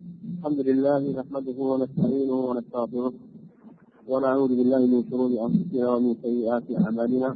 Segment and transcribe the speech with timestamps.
[0.00, 3.12] الحمد لله نحمده ونستعينه ونستغفره
[4.10, 7.30] ونعوذ بالله من شرور أنفسنا ومن سيئات أعمالنا.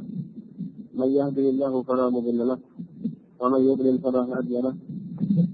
[0.99, 2.59] من يهده الله فلا مضل له
[3.41, 4.75] ومن يضلل فلا هادي له.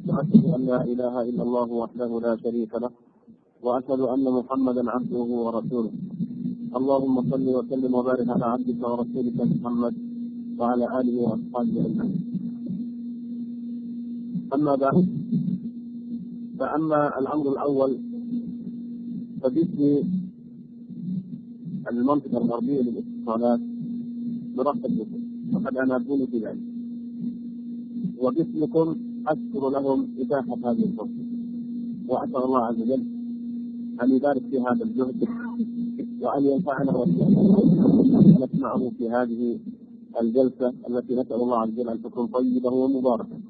[0.07, 2.91] وأشهد أن لا إله إلا الله وحده لا شريك له
[3.65, 5.93] وأشهد أن محمدا عبده ورسوله.
[6.79, 9.93] اللهم صل وسلم وبارك على عبدك ورسولك محمد
[10.59, 12.21] وعلى آله وأصحابه أجمعين.
[14.55, 15.05] أما بعد
[16.61, 17.97] فأما الأمر الأول
[19.41, 20.03] فباسم
[21.91, 23.59] المنطقة الغربية للاتصالات
[24.57, 25.21] نرحب بكم
[25.53, 26.63] وقد أنابوني في ذلك.
[28.17, 28.95] وباسمكم
[29.27, 31.23] أشكر لهم إتاحة هذه الفرصة.
[32.07, 33.03] وأسأل الله عز وجل
[34.03, 35.27] أن يبارك في هذا الجهد
[36.21, 36.91] وأن ينفعنا
[38.37, 39.59] ونسمعه في هذه
[40.21, 43.40] الجلسة التي نسأل الله عز وجل أن تكون طيبة ومباركة.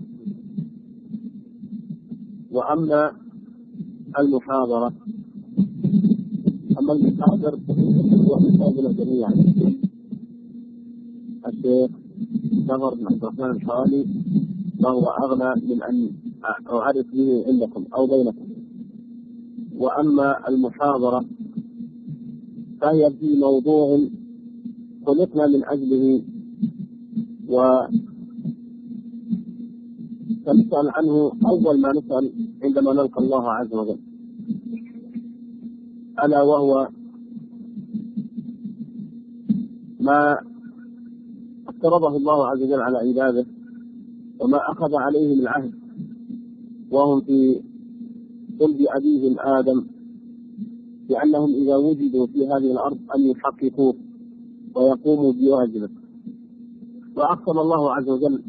[2.52, 3.12] وأما
[4.20, 4.94] المحاضرة
[6.80, 7.59] أما المحاضر
[8.28, 9.34] هو حسابنا جميعا.
[11.48, 11.92] الشيخ
[12.67, 14.06] نظر بن عبد الرحمن الحوالي
[14.84, 16.12] وهو أغنى من أن
[16.70, 18.45] أعرف به عندكم أو بينكم.
[19.78, 21.25] وأما المحاضرة
[22.81, 24.00] فهي في موضوع
[25.06, 26.22] خلقنا من أجله
[27.47, 27.81] و
[30.45, 32.31] سنسأل عنه أول ما نسأل
[32.64, 34.00] عندما نلقى الله عز وجل.
[36.23, 36.90] ألا وهو
[40.00, 40.38] ما
[41.68, 43.45] افترضه الله عز وجل على عباده
[44.40, 45.73] وما أخذ عليهم العهد.
[46.92, 47.62] وهم في
[48.59, 49.86] صلب أبيهم آدم
[51.09, 53.96] بأنهم إذا وجدوا في هذه الأرض أن يحققوه
[54.75, 55.90] ويقوموا بواجبه.
[57.16, 58.44] وأقسم الله عز وجل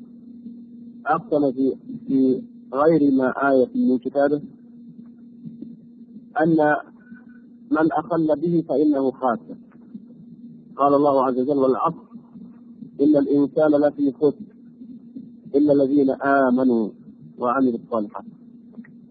[1.06, 1.76] أقسم في
[2.06, 4.42] في غير ما آية من كتابه
[6.40, 6.76] أن
[7.70, 9.56] من أقل به فإنه خاسر.
[10.76, 12.02] قال الله عز وجل والعصر
[13.00, 14.44] إن الإنسان لفي خسر
[15.54, 16.90] إلا الذين آمنوا
[17.38, 18.24] وعملوا الصالحات.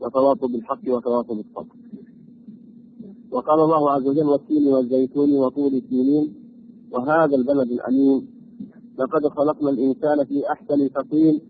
[0.01, 1.75] وتواصوا بالحق وتواصوا بالصبر.
[3.31, 6.33] وقال الله عز وجل والتين والزيتون وطول سنين
[6.91, 8.27] وهذا البلد الأمين.
[8.99, 11.41] لقد خلقنا الإنسان في أحسن تقويم.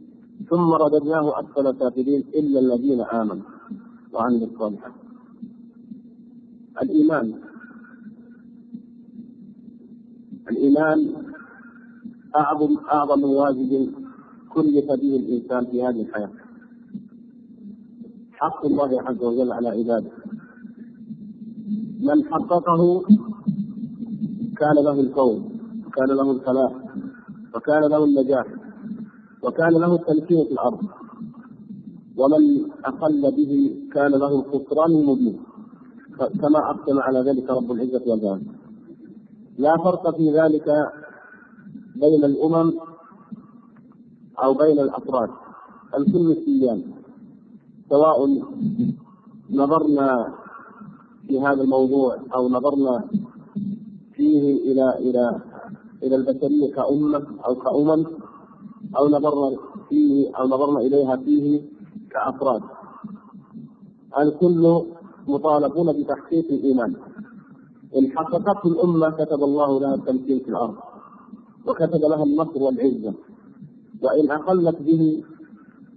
[0.50, 3.46] ثم رددناه اسفل سافلين إلا الذين آمنوا
[4.14, 4.92] وعملوا الصالحات.
[6.84, 7.34] الإيمان
[10.52, 11.14] الإيمان
[12.36, 13.94] اعظم أعظم واجب
[14.54, 16.32] كلف به الإنسان في هذه الحياة.
[18.34, 20.12] حق الله عز وجل على عباده.
[22.02, 23.04] من حققه
[24.58, 26.74] كان له الكون وكان له الفلاح
[27.56, 28.46] وكان له النجاح
[29.44, 30.82] وكان له التمكين في الأرض.
[32.18, 32.44] ومن
[32.86, 33.54] أقل به
[33.94, 35.40] كان له الخسران المبين
[36.42, 38.42] كما أقسم على ذلك رب العزة والجلال.
[39.58, 40.68] لا فرق في ذلك
[41.96, 42.74] بين الأمم
[44.44, 45.30] أو بين الأفراد.
[45.98, 46.80] الكل سيان
[47.90, 48.18] سواء
[49.52, 50.34] نظرنا
[51.28, 53.04] في هذا الموضوع أو نظرنا
[54.16, 55.42] فيه إلى إلى
[56.04, 58.06] إلى البشرية كأمة أو كأمم
[58.98, 59.58] أو نظرنا
[59.90, 61.62] فيه أو نظرنا إليها فيه
[62.12, 62.62] كأفراد.
[64.18, 64.82] الكل
[65.28, 66.96] مطالبون بتحقيق الإيمان.
[67.98, 70.76] إن حققته الأمة كتب الله لها التمكين في الأرض
[71.68, 73.14] وكتب لها النصر والعزة.
[74.04, 75.24] وإن أقلت به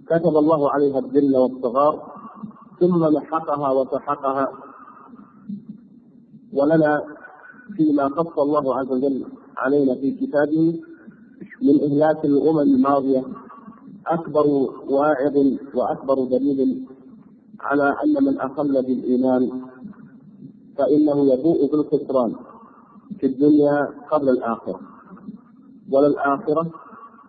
[0.07, 2.11] كتب الله عليها الذل والصغار
[2.79, 4.47] ثم محقها وسحقها.
[6.53, 7.03] ولنا
[7.75, 9.25] فيما قص الله عز وجل
[9.57, 10.79] علينا في كتابه
[11.61, 13.23] من إهلاك الأمم الماضية
[14.07, 14.47] أكبر
[14.89, 15.37] واعظ
[15.75, 16.85] وأكبر دليل
[17.59, 19.61] على أن من أقل بالإيمان
[20.77, 22.35] فإنه يبوء بالخسران
[23.19, 24.79] في الدنيا قبل الآخرة
[25.91, 26.71] وللآخرة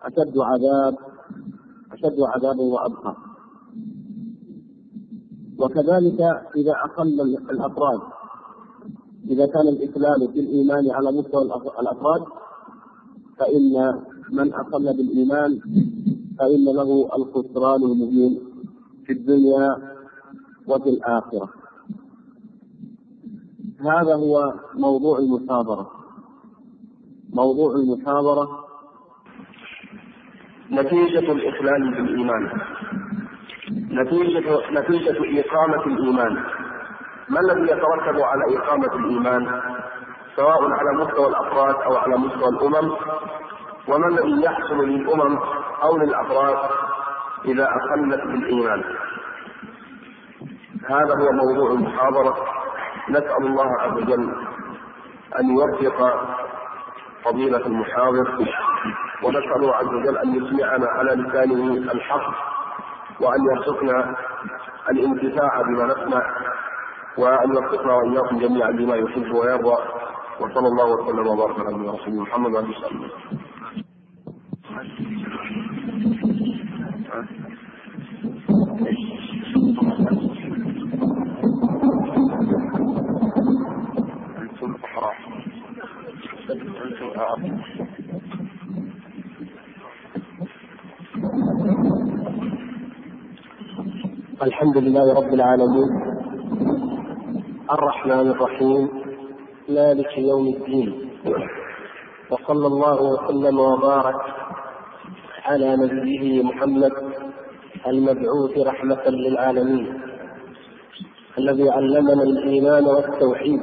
[0.03, 0.95] أشد عذاب
[1.91, 3.15] أشد عذابا وأبقى.
[5.59, 6.21] وكذلك
[6.55, 7.99] إذا أقل الأفراد
[9.29, 11.41] إذا كان الإسلام في الإيمان على مستوى
[11.79, 12.23] الأفراد
[13.39, 14.01] فإن
[14.31, 15.59] من أقل بالإيمان
[16.39, 18.39] فإن له الخسران المبين
[19.05, 19.77] في الدنيا
[20.67, 21.49] وفي الآخرة.
[23.81, 25.91] هذا هو موضوع المحاضرة.
[27.33, 28.47] موضوع المحاضرة
[30.71, 32.49] نتيجة الإخلال بالإيمان.
[33.91, 36.33] نتيجة نتيجة إقامة الإيمان.
[37.29, 39.47] ما الذي يترتب على إقامة الإيمان؟
[40.35, 42.91] سواء على مستوى الأفراد أو على مستوى الأمم؟
[43.87, 45.37] وما الذي يحصل للأمم
[45.83, 46.69] أو للأفراد
[47.45, 48.83] إذا أقلت بالإيمان؟
[50.89, 52.37] هذا هو موضوع المحاضرة.
[53.09, 54.35] نسأل الله عز وجل
[55.39, 56.19] أن يوفق
[57.25, 58.45] فضيلة المحاضر
[59.23, 62.29] ونسأله عز وجل أن يسمعنا على لسانه الحق
[63.21, 64.15] وأن يرزقنا
[64.89, 66.21] الانتفاع بما نسمع
[67.17, 69.77] وأن يوفقنا وإياكم جميعا بما يحب ويرضى.
[70.39, 73.45] وصلى الله وسلم وبارك على نبينا محمد وعلى آله وصحبه أنتم أحرار
[73.77, 74.97] أنتم أعظم الحمد
[94.77, 95.89] لله رب العالمين.
[97.71, 98.89] الرحمن الرحيم.
[99.69, 101.09] مالك يوم الدين.
[102.31, 104.46] وصلى الله وسلم وبارك
[105.47, 106.91] على نبيه محمد
[107.87, 110.01] المبعوث رحمة للعالمين
[111.37, 113.61] الذي علمنا الإيمان والتوحيد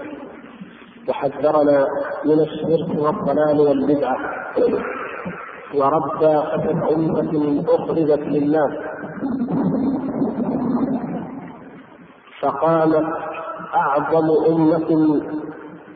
[1.09, 1.87] وحذرنا
[2.25, 4.17] من الشرك والضلال والبدعة
[5.75, 8.73] ورد خفت أمة أخرجت للناس
[12.41, 13.07] فقامت
[13.75, 15.21] أعظم أمة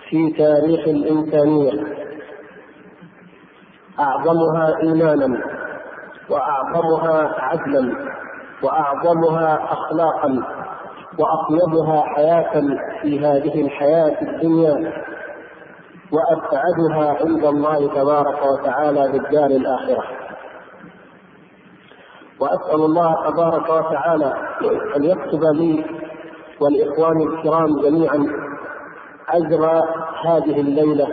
[0.09, 1.73] في تاريخ الإنسانية
[4.01, 5.58] أعظمها إيمانا.
[6.31, 7.95] وأعظمها عدلا
[8.63, 10.43] وأعظمها أخلاقا
[11.19, 12.61] وأطيبها حياة
[13.03, 14.93] في هذه الحياة الدنيا
[16.13, 20.05] وأبعدها عند الله تبارك وتعالى بالدار الآخرة.
[22.41, 24.33] وأسأل الله تبارك وتعالى
[24.97, 25.85] أن يكتب لي
[26.61, 28.27] والإخوان الكرام جميعا
[29.29, 29.65] أجر
[30.25, 31.09] هذه الليلة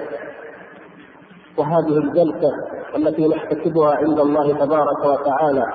[1.57, 2.51] وهذه الجلسة
[2.95, 5.65] التي نحتسبها عند الله تبارك وتعالى.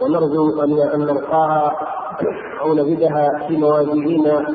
[0.00, 1.76] ونرجو أن نلقاها
[2.60, 4.46] أو نجدها في موازيننا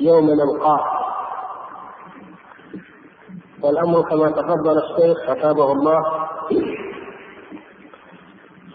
[0.00, 0.84] يوم نلقاه.
[3.62, 6.02] والأمر كما تفضل الشيخ أتابه الله.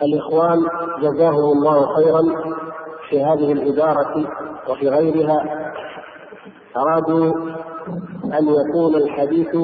[0.02, 0.60] الإخوان
[1.02, 2.22] جزاهم الله خيرا
[3.10, 4.28] في هذه الإدارة
[4.70, 5.74] وفي غيرها.
[6.78, 7.34] أرادوا
[8.26, 9.56] أن يكون الحديث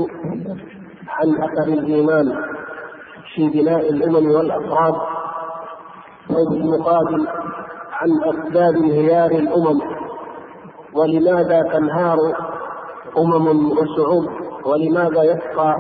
[1.07, 2.54] عن أثر الإيمان.
[3.35, 4.94] في بناء الأمم والأفراد
[6.30, 7.27] وبالمقابل
[7.91, 9.81] عن أسباب انهيار الأمم.
[10.94, 12.18] ولماذا تنهار
[13.18, 14.25] أمم وشعوب؟
[14.65, 15.77] ولماذا يبقى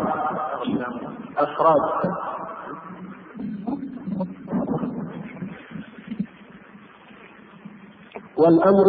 [1.37, 2.13] أفراد؟
[8.37, 8.85] والأمر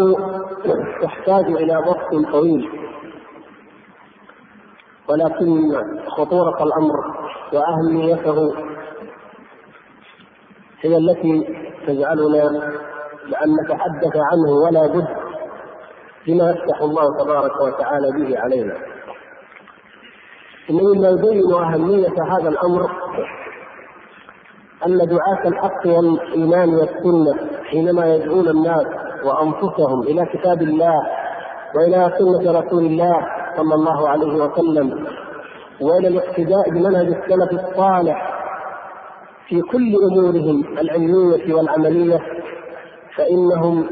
[1.02, 2.68] يحتاج إلى وقت طويل
[5.08, 5.72] ولكن
[6.08, 8.54] خطورة الأمر وأهميته
[10.80, 11.56] هي التي
[11.86, 12.72] تجعلنا
[13.28, 15.06] لأن نتحدث عنه ولا بد
[16.26, 18.74] بما يفتح الله تبارك وتعالى به علينا.
[20.70, 22.90] مما يبين أهمية هذا الأمر
[24.86, 28.86] أن دعاة الحق والإيمان والسنة حينما يدعون الناس
[29.24, 31.02] وأنفسهم إلى كتاب الله
[31.74, 33.26] وإلى سنة رسول الله
[33.56, 35.06] صلى الله عليه وسلم
[35.80, 38.34] وإلى الاقتداء بمنهج السلف الصالح
[39.48, 42.20] في كل أمورهم العلمية والعملية
[43.16, 43.88] فإنهم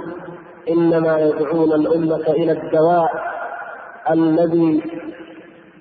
[0.71, 3.11] إنما يدعون الأمة إلى الدواء
[4.11, 4.83] الذي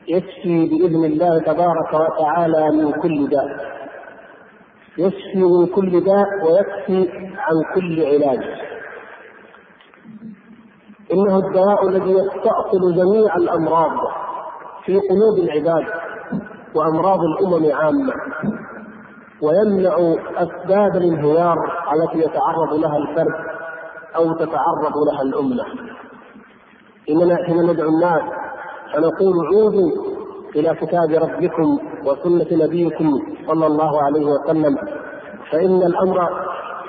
[0.08, 3.72] يشفي بإذن الله تبارك وتعالى من كل داء.
[4.98, 8.44] يشفي من كل داء ويكفي عن كل علاج.
[11.14, 14.21] إنه الدواء الذي يستأصل جميع الأمراض.
[14.86, 15.86] في قلوب العباد
[16.76, 18.14] وأمراض الأمم عامة
[19.42, 21.56] ويمنع أسباب الانهيار
[21.94, 23.34] التي يتعرض لها الفرد
[24.16, 25.64] أو تتعرض لها الأمة.
[27.10, 28.22] إننا حين ندعو الناس
[28.94, 29.92] فنقول عودوا
[30.56, 34.78] إلى كتاب ربكم وسنة نبيكم صلى الله عليه وسلم
[35.52, 36.30] فإن الأمر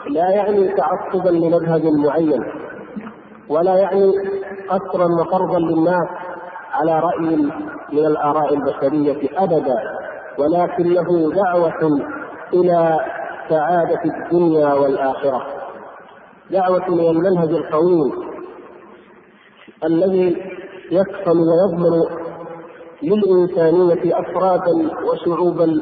[0.09, 2.45] لا يعني تعصبا لمذهب معين
[3.49, 4.13] ولا يعني
[4.69, 6.09] قصرا وفرضا للناس
[6.73, 7.37] على رأي
[7.93, 9.77] من الآراء البشرية أبدا
[10.39, 12.01] ولكنه دعوة
[12.55, 13.01] إلى
[13.49, 15.47] سعادة الدنيا والآخرة.
[16.51, 18.13] دعوة إلى المنهج القويم
[19.85, 20.53] الذي
[20.91, 22.03] يكفل ويضمن
[23.03, 24.73] للإنسانية أفرادا
[25.05, 25.81] وشعوبا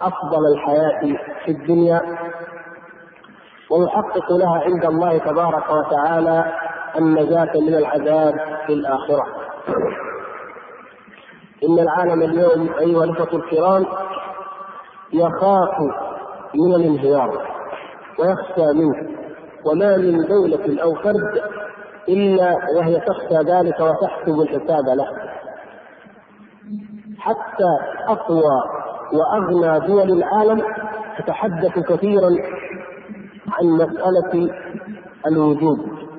[0.00, 2.00] أفضل الحياة في الدنيا.
[3.70, 6.44] ويحقق لها عند الله تبارك وتعالى
[6.98, 8.34] النجاة من العذاب
[8.66, 9.41] في الآخرة.
[11.64, 13.86] إن العالم اليوم أيها الأخوة الكرام
[15.12, 15.78] يخاف
[16.54, 17.46] من الانهيار
[18.18, 19.08] ويخشى منه
[19.66, 21.42] وما من دولة أو فرد
[22.08, 25.06] إلا وهي تخشى ذلك وتحسب الحساب له.
[27.18, 27.70] حتى
[28.08, 28.62] أقوى
[29.12, 30.62] وأغنى دول العالم
[31.18, 32.30] تتحدث كثيرا
[33.48, 34.50] عن مسألة
[35.26, 35.78] الوجود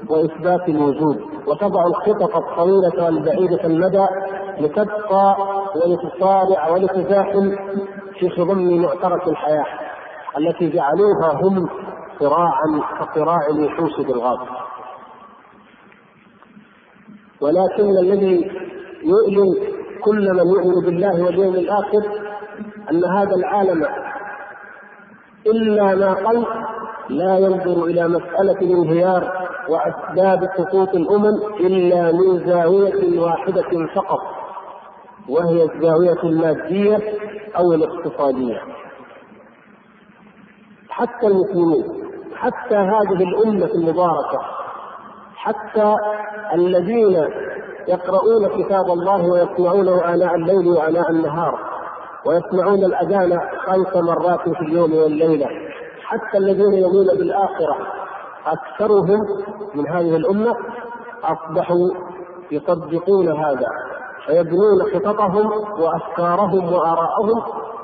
[0.10, 1.33] وإثبات الوجود.
[1.48, 4.06] وتضع الخطط الطويلة والبعيدة المدى
[4.60, 5.38] لتبقى
[5.76, 7.56] ولتصارع ولتزاحم
[8.20, 9.66] في خضم معترك الحياة
[10.38, 11.70] التي جعلوها هم
[12.20, 14.40] صراعا كصراع الوحوش بالغاب
[17.42, 18.52] ولكن الذي
[19.04, 19.74] يؤلم
[20.04, 22.04] كل من يؤمن بالله واليوم الآخر
[22.92, 23.86] أن هذا العالم
[25.46, 26.46] إلا ما قل
[27.10, 34.20] لا ينظر إلى مسألة الانهيار وأسباب سقوط الأمم إلا من زاوية واحدة فقط
[35.29, 37.00] وهي الزاوية المادية
[37.58, 38.62] أو الاقتصادية.
[40.89, 42.03] حتى المسلمين
[42.36, 44.41] حتى هذه الأمة المباركة
[45.36, 45.96] حتى
[46.53, 47.27] الذين
[47.88, 51.60] يقرؤون كتاب الله ويسمعونه آناء الليل وآناء النهار
[52.25, 55.48] ويسمعون الأذان خمس مرات في اليوم والليلة
[56.03, 57.77] حتى الذين يؤمنون بالآخرة
[58.48, 59.20] أكثرهم
[59.76, 60.56] من هذه الأمة
[61.24, 61.90] أصبحوا
[62.52, 63.68] يصدقون هذا
[64.26, 67.42] فيبنون خططهم وأفكارهم وآراءهم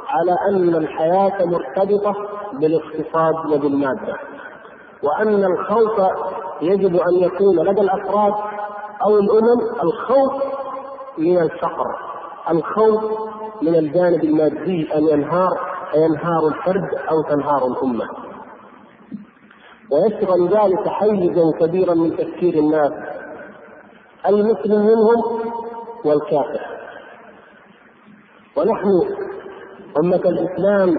[0.09, 2.15] على أن الحياة مرتبطة
[2.53, 4.15] بالاقتصاد وبالمادة
[5.03, 6.01] وأن الخوف
[6.61, 8.33] يجب أن يكون لدى الأفراد
[9.05, 10.43] أو الأمم الخوف
[11.17, 11.85] من الفقر
[12.49, 13.03] الخوف
[13.61, 15.59] من الجانب المادي أن ينهار
[15.95, 18.05] ينهار الفرد أو تنهار الأمة.
[19.91, 22.91] ويشغل ذلك حيزا كبيرا من تفكير الناس
[24.27, 25.41] المسلم منهم
[26.05, 26.61] والكافر.
[28.57, 28.87] ونحن
[30.03, 30.97] أمة الإسلام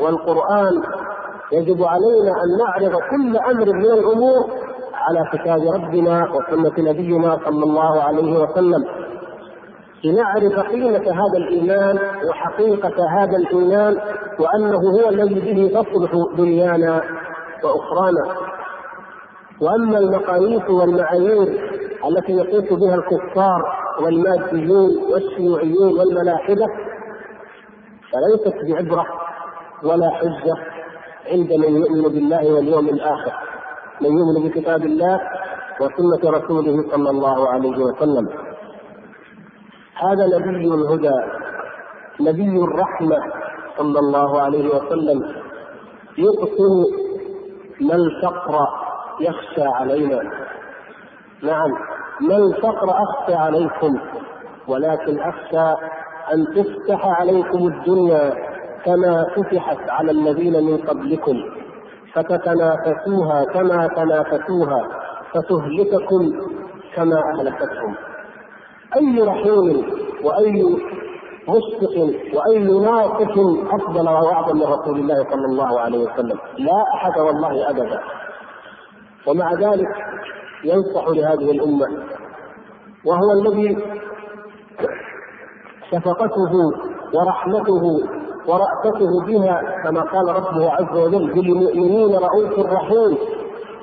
[0.00, 0.82] والقرآن
[1.52, 4.50] يجب علينا أن نعرض كل أمر من الأمور
[4.94, 8.84] على كتاب ربنا وسنة نبينا صلى الله عليه وسلم.
[10.04, 13.96] لنعرف قيمة هذا الإيمان وحقيقة هذا الإيمان
[14.38, 17.02] وأنه هو الذي به تصلح دنيانا
[17.64, 18.36] وأخرانا.
[19.60, 21.70] وأما المقاييس والمعايير
[22.08, 23.62] التي يقيس بها الكفار
[24.00, 26.66] والماديون والشيوعيون والملاحدة
[28.12, 29.06] فليست بعبرة
[29.82, 30.54] ولا حجة
[31.30, 33.32] عند من يؤمن بالله واليوم الآخر
[34.00, 35.20] من يؤمن بكتاب الله
[35.80, 38.28] وسنة رسوله صلى الله عليه وسلم.
[39.94, 41.20] هذا نبي الهدى
[42.20, 43.16] نبي الرحمة
[43.78, 45.34] صلى الله عليه وسلم
[46.18, 46.84] يقسم
[47.80, 48.68] ما الفقر
[49.20, 50.20] يخشى علينا؟
[51.42, 51.70] نعم
[52.20, 53.98] ما الفقر أخشى عليكم
[54.68, 55.74] ولكن أخشى
[56.32, 58.34] أن تفتح عليكم الدنيا
[58.84, 61.36] كما فتحت على الذين من قبلكم
[62.12, 64.86] فتتنافسوها كما تنافسوها
[65.32, 66.32] فتهلككم
[66.94, 67.94] كما أهلكتهم.
[68.96, 69.84] أي رحيم
[70.24, 70.64] وأي
[71.48, 71.96] مشفق
[72.34, 73.38] وأي ناقص
[73.70, 76.38] أفضل وأعظم من رسول الله صلى الله عليه وسلم.
[76.58, 78.00] لا أحد والله أبدا.
[79.26, 79.88] ومع ذلك
[80.64, 81.86] ينصح لهذه الأمة.
[83.06, 83.78] وهو الذي
[85.90, 86.52] شفقته
[87.14, 87.82] ورحمته
[88.46, 93.18] ورأفته بها كما قال ربه عز وجل بالمؤمنين رؤوف رحيم.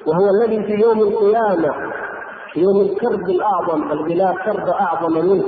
[0.07, 1.73] وهو الذي في يوم القيامة
[2.53, 5.43] في يوم الكرب الأعظم بل لا كرب أعظم منه.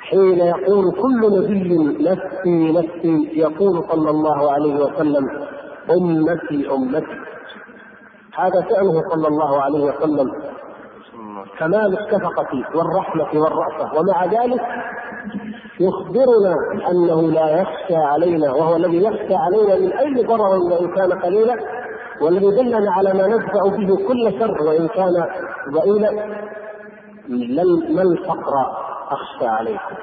[0.00, 5.30] حين يقول كل نبي نفسي نفسي يقول صلى الله عليه وسلم
[5.90, 7.16] أمتي أمتي.
[8.34, 10.32] هذا فعله صلى الله عليه وسلم.
[11.58, 13.98] كمال الشفقة والرحمة والرأفة.
[13.98, 14.62] ومع ذلك
[15.80, 16.54] يخبرنا
[16.90, 21.56] أنه لا يخشى علينا وهو الذي يخشى علينا من أي ضرر وإن كان قليلا
[22.20, 25.26] والذي دلنا على ما ندفع به كل شر وإن كان
[25.70, 26.10] ضئيلا
[27.94, 28.54] ما الفقر؟
[29.10, 29.96] اخشى عليكم.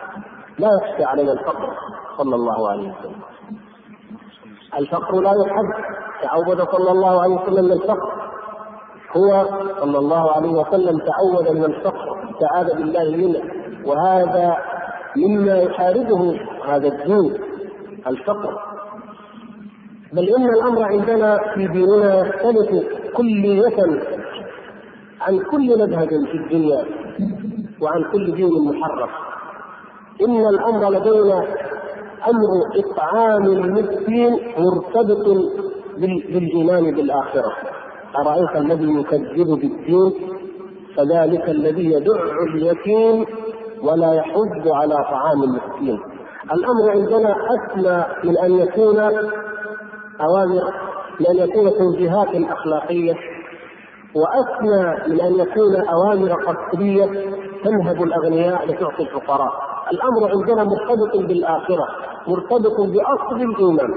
[0.59, 1.69] لا يخشى علينا الفقر
[2.17, 3.21] صلى الله عليه وسلم.
[4.79, 5.83] الفقر لا يحب
[6.23, 8.11] تعود صلى الله عليه وسلم من الفقر.
[9.17, 9.45] هو
[9.79, 12.29] صلى الله عليه وسلم تعود من الفقر.
[12.31, 13.41] استعاذ بالله منه
[13.85, 14.57] وهذا
[15.17, 17.37] مما يحاربه هذا الدين
[18.07, 18.59] الفقر.
[20.13, 24.01] بل إن الأمر عندنا في ديننا يختلف كلية
[25.21, 26.85] عن كل مذهب في الدنيا.
[27.81, 29.09] وعن كل دين محرف.
[30.21, 31.43] إن الأمر لدينا
[32.27, 35.25] أمر إطعام المسكين مرتبط
[35.97, 37.51] بالإيمان بالآخرة.
[38.25, 40.13] أرأيت الذي يكذب بالدين؟
[40.95, 42.21] فذلك الذي يدع
[42.53, 43.25] اليتيم
[43.83, 45.99] ولا يحض على طعام المسكين.
[46.53, 48.99] الأمر عندنا أسمى من أن يكون
[50.21, 50.73] أوامر
[51.19, 53.13] من أن يكون توجيهات أخلاقية
[54.15, 57.05] وأثنى من أن يكون أوامر قصرية
[57.63, 59.51] تنهب الأغنياء لتعطي الفقراء.
[59.91, 61.87] الأمر عندنا مرتبط بالآخرة
[62.27, 63.93] مرتبط بأصل الإيمان.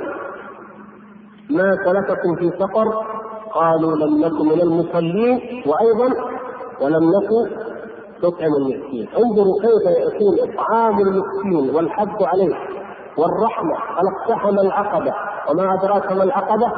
[1.50, 3.04] ما سلككم في سقر
[3.54, 6.14] قالوا لم نكن من المصلين وأيضا
[6.80, 7.56] ولم نكن
[8.24, 9.08] نطعم المسكين.
[9.08, 12.54] انظروا كيف يكون إطعام المسكين والحث عليه
[13.16, 15.14] والرحمة قال اقتحم العقبة.
[15.50, 16.72] وما أدراك ما العقبة؟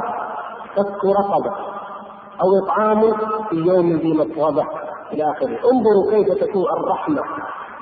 [0.76, 1.71] فك رقبة.
[2.40, 3.00] أو إطعام
[3.50, 4.64] في يوم ذي مسغبة
[5.12, 5.70] إلى آخره.
[5.72, 7.22] انظروا كيف تكون الرحمة.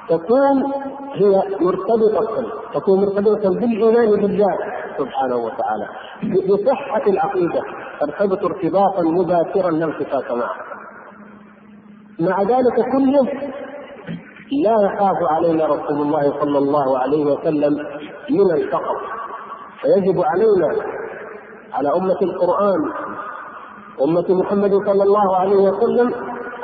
[0.08, 0.72] تكون
[1.14, 4.56] هي مرتبطة تكون مرتبطة بالإيمان بالله
[4.98, 5.88] سبحانه وتعالى.
[6.48, 7.62] بصحة العقيدة
[8.00, 10.56] ترتبط ارتباطا مباشرا لا انفكاك معه.
[12.20, 13.22] مع ذلك كله
[14.64, 17.72] لا يخاف علينا رسول الله صلى الله عليه وسلم
[18.30, 18.96] من الفقر.
[19.80, 20.84] فيجب علينا
[21.72, 22.92] على أمة القرآن
[24.04, 26.14] أمة محمد صلى الله عليه وسلم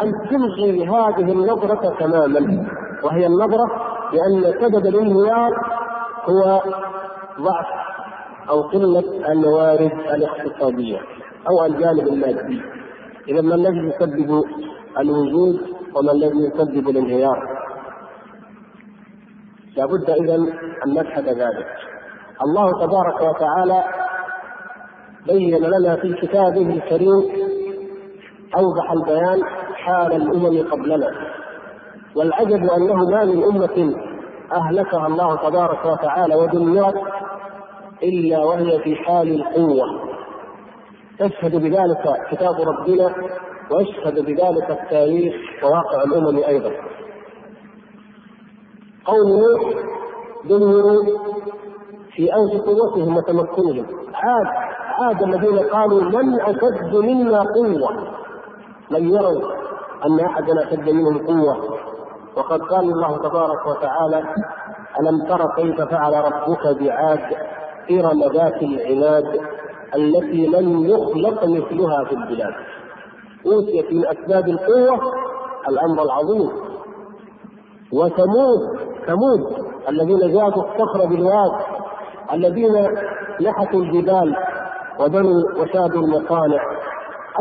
[0.02, 2.66] أن تلغي هذه النظرة تماما.
[3.04, 3.66] وهي النظرة
[4.12, 5.50] بأن سبب الانهيار
[6.24, 6.60] هو
[7.40, 7.66] ضعف
[8.48, 10.98] أو قلة الموارد الاقتصادية
[11.48, 12.62] أو الجانب المادي.
[13.28, 14.44] إذا ما الذي يسبب
[14.98, 15.60] الوجود
[15.94, 17.56] وما الذي يسبب الانهيار؟
[19.76, 20.34] لابد إذا
[20.86, 21.66] أن نشهد ذلك.
[22.44, 23.84] الله تبارك وتعالى
[25.26, 27.46] بين لنا في كتابه الكريم
[28.56, 29.42] أوضح البيان
[29.74, 31.10] حال الأمم قبلنا.
[32.16, 33.94] والعجب أنه ما من أمة
[34.52, 36.94] أهلكها الله تبارك وتعالى ودمرت
[38.02, 40.16] إلا وهي في حال القوة.
[41.20, 43.14] يشهد بذلك كتاب ربنا
[43.70, 46.70] ويشهد بذلك التاريخ وواقع الأمم أيضا.
[49.04, 49.74] قوم نوح
[50.44, 51.02] دمروا
[52.14, 53.86] في أوج قوتهم وتمكنهم.
[54.14, 58.08] عاد عاد الذين قالوا من أشد منا قوة؟
[58.90, 59.42] لم يروا
[60.06, 61.56] أن أحدا أشد منهم قوة.
[62.36, 64.24] وقد قال الله تبارك وتعالى
[65.00, 67.20] ألم تر كيف فعل ربك بعاد
[67.90, 69.40] إرم ذات العماد
[69.96, 72.54] التي لم يخلق مثلها في البلاد؟
[73.46, 75.12] أوتيت من أسباب القوة
[75.68, 76.50] الأمر العظيم.
[77.92, 78.60] وثمود
[79.06, 81.52] ثمود الذين جاءوا الصخر بالواد
[82.32, 82.72] الذين
[83.40, 84.36] نحتوا الجبال
[85.00, 86.60] وبنوا وشادوا المصانع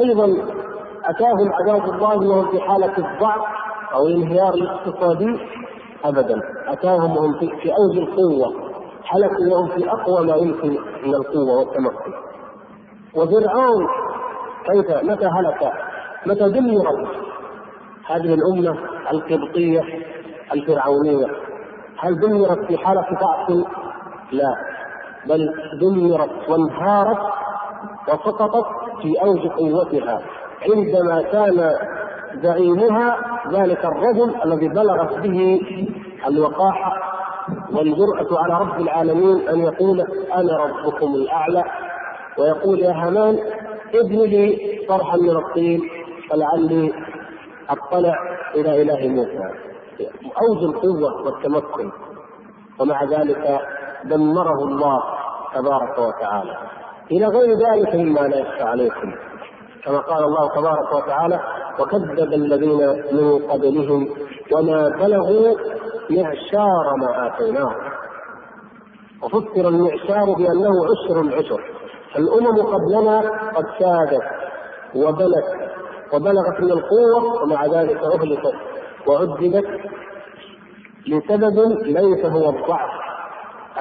[0.03, 0.25] أيضا
[1.05, 3.41] أتاهم عذاب الله وهم في حالة الضعف
[3.93, 5.39] أو الانهيار الاقتصادي؟
[6.05, 6.41] ابدا.
[6.67, 8.53] أتاهم وهم في, في أوج القوة.
[9.03, 10.69] حلقوا وهم في أقوى ما يمكن
[11.03, 12.13] من القوة والتمكن.
[13.15, 13.87] وفرعون
[14.65, 15.73] كيف؟ متى هلك؟
[16.25, 17.07] متى دمرت
[18.07, 18.79] هذه الأمة
[19.11, 19.81] القبطية
[20.53, 21.27] الفرعونية.
[21.99, 23.49] هل دمرت في حالة ضعف؟
[24.31, 24.55] لا.
[25.25, 27.34] بل دمرت وانهارت
[28.07, 28.65] وسقطت
[29.01, 30.21] في أوج قوتها.
[30.69, 31.75] عندما كان
[32.43, 33.17] زعيمها
[33.51, 35.61] ذلك الرجل الذي بلغت به
[36.27, 36.93] الوقاحه
[37.73, 40.01] والجرأة على رب العالمين أن يقول
[40.35, 41.63] أنا ربكم الأعلى
[42.37, 43.39] ويقول يا هامان
[43.93, 45.81] ابن لي صرحا من الطين
[46.29, 46.93] فلعلي
[47.69, 48.15] أطلع
[48.55, 49.49] إلى إله موسى.
[50.41, 51.91] أوج القوة والتمكن.
[52.79, 53.59] ومع ذلك
[54.03, 55.03] دمره الله
[55.55, 56.57] تبارك وتعالى.
[57.11, 59.15] إلى غير ذلك مما لا يخفى عليكم.
[59.85, 61.39] كما قال الله تبارك وتعالى
[61.79, 64.09] وكذب الذين من قبلهم
[64.51, 65.55] وما بلغوا
[66.09, 67.75] معشار ما آتيناهم.
[69.23, 71.61] وفسر المعشار بأنه عشر العشر.
[72.17, 73.19] الأمم قبلنا
[73.55, 74.23] قد سادت
[74.95, 75.45] وبلت
[76.13, 78.55] وبلغت من القوة ومع ذلك أهلكت
[79.07, 79.65] وعذبت
[81.07, 82.89] لسبب ليس هو الضعف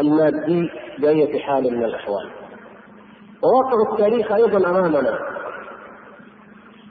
[0.00, 2.43] المادي بأية حال من الأحوال.
[3.44, 5.18] وواقع التاريخ أيضا أمامنا.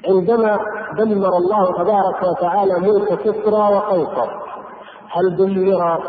[0.08, 0.60] عندما
[0.98, 4.30] دمر الله تبارك وتعالى ملك كسرى وقيصر
[5.12, 6.02] هل دمر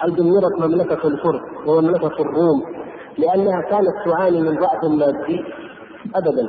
[0.00, 2.62] هل دمرت مملكة الفرس ومملكة الروم
[3.18, 5.44] لأنها كانت تعاني من ضعف مادي؟
[6.16, 6.48] أبدا.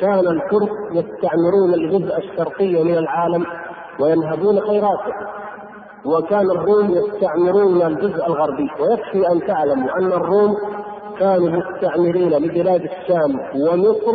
[0.00, 3.46] كان الفرس يستعمرون الجزء الشرقي من العالم
[4.00, 5.12] وينهبون خيراته
[6.04, 10.56] وكان الروم يستعمرون الجزء الغربي ويكفي أن تعلموا أن الروم
[11.22, 14.14] كانوا مستعمرين لبلاد الشام ومصر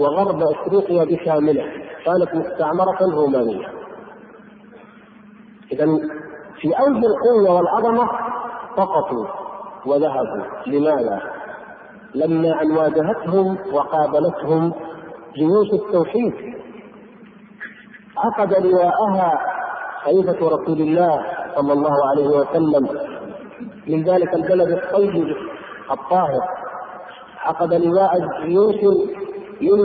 [0.00, 1.64] وغرب أفريقيا بكامله.
[2.04, 3.68] كانت مستعمرة رومانية.
[5.72, 5.86] اذا
[6.60, 8.08] في أوج القوة والعظمة
[8.76, 9.26] سقطوا
[9.86, 10.44] وذهبوا.
[10.66, 11.22] لماذا؟
[12.14, 14.72] لما أن واجهتهم وقابلتهم
[15.34, 16.34] جيوش التوحيد.
[18.16, 19.40] عقد لواءها
[20.04, 21.22] خليفة رسول الله
[21.54, 22.88] صلى الله عليه وسلم.
[23.88, 25.36] من ذلك البلد الطيب
[25.90, 26.40] الطاهر
[27.44, 28.74] عقد لواء جيوش
[29.60, 29.80] من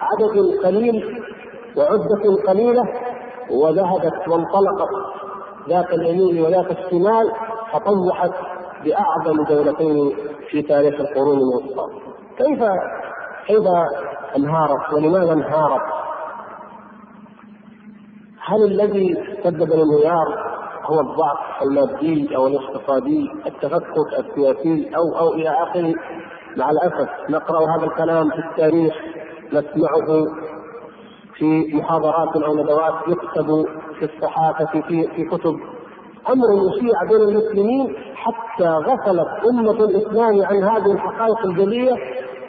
[0.00, 1.22] عدد قليل
[1.76, 2.84] وعدة قليلة
[3.50, 4.88] وذهبت وانطلقت
[5.68, 7.32] ذات اليمين وذات الشمال
[7.72, 8.30] فطوحت
[8.84, 10.16] بأعظم دولتين
[10.50, 11.86] في تاريخ القرون الوسطى
[12.38, 12.62] كيف
[13.46, 13.66] كيف
[14.36, 15.82] انهارت ولماذا انهارت؟
[18.40, 20.55] هل الذي سبب الانهيار
[20.86, 25.94] هو الضعف المادي أو الاقتصادي التفكك السياسي أو أو إلى آخره.
[26.56, 28.94] مع الأسف نقرأ هذا الكلام في التاريخ
[29.52, 30.24] نسمعه
[31.34, 33.64] في محاضرات أو ندوات يكتب
[33.98, 35.56] في الصحافة في في كتب.
[36.28, 41.96] أمر يشيع بين المسلمين حتى غفلت أمة الإسلام عن هذه الحقائق الجلية.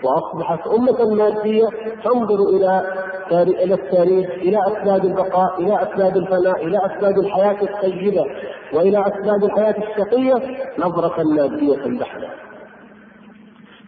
[0.04, 1.68] وأصبحت أمة مادية
[2.04, 2.94] تنظر إلى
[3.32, 8.26] إلى التاريخ إلى أسباب البقاء إلى أسباب الفناء إلى أسباب الحياة الطيبة
[8.74, 12.30] وإلى أسباب الحياة الشقية نظرة مادية بحتة.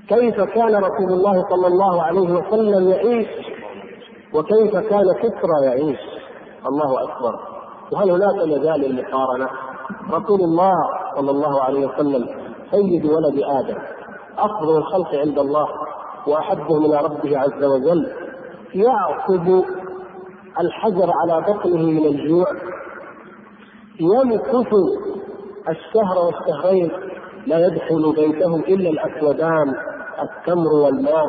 [0.10, 3.28] كيف كان رسول الله صلى الله عليه وسلم يعيش؟
[4.34, 6.00] وكيف كان كسرى يعيش؟
[6.67, 7.39] الله أكبر.
[7.91, 9.50] وهل هناك مجال للمقارنة؟
[10.12, 10.74] رسول الله
[11.15, 12.28] صلى الله عليه وسلم
[12.72, 13.78] سيد ولد آدم
[14.38, 15.67] أفضل الخلق عند الله.
[16.30, 18.12] واحبهم إلى ربه عز وجل
[18.76, 19.63] يعصب
[20.60, 22.48] الحجر على بطنه من الجوع
[24.00, 24.74] يمكث
[25.70, 26.92] الشهر والشهرين
[27.48, 29.76] لا يدخل بيته إلا الأسودان
[30.22, 31.26] التمر والماء.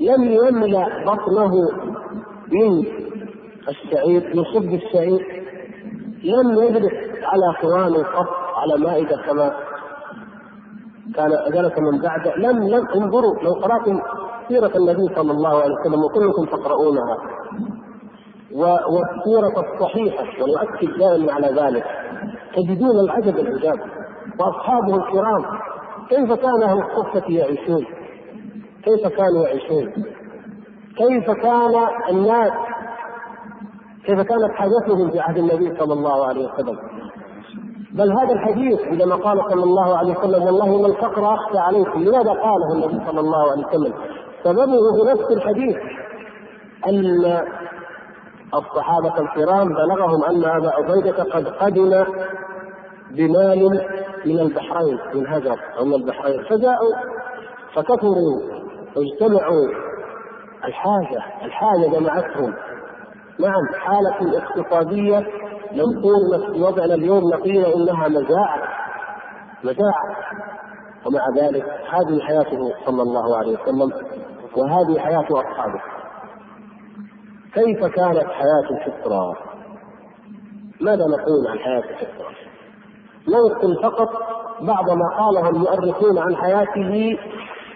[0.00, 1.54] لم يملأ بطنه
[2.52, 2.84] من
[3.68, 5.44] الشعير يصب الشعير.
[6.24, 9.67] لم يجلس على خوان قط على مائدة كما
[11.16, 14.00] كان جلس من بعده لم لم انظروا لو قرأتم
[14.48, 17.16] سيرة النبي صلى الله عليه وسلم وكلكم تقرؤونها.
[18.52, 21.84] والسيرة الصحيحة ويؤكد دائما على ذلك.
[22.56, 23.78] تجدون العجب العجاب.
[24.40, 25.44] وأصحابه الكرام
[26.08, 27.84] كيف كان أهل الصفة يعيشون؟
[28.84, 29.92] كيف كانوا يعيشون؟
[30.96, 31.74] كيف كان
[32.10, 32.52] الناس؟
[34.04, 36.78] كيف كانت حاجتهم في عهد النبي صلى الله عليه وسلم؟
[37.92, 42.02] بل هذا الحديث عندما قال صلى الله عليه وسلم والله ما الفقر اخشى عليكم.
[42.04, 43.94] لماذا قاله النبي صلى الله عليه وسلم؟
[44.44, 45.76] سببه في نفس الحديث
[46.88, 47.42] أن
[48.54, 52.04] الصحابة الكرام بلغهم أن أبا عبيدة قد قدم
[53.10, 53.88] بمال
[54.26, 56.94] من البحرين من هجر أو من البحرين فجاءوا
[57.74, 58.40] فكثروا
[58.96, 59.68] واجتمعوا.
[60.64, 62.54] الحاجة الحاجة جمعتهم.
[63.40, 65.26] نعم حالة اقتصادية
[65.72, 65.84] لو
[66.54, 68.68] في وضعنا اليوم نقول إنها مجاعة
[69.64, 70.16] مجاعة
[71.06, 73.92] ومع ذلك هذه حياته صلى الله عليه وسلم
[74.56, 75.80] وهذه حياة أصحابه
[77.54, 79.36] كيف كانت حياة الفطرة؟
[80.80, 82.28] ماذا نقول عن حياة الفطرة؟
[83.28, 84.08] ننقل فقط
[84.60, 87.18] بعض ما قاله المؤرخون عن حياته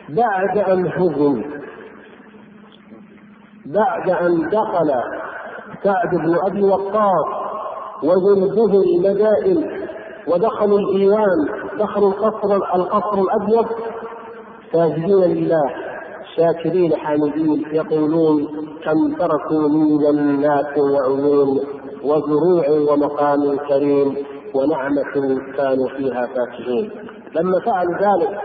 [0.09, 1.43] بعد أن هزم
[3.67, 4.93] بعد أن دخل
[5.85, 7.42] سعد بن أبي وقاص
[8.03, 9.71] وجنده المدائن
[10.29, 13.67] ودخلوا الإيوان دخلوا القصر القصر الأبيض.
[14.73, 15.71] ساجدين لله
[16.37, 18.47] شاكرين حامدين يقولون
[18.85, 21.61] كم تركوا من جنات وعيون
[22.05, 24.17] وزروع ومقام كريم
[24.55, 26.91] ونعمة كانوا فيها فاكهين.
[27.35, 28.41] لما فعلوا ذلك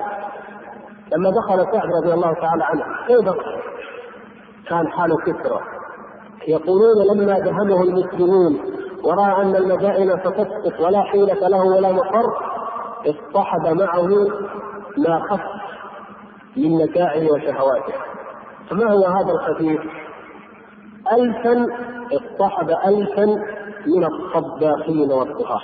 [1.13, 3.29] لما دخل سعد رضي الله تعالى عنه كيف
[4.69, 5.59] كان حال كسرى
[6.47, 8.59] يقولون لما دهمه المسلمون
[9.07, 12.25] ورأى أن المدائن ستسقط ولا حيلة له ولا مقر
[13.05, 14.07] اصطحب معه
[14.97, 15.41] ما خف
[16.57, 17.93] من متاعه وشهواته.
[18.69, 19.81] فما هو هذا الخفيف؟
[21.13, 21.65] ألفا
[22.13, 23.25] اصطحب ألفا
[23.87, 25.63] من الصباحين والصحاح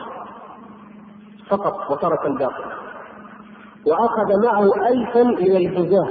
[1.49, 2.63] فقط وترك الباقي.
[3.88, 6.08] وأخذ معه ألفا من الجزاه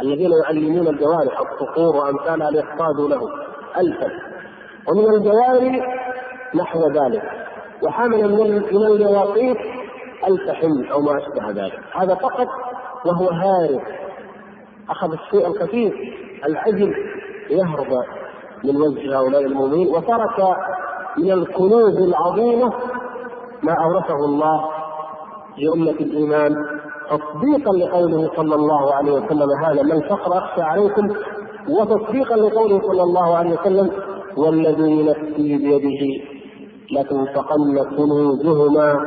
[0.00, 3.20] الذين يعلمون الجوارح الصقور وأمثالها ليصطادوا له.
[3.78, 4.10] ألفا.
[4.88, 5.82] ومن الجواري
[6.54, 7.22] نحو ذلك.
[7.82, 8.34] وحمل
[8.72, 9.56] من اليواقيت
[10.28, 11.80] ألف حمل أو ما أشبه ذلك.
[11.94, 12.48] هذا فقط
[13.04, 13.80] وهو هارب.
[14.90, 15.94] أخذ الشيء الخفيف
[16.46, 16.94] العجل
[17.50, 18.04] يهرب
[18.64, 19.88] من وجه هؤلاء المؤمنين.
[19.88, 20.56] وترك
[21.16, 22.72] من الكنوز العظيمة
[23.62, 24.68] ما أورثه الله
[25.58, 26.54] لأمة الإيمان.
[27.10, 31.08] تصديقا لقوله صلى الله عليه وسلم هذا ما الفقر أخشى عليكم
[31.68, 33.90] وتصديقا لقوله صلى الله عليه وسلم
[34.36, 36.24] والذي نفسي بيده
[36.92, 39.00] لتنفقن كنوزهما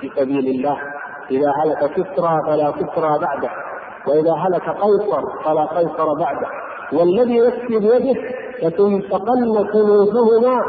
[0.00, 0.78] في سبيل الله.
[1.30, 3.50] إذا هلك كسرى فلا كسرى بعده
[4.06, 6.46] وإذا هلك قيصر فلا قيصر بعده.
[6.92, 8.20] والذي يكفي بيده
[8.62, 10.64] لتنفقن كنوزهما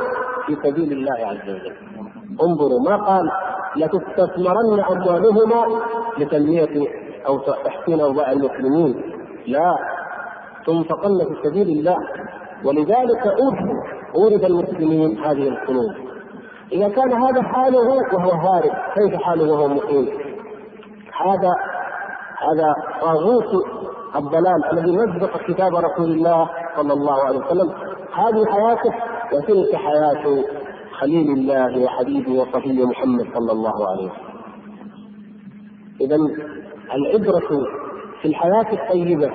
[0.46, 1.76] في سبيل الله عز وجل.
[2.44, 3.32] انظروا ما قال
[3.76, 5.82] لتستثمرن أموالهما
[6.18, 6.88] لتنمية
[7.28, 9.04] أو تحسين أوضاع المسلمين.
[9.48, 9.78] لا
[10.66, 11.98] تنفقن في سبيل الله.
[12.66, 13.28] ولذلك
[14.16, 16.13] أورد المسلمين هذه القلوب.
[16.74, 17.80] إذا كان هذا حاله
[18.14, 20.08] وهو هارب كيف حاله وهو مقيم؟
[21.26, 21.54] هذا
[22.44, 23.66] هذا طاغوت
[24.16, 27.70] الضلال الذي مزق كتاب رسول الله صلى الله عليه وسلم
[28.14, 28.94] هذه حياته
[29.34, 30.44] وتلك حياة
[31.00, 34.34] خليل الله وحبيبه وصفيه محمد صلى الله عليه وسلم.
[36.02, 36.16] إذا
[36.94, 37.66] العبرة
[38.22, 39.32] في الحياة الطيبة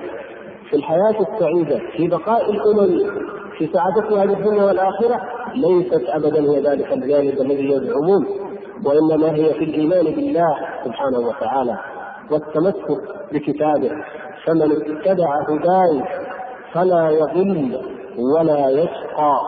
[0.70, 3.10] في الحياة السعيدة في بقاء الأمم
[3.58, 5.20] في سعادتها في الدنيا والآخرة
[5.54, 8.26] ليست أبدا هي ذلك الجانب الذي يزعمون
[8.84, 11.78] وإنما هي في الإيمان بالله سبحانه وتعالى
[12.30, 13.90] والتمسك بكتابه.
[14.46, 16.04] فمن اتبع هداي
[16.72, 17.80] فلا يضل
[18.18, 19.40] ولا يشقى.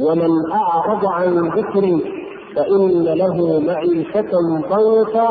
[0.00, 2.24] ومن أعرض عن ذكري
[2.56, 4.30] فإن له معيشة
[4.70, 5.30] ضنكا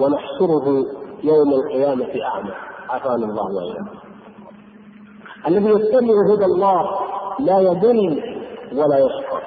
[0.00, 0.84] ونحشره
[1.24, 2.50] يوم القيامة أعمى.
[2.90, 3.98] عافانا الله وإياكم.
[5.48, 6.90] الذي يتبع هدى الله
[7.40, 8.37] لا يضل
[8.72, 9.42] ولا يشقى.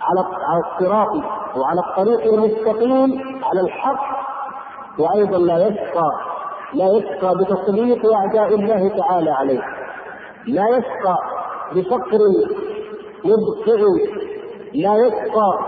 [0.00, 1.08] على على الصراط
[1.56, 4.02] وعلى الطريق المستقيم على الحق
[4.98, 6.10] وأيضا لا يشقى
[6.74, 9.60] لا يشقى بتسليط أعداء الله تعالى عليه.
[10.46, 11.16] لا يشقى
[11.74, 12.18] بفقر
[13.24, 13.80] مبقع
[14.74, 15.58] لا يشقى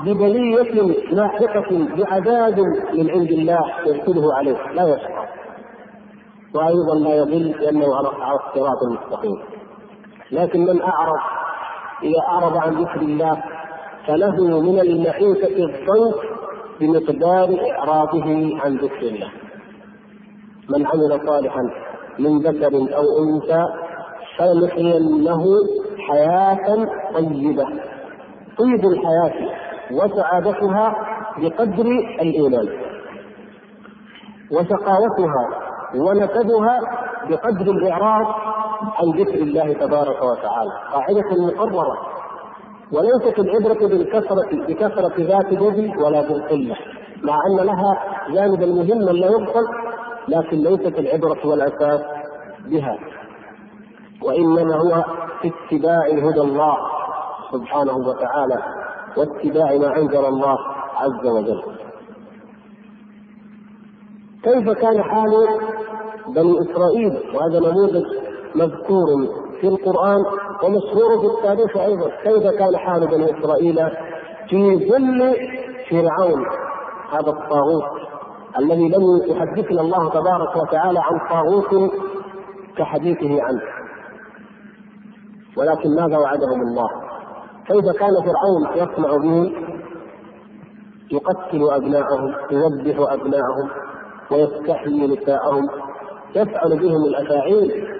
[0.00, 2.58] ببلية لاحقة بعذاب
[2.92, 4.72] من عند الله يرسله عليه.
[4.72, 5.26] لا يشقى.
[6.54, 9.42] وأيضا لا يضل لأنه على الصراط المستقيم.
[10.32, 11.20] لكن من اعرض
[12.02, 13.42] إذا أعرض عن ذكر الله
[14.06, 16.14] فله من المعيشة الضنك
[16.80, 19.30] بمقدار إعراضه عن ذكر الله.
[20.68, 21.62] من عمل صالحا
[22.18, 23.64] من ذكر أو أنثى
[24.38, 25.44] فلنحيينه
[26.08, 27.64] حياة طيبة.
[28.58, 29.50] طيب الحياة
[29.92, 30.96] وسعادتها
[31.38, 31.86] بقدر
[32.20, 32.68] الإيمان.
[34.52, 36.80] وشقاوتها ونكدها
[37.28, 38.26] بقدر الإعراض
[38.82, 40.70] عن ذكر الله تبارك وتعالى.
[40.92, 41.98] قاعدة مقررة.
[42.92, 46.76] وليست العبرة بالكثرة بكثرة ذات اليد ولا بالقلة.
[47.22, 49.64] مع أن لها جانبا مهما لا يبطل
[50.28, 52.00] لكن ليست العبرة والأساس
[52.66, 52.98] بها.
[54.22, 55.04] وإنما هو
[55.42, 56.76] في اتباع هدى الله
[57.52, 58.62] سبحانه وتعالى
[59.16, 60.58] واتباع ما أنزل الله
[60.96, 61.62] عز وجل.
[64.42, 65.30] كيف كان حال
[66.28, 69.06] بني إسرائيل وهذا نموذج مذكور
[69.60, 70.24] في القرآن
[70.64, 72.10] ومشهور في التاريخ أيضا.
[72.22, 73.90] كيف كان حال بني إسرائيل
[74.48, 75.36] في ظل
[75.90, 76.46] فرعون؟
[77.12, 78.00] هذا الطاغوت
[78.58, 81.92] الذي لم يحدثنا الله تبارك وتعالى عن طاغوت
[82.76, 83.62] كحديثه عنه.
[85.56, 86.88] ولكن ماذا وعدهم الله؟
[87.66, 89.52] كيف كان فرعون يصنع بهم
[91.12, 93.68] يقتل أبناءهم يذبح أبناءهم
[94.30, 95.68] ويستحيي نساءهم
[96.36, 97.99] يفعل بهم الأفاعيل.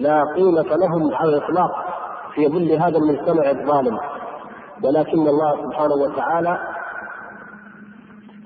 [0.00, 1.70] لا قيمة لهم على الإطلاق
[2.34, 3.98] في ظل هذا المجتمع الظالم.
[4.84, 6.58] ولكن الله سبحانه وتعالى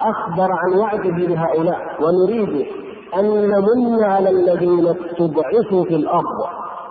[0.01, 2.67] أخبر عن وعده لهؤلاء ونريد
[3.19, 6.41] أن نمن على الذين استضعفوا في الأرض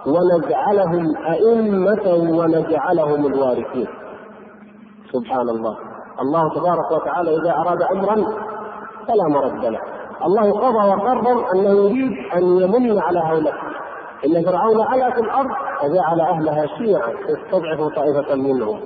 [0.05, 3.87] ونجعلهم أئمة ونجعلهم الوارثين.
[5.11, 5.77] سبحان الله.
[6.21, 8.15] الله تبارك وتعالى إذا أراد أمرا
[9.07, 9.79] فلا مرد له.
[10.25, 13.55] الله قضى وقرر أنه يريد أن يمن على هؤلاء.
[14.25, 15.49] إن فرعون علا في الأرض
[15.83, 18.79] وجعل أهلها شيعا يستضعف طائفة منهم.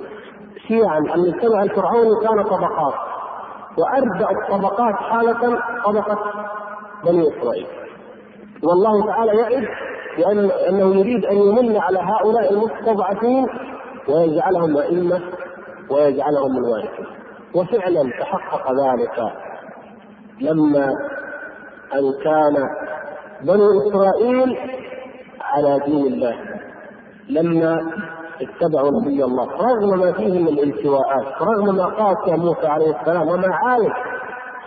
[0.68, 2.94] شيعا المجتمع الفرعوني كان طبقات.
[3.78, 6.18] وارجع الطبقات حالة طبقه
[7.04, 7.66] بني إسرائيل.
[8.62, 9.68] والله تعالى يعد
[10.18, 13.46] بأن أنه يريد أن يمن على هؤلاء المستضعفين
[14.08, 15.20] ويجعلهم أئمة
[15.90, 17.06] ويجعلهم من وارثين
[17.54, 19.32] وفعلا تحقق ذلك
[20.40, 20.92] لما
[21.94, 22.54] أن كان
[23.42, 24.58] بنو إسرائيل
[25.54, 26.34] على دين الله.
[27.30, 27.80] لما
[28.42, 33.48] اتبعوا نبي الله رغم ما فيه من الالتواءات رغم ما قاسى موسى عليه السلام وما
[33.54, 33.92] عالج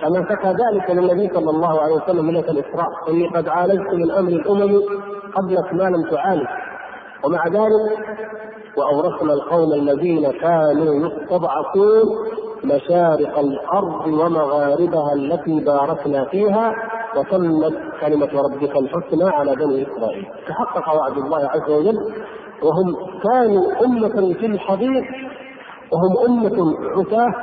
[0.01, 2.89] كما حكى ذلك للنبي صلى الله عليه وسلم من الإسراء.
[3.09, 4.81] إني قد عالجت من أمر الأمم
[5.35, 6.47] قبلك ما لم تعالج.
[7.25, 7.99] ومع ذلك
[8.77, 12.05] وأورثنا القوم الذين كانوا يستضعفون
[12.63, 16.75] مشارق الأرض ومغاربها التي باركنا فيها.
[17.17, 20.25] وتمت كلمة ربك الحسنى على بني إسرائيل.
[20.47, 21.97] تحقق وعد الله عز وجل
[22.63, 25.03] وهم كانوا أمة في الحضيض
[25.91, 27.33] وهم أمة عتاة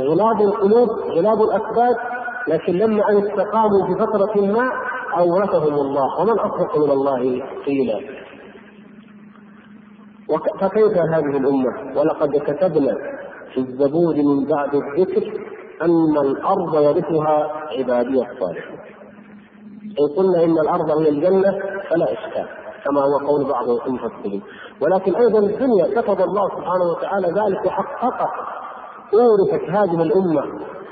[0.00, 1.96] غلاظ القلوب غلاظ الأكباد
[2.48, 4.70] لكن لما أن استقاموا في فترة ما
[5.18, 6.20] أورثهم الله.
[6.20, 8.00] ومن أصدق من الله قيلا.
[10.60, 12.94] فكيف هذه الأمة؟ ولقد كتبنا
[13.54, 15.32] في الزبور من بعد الذكر
[15.82, 18.78] أن الأرض يرثها عبادي الصالحون.
[20.00, 21.58] إن قلنا إن الأرض هي الجنة
[21.90, 22.46] فلا إشكال
[22.84, 24.42] كما هو قول بعض المفسرين.
[24.80, 28.30] ولكن أيضا الدنيا كتب الله سبحانه وتعالى ذلك وحققه
[29.14, 30.44] أورثت هذه الأمة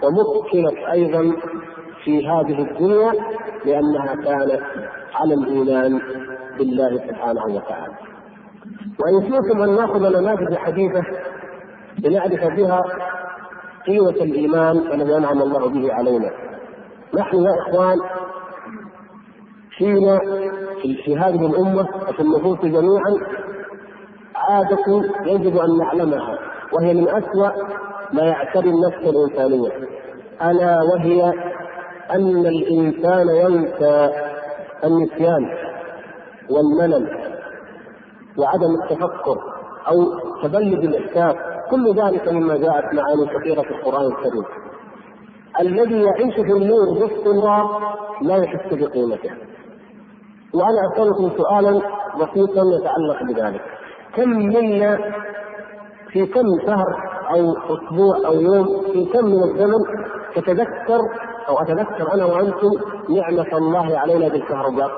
[0.03, 1.37] ومكنت أيضا
[2.05, 3.13] في هذه الدنيا
[3.65, 4.63] لأنها كانت
[5.15, 6.01] على الإيمان
[6.59, 7.95] بالله سبحانه وتعالى.
[9.01, 11.03] وإن شئتم أن نأخذ نماذج حديثة
[12.05, 12.83] لنعرف بها
[13.87, 16.31] قيمه الإيمان الذي انعم الله به علينا.
[17.15, 17.99] نحن يا إخوان
[19.79, 20.19] فينا
[21.05, 23.15] في هذه الأمة وفي النفوس جميعا
[24.37, 26.39] عادة يجب أن نعلمها
[26.73, 27.51] وهي من أسوأ
[28.13, 29.71] ما يعتري النفس الإنسانية
[30.43, 31.33] ألا وهي
[32.11, 34.11] أن الإنسان ينسى
[34.85, 35.49] النسيان
[36.51, 37.09] والملل
[38.39, 39.39] وعدم التفكر
[39.89, 41.37] أو تبلد الإحساس
[41.71, 44.45] كل ذلك مما جاءت معاني كثيرة في القرآن الكريم.
[45.61, 49.31] الذي يعيش في النور باستمرار لا يحس بقيمته.
[50.55, 51.81] وأنا أسألكم سؤالا
[52.15, 53.61] بسيطا يتعلق بذلك.
[54.17, 54.99] كم منا
[56.13, 59.85] في كم شهر أو أسبوع أو يوم في كم من الزمن
[60.35, 61.01] تتذكر
[61.49, 62.71] أو أتذكر أنا وأنتم
[63.09, 64.91] نعمة الله علينا بالكهرباء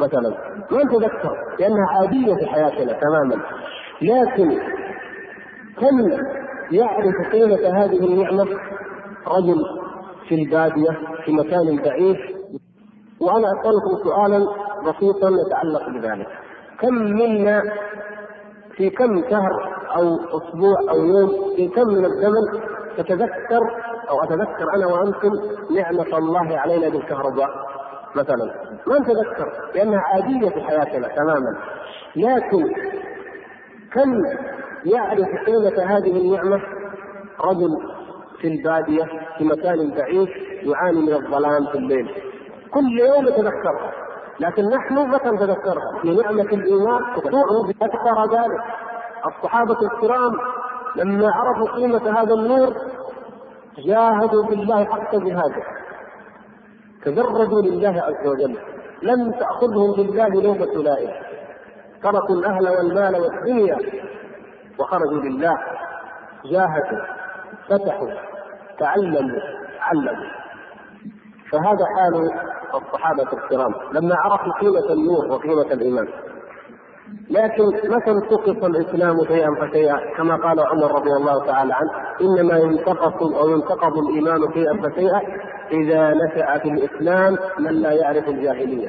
[0.00, 0.34] مثلا
[0.70, 3.42] ما نتذكر لأنها عادية في حياتنا تماما.
[4.02, 4.58] لكن
[5.80, 6.24] كم
[6.72, 8.46] يعرف قيمة هذه النعمة
[9.26, 9.64] رجل
[10.28, 10.90] في البادية
[11.24, 12.16] في مكان بعيد.
[13.20, 14.46] وأنا أسألكم سؤالا
[14.82, 16.26] بسيطا يتعلق بذلك.
[16.80, 17.62] كم منا
[18.76, 22.62] في كم شهر أو أسبوع أو يوم في كم من الزمن
[22.96, 23.60] تتذكر
[24.10, 25.30] أو أتذكر أنا وأنتم
[25.74, 27.48] نعمة الله علينا بالكهرباء
[28.16, 28.54] مثلا؟
[28.86, 31.56] ما نتذكر لأنها عادية في حياتنا تماما.
[32.16, 32.74] لكن
[33.92, 34.22] كم
[34.84, 36.60] يعرف قيمه هذه النعمة
[37.40, 37.70] رجل
[38.40, 39.04] في البادية
[39.38, 40.28] في مكان بعيد
[40.62, 42.10] يعاني من الظلام في الليل.
[42.70, 43.92] كل يوم يتذكرها
[44.40, 47.00] لكن نحن متى نتذكرها؟ في نعمة الإيمان
[47.80, 48.60] تذكر ذلك.
[49.26, 50.32] الصحابة الكرام
[50.96, 52.74] لما عرفوا قيمة هذا النور
[53.78, 55.62] جاهدوا بالله حق جهاده.
[57.04, 58.58] تجردوا لله عز وجل.
[59.02, 61.10] لم تأخذهم بالله لومة لائم.
[62.02, 63.78] تركوا الأهل والمال والدنيا
[64.80, 65.58] وخرجوا لله
[66.44, 67.04] جاهدوا
[67.68, 68.10] فتحوا
[68.78, 69.40] تعلموا
[69.80, 70.30] علموا.
[71.52, 72.30] فهذا حال
[72.74, 73.74] الصحابة الكرام.
[73.92, 76.08] لما عرفوا قيمة النور وقيمة الإيمان.
[77.30, 81.90] لكن متى انتقص الإسلام شيئا فشيئا؟ كما قال عمر رضي الله تعالى عنه
[82.20, 85.20] إنما ينتقص أو ينتقض الإيمان شيئا فشيئا
[85.70, 88.88] إذا نشأ في الإسلام من لا يعرف الجاهلية.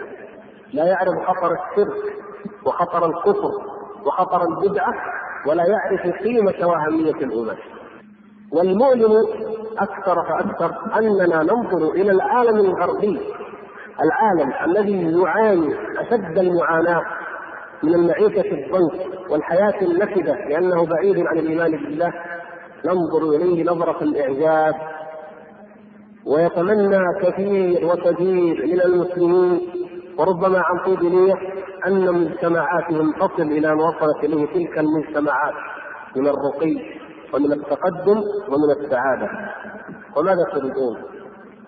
[0.73, 2.15] لا يعرف خطر الشرك
[2.65, 3.51] وخطر الكفر
[4.05, 4.93] وخطر البدعة
[5.47, 7.57] ولا يعرف قيمة واهميه الايمان
[8.51, 9.11] والمؤلم
[9.79, 13.19] أكثر فأكثر أننا ننظر إلى العالم الغربي.
[14.03, 17.01] العالم الذي يعاني أشد المعاناة
[17.83, 22.13] من المعيشة الضنك والحياة النكدة لأنه بعيد عن الإيمان بالله.
[22.85, 24.75] ننظر إليه نظرة الإعجاب.
[26.25, 29.61] ويتمنى كثير وكثير من المسلمين
[30.17, 31.33] وربما عن طيب نية
[31.87, 35.53] أن مجتمعاتهم تصل إلى ما وصلت إليه تلك المجتمعات
[36.15, 36.75] من الرقي
[37.33, 38.17] ومن التقدم
[38.47, 39.29] ومن السعادة.
[40.17, 40.97] وماذا تريدون؟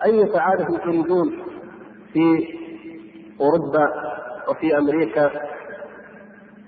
[0.04, 1.42] أي سعادة تريدون
[2.12, 2.48] في
[3.40, 3.88] أوروبا
[4.48, 5.30] وفي أمريكا؟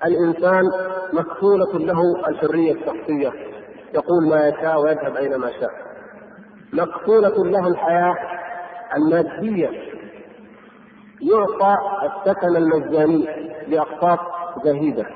[0.05, 0.63] الإنسان
[1.13, 3.33] مكفولة له الحرية الشخصية
[3.95, 5.71] يقول ما يشاء ويذهب اينما شاء.
[6.73, 8.17] مكفولة له الحياة
[8.97, 9.96] المادية
[11.21, 11.77] يعطى
[12.07, 13.29] السكن المجاني
[13.69, 14.19] بأقساط
[14.65, 15.07] زهيدة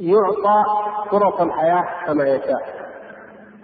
[0.00, 0.64] يعطى
[1.10, 2.78] فرص الحياة كما يشاء.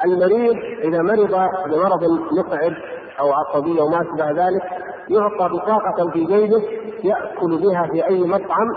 [0.04, 2.72] المريض إذا مرض بمرض متعب
[3.20, 4.62] أو عصبية وما أشبه ذلك
[5.08, 6.62] يعطى بطاقة في جيبه
[7.04, 8.68] يأكل بها في أي مطعم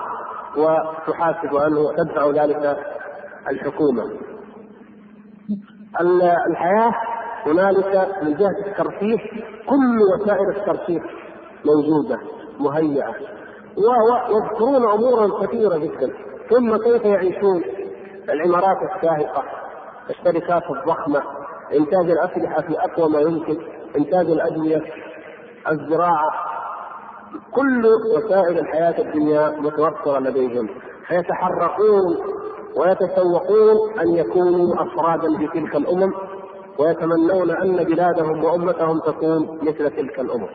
[0.57, 2.77] وتحاسب عنه تدفع ذلك
[3.51, 4.03] الحكومة.
[6.47, 6.91] الحياة
[7.45, 9.17] هنالك من جهة الترفيه
[9.69, 11.01] كل وسائل الترفيه
[11.65, 12.19] موجودة.
[12.59, 13.15] مهيئة.
[13.77, 16.13] ويذكرون أمورا كثيرة جدا.
[16.49, 17.63] ثم كيف يعيشون
[18.29, 19.43] العمارات الشاهقه
[20.09, 21.23] الشركات الضخمة
[21.73, 23.57] إنتاج الأسلحة في أقوى ما يمكن
[23.97, 24.81] إنتاج الأدوية
[25.71, 26.31] الزراعة.
[27.51, 27.85] كل
[28.15, 30.69] وسائل الحياة الدنيا متوفرة لديهم.
[31.07, 32.17] فيتحرقون
[32.77, 36.13] ويتسوقون أن يكونوا أفرادا في تلك الأمم
[36.79, 40.47] ويتمنون أن بلادهم وأمتهم تكون مثل تلك الأمم.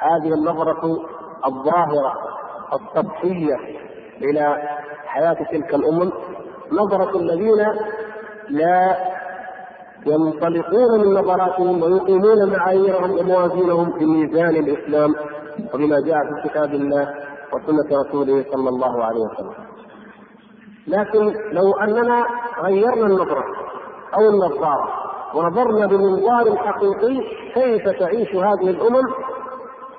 [0.00, 0.98] هذه النظرة
[1.46, 2.12] الظاهرة
[2.72, 3.56] السطحية
[4.22, 4.56] إلى
[5.06, 6.12] حياة تلك الأمم
[6.72, 7.66] نظرة الذين
[8.48, 8.96] لا
[10.06, 15.14] ينطلقون من نظراتهم ويقيمون معاييرهم وموازينهم بميزان الإسلام
[15.74, 17.14] وبما جاء في كتاب الله
[17.52, 19.54] وسنة رسوله صلى الله عليه وسلم.
[20.86, 22.26] لكن لو أننا
[22.62, 23.44] غيرنا النظرة
[24.18, 24.88] أو النظارة
[25.34, 27.20] ونظرنا بمنظار حقيقي
[27.54, 29.04] كيف تعيش هذه الأمم؟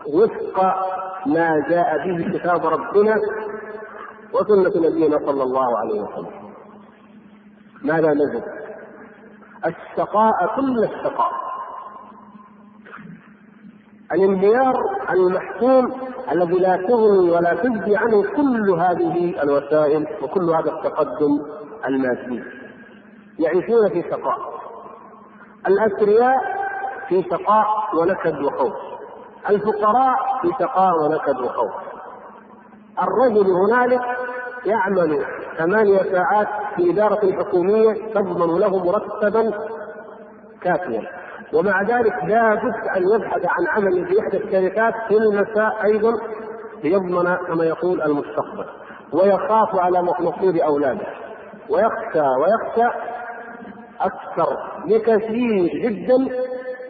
[0.07, 0.63] وفق
[1.25, 3.15] ما جاء به كتاب ربنا
[4.33, 6.51] وسنة نبينا صلى الله عليه وسلم.
[7.83, 8.43] ماذا نجد؟
[9.65, 11.31] الشقاء كل الشقاء.
[14.11, 14.73] الانهيار
[15.09, 15.93] المحتوم
[16.31, 21.45] الذي لا تغني ولا تجزي عنه كل هذه الوسائل وكل هذا التقدم
[21.87, 22.43] المادي.
[23.39, 24.37] يعيشون في شقاء.
[25.67, 26.37] الاثرياء
[27.07, 28.73] في شقاء ونكد وخوف.
[29.49, 31.71] الفقراء في شقاء ونكد وخوف
[33.03, 34.01] الرجل هنالك
[34.65, 35.25] يعمل
[35.57, 39.53] ثمانية ساعات في إدارة حكومية تضمن له مرتبا
[40.61, 41.01] كافيا.
[41.53, 46.13] ومع ذلك لا بد أن يبحث عن عمل في إحدى الشركات في المساء أيضا
[46.83, 48.65] ليضمن كما يقول المستقبل.
[49.13, 51.07] ويخاف على مصير أولاده.
[51.69, 52.97] ويخشى ويخشى
[54.01, 54.57] أكثر.
[54.85, 56.35] بكثير جدا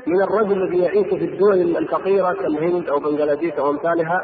[0.08, 4.22] من الرجل الذي يعيش في الدول الفقيرة كالهند أو بنغلاديش أو أمثالها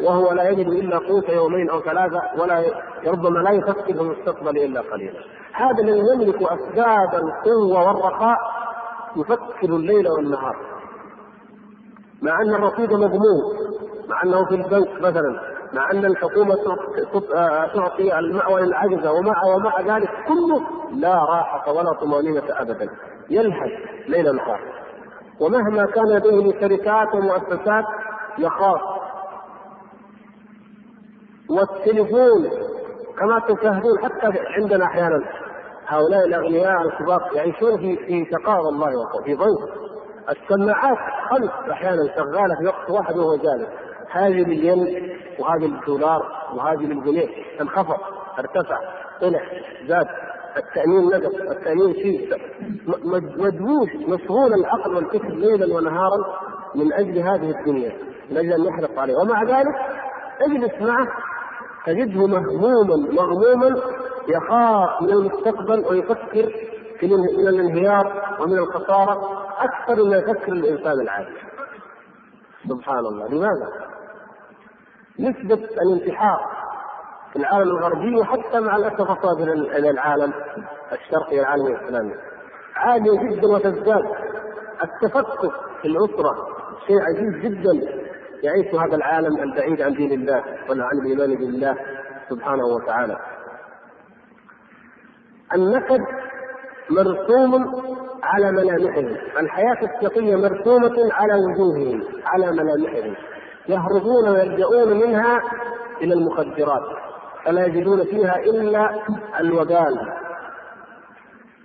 [0.00, 2.64] وهو لا يجد إلا قوت يومين أو ثلاثة ولا
[3.06, 5.20] ربما لا يفكر في المستقبل إلا قليلا.
[5.52, 8.36] هذا الذي يملك أسباب القوة والرخاء
[9.16, 10.56] يفكر الليل والنهار.
[12.22, 13.42] مع أن الرصيد مضمون
[14.08, 15.40] مع أنه في البنك مثلا
[15.72, 16.56] مع أن الحكومة
[17.74, 20.60] تعطي المأوى للعجزه ومع ومع ذلك كله
[20.94, 22.88] لا راحة ولا طمأنينة ابدا
[23.30, 23.70] يلهث
[24.08, 24.60] ليل نهار
[25.40, 27.84] ومهما كان لديه من شركات ومؤسسات
[28.38, 28.80] يخاف.
[31.50, 32.50] والتليفون
[33.18, 35.22] كما تشاهدون حتى عندنا أحيانا
[35.86, 38.90] هؤلاء الأغنياء الكبار يعيشون في في شقاء والله
[39.24, 39.88] في ضيق.
[40.28, 40.98] السماعات
[41.30, 43.68] خمس أحيانا شغالة في وقت واحد وهو جالس.
[44.10, 46.22] هذه بالين وهذه بالدولار
[46.54, 47.28] وهذه بالجنيه.
[47.60, 47.98] انخفض
[48.38, 48.78] ارتفع
[49.20, 49.40] طلع
[49.86, 50.06] زاد.
[50.58, 52.36] التأمين نقص التأمين شيء
[53.36, 56.40] مدبوس مشغول العقل والفكر ليلا ونهارا
[56.74, 57.92] من أجل هذه الدنيا
[58.30, 59.74] من أجل أن يحرص عليه ومع ذلك
[60.40, 61.08] اجلس معه
[61.86, 63.80] تجده مهموما مغموما
[64.28, 66.52] يخاف من المستقبل ويفكر
[67.00, 71.34] في من الانهيار ومن الخسارة أكثر مما يفكر الإنسان العادي.
[72.68, 73.68] سبحان الله، لماذا؟
[75.20, 76.57] نسبة الانتحار
[77.32, 79.24] في العالم الغربي وحتى مع الأسف
[79.76, 80.32] إلى العالم
[80.92, 82.14] الشرقي العالم الإسلامي.
[82.76, 84.04] عالية جدا وتزداد.
[84.84, 85.52] التفكك
[85.82, 86.48] في الأسرة
[86.86, 87.72] شيء عجيب جدا
[88.42, 91.76] يعيش هذا العالم البعيد عن دين الله وعن الإيمان بالله
[92.30, 93.16] سبحانه وتعالى.
[95.54, 96.00] النكد
[96.90, 97.82] مرسوم
[98.22, 103.14] على ملامحهم، الحياة الشقية مرسومة على وجوههم، على ملامحهم،
[103.68, 105.40] يهربون ويلجؤون منها
[106.00, 106.82] إلى المخدرات،
[107.48, 108.90] فلا يجدون فيها إلا
[109.40, 110.12] الوبال.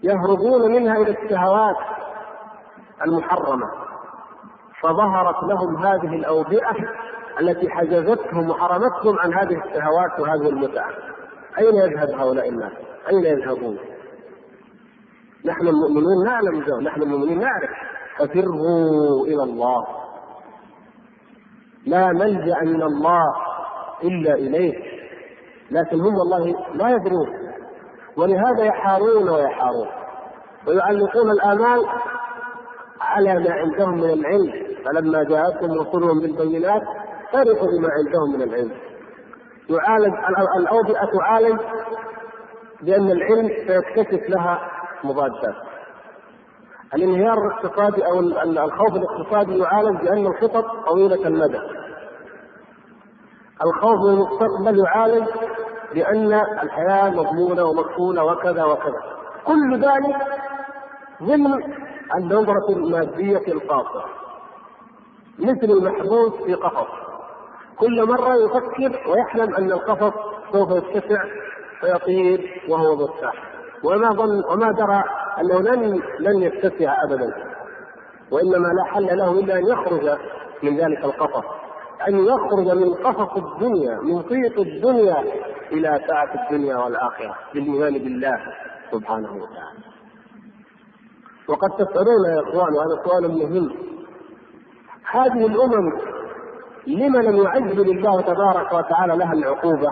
[0.03, 1.75] يهربون منها إلى الشهوات
[3.05, 3.71] المحرمة،
[4.81, 6.75] فظهرت لهم هذه الأوبئة
[7.39, 10.89] التي حجزتهم وحرمتهم عن هذه الشهوات وهذه المتع
[11.59, 12.71] أين يذهب هؤلاء الناس؟
[13.09, 13.77] أين يذهبون؟
[15.45, 17.69] نحن المؤمنون نعلم ذلك، نحن المؤمنين نعرف
[18.19, 19.87] ففروا إلى الله
[21.85, 23.23] لا ملجأ من الله
[24.03, 24.92] إلا إليه
[25.71, 27.27] لكن هم والله لا يدرون.
[28.17, 29.87] ولهذا يحارون ويحارون.
[30.67, 31.85] ويعلقون الآمال
[33.01, 34.53] على ما عندهم من العلم.
[34.85, 36.81] فلما جاءتهم رسلهم بالبينات
[37.31, 38.71] فرحوا بما عندهم من العلم.
[39.69, 40.13] يعالج
[40.57, 41.59] الأوبئة تعالج
[42.81, 44.59] لأن العلم سيكتشف لها
[45.03, 45.55] مضادات.
[46.95, 51.59] الانهيار الاقتصادي أو الخوف الاقتصادي يعالج لأن الخطط طويلة المدى.
[53.65, 55.27] الخوف من المستقبل يعالج
[55.93, 56.33] لأن
[56.63, 59.01] الحياة مضمونة ومكفولة وكذا وكذا.
[59.45, 60.15] كل ذلك
[61.23, 61.63] ضمن
[62.15, 64.05] النظرة المادية القاصره
[65.39, 66.87] مثل المحبوس في قفص.
[67.77, 70.13] كل مرة يفكر ويحلم أن القفص
[70.51, 71.23] سوف يتسع
[71.81, 73.33] فيطير وهو مرتاح.
[73.83, 75.03] وما ظن وما درى
[75.41, 77.33] أنه لن لن يتسع أبدا.
[78.31, 80.17] وإنما لا حل له إلا أن يخرج
[80.63, 81.62] من ذلك القفص.
[82.07, 85.19] أن يخرج من قفص الدنيا من طيق الدنيا
[85.71, 88.37] إلى سعة الدنيا والآخرة بالإيمان بالله
[88.91, 89.83] سبحانه وتعالى.
[91.47, 93.71] وقد تسألون يا إخوان وهذا سؤال مهم.
[95.11, 95.91] هذه الأمم
[96.87, 99.91] لم لم يعجل الله تبارك وتعالى لها العقوبة؟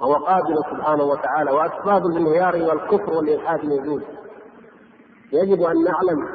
[0.00, 4.02] وهو قادر سبحانه وتعالى وأسباب الانهيار والكفر والإلحاد موجود.
[5.32, 6.28] يجب أن نعلم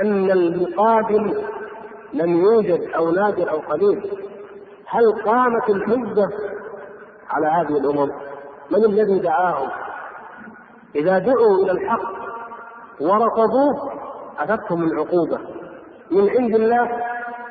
[0.00, 1.44] أن المقابل
[2.14, 4.10] لم يوجد أو نادر أو قليل.
[4.86, 6.28] هل قامت الحجة
[7.30, 8.12] على هذه الأمم؟
[8.70, 9.68] من الذي دعاهم؟
[10.94, 12.12] إذا دعوا إلى الحق
[13.00, 13.92] ورفضوه
[14.38, 15.38] أتتهم العقوبة
[16.10, 16.88] من عند الله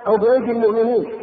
[0.08, 1.14] أو بأيدي المؤمنين.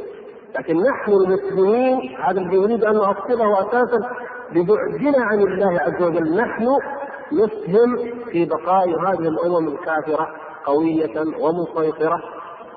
[0.58, 4.10] لكن نحن المسلمين هذا الذي أريد أن أفصله أساسا
[4.52, 6.36] ببعدنا عن الله عز وجل.
[6.36, 6.68] نحن
[7.32, 7.96] نسهم
[8.32, 10.28] في بقاء هذه الأمم الكافرة
[10.64, 12.22] قوية ومسيطرة.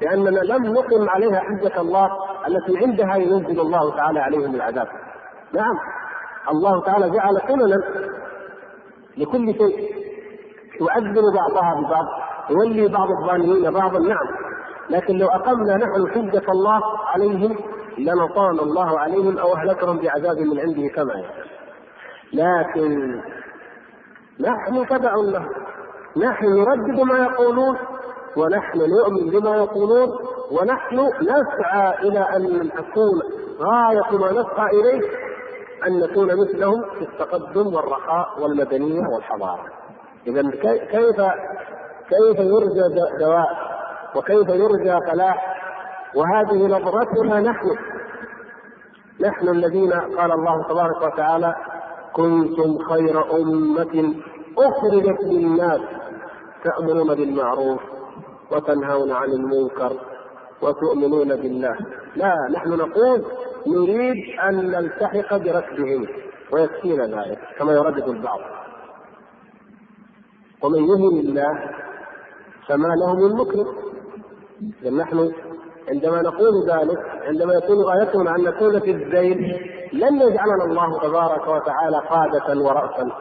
[0.01, 2.09] لأننا لم نقم عليها حجة الله
[2.47, 4.87] التي عندها ينزل الله تعالى عليهم العذاب.
[5.53, 5.75] نعم.
[6.51, 7.83] الله تعالى جعل سننا
[9.17, 10.01] لكل شيء.
[10.81, 12.05] يعذب بعضها ببعض
[12.49, 14.27] يولي بعض الظالمين بعضا نعم.
[14.89, 17.57] لكن لو أقمنا نحن حجة الله عليهم
[17.97, 21.45] لنطال الله عليهم أو أهلكهم بعذاب من عنده كما يشاء.
[22.33, 23.21] لكن
[24.39, 25.45] نحن تبع له
[26.17, 27.77] نحن نردد ما يقولون.
[28.37, 30.09] ونحن نؤمن بما يقولون
[30.51, 33.21] ونحن نسعى إلى أن تكون
[33.59, 35.01] غاية ما نسعى إليه
[35.87, 39.65] أن نكون مثلهم في التقدم والرخاء والمدنية والحضارة.
[40.27, 40.41] اذا
[40.91, 41.21] كيف
[42.09, 43.49] كيف يرجى دواء
[44.15, 45.57] وكيف يرجى فلاح
[46.15, 47.67] وهذه نظرتنا نحن
[49.21, 51.55] نحن الذين قال الله تبارك وتعالى
[52.13, 54.15] كنتم خير أمة
[54.57, 55.81] أخرجت للناس
[56.63, 57.81] تأمرون بالمعروف
[58.51, 59.97] وتنهون عن المنكر
[60.61, 61.77] وتؤمنون بالله.
[62.15, 63.25] لا نحن نقول
[63.67, 66.07] نريد أن نلتحق بركبهم
[66.51, 68.39] ويكفينا ذلك كما يردد البعض.
[70.63, 71.69] ومن يهن الله
[72.67, 73.67] فما له من مكرم
[74.81, 75.31] إذا نحن
[75.89, 81.97] عندما نقول ذلك عندما يكون غايتنا أن نكون في الذيل لن يجعلنا الله تبارك وتعالى
[82.09, 83.11] قادة ورأسا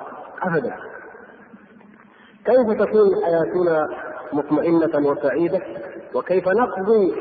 [0.43, 0.77] أبدا.
[2.45, 3.89] كيف تكون حياتنا
[4.33, 5.61] مطمئنة وسعيدة.
[6.15, 7.15] وكيف نقضي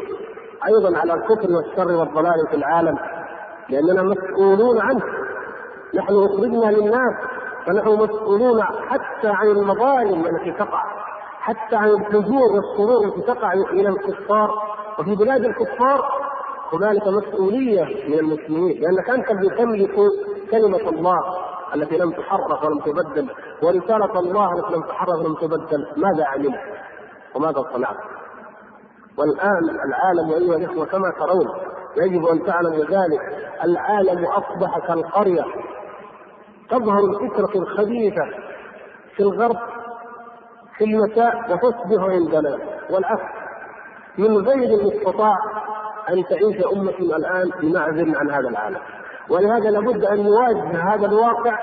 [0.68, 2.98] أيضا على الكفر والشر والضلال في العالم؟
[3.70, 5.04] لأننا مسؤولون عنه.
[5.96, 7.14] نحن أخرجنا للناس
[7.66, 10.84] فنحن مسؤولون حتى عن المظالم التي تقع
[11.40, 14.52] حتى عن الفجور والشرور التي تقع إلى الكفار.
[15.00, 16.30] وفي بلاد الكفار
[16.74, 19.96] هنالك مسؤولية من المسلمين لأنك أنت الذي تملك
[20.52, 21.20] كلمة الله
[21.76, 23.30] التي لم تحرف ولم تبدل
[23.64, 25.88] ورسالة الله التي لم تحرف ولم تبدل.
[25.98, 26.60] ماذا عملت
[27.36, 27.98] وماذا صنعت؟
[29.18, 31.48] والآن العالم أيها الإخوة كما ترون
[31.98, 33.22] يجب أن تعلموا ذلك
[33.64, 35.46] العالم أصبح كالقرية
[36.70, 38.26] تظهر الفكرة الخبيثة
[39.16, 39.58] في الغرب
[40.78, 42.58] في المساء وتصبح عندنا.
[42.90, 43.32] والعكس
[44.18, 45.36] من غير المستطاع
[46.10, 48.80] أن تعيش أمة الآن بمعزل عن هذا العالم.
[49.30, 51.60] ولهذا لابد أن نواجه هذا الواقع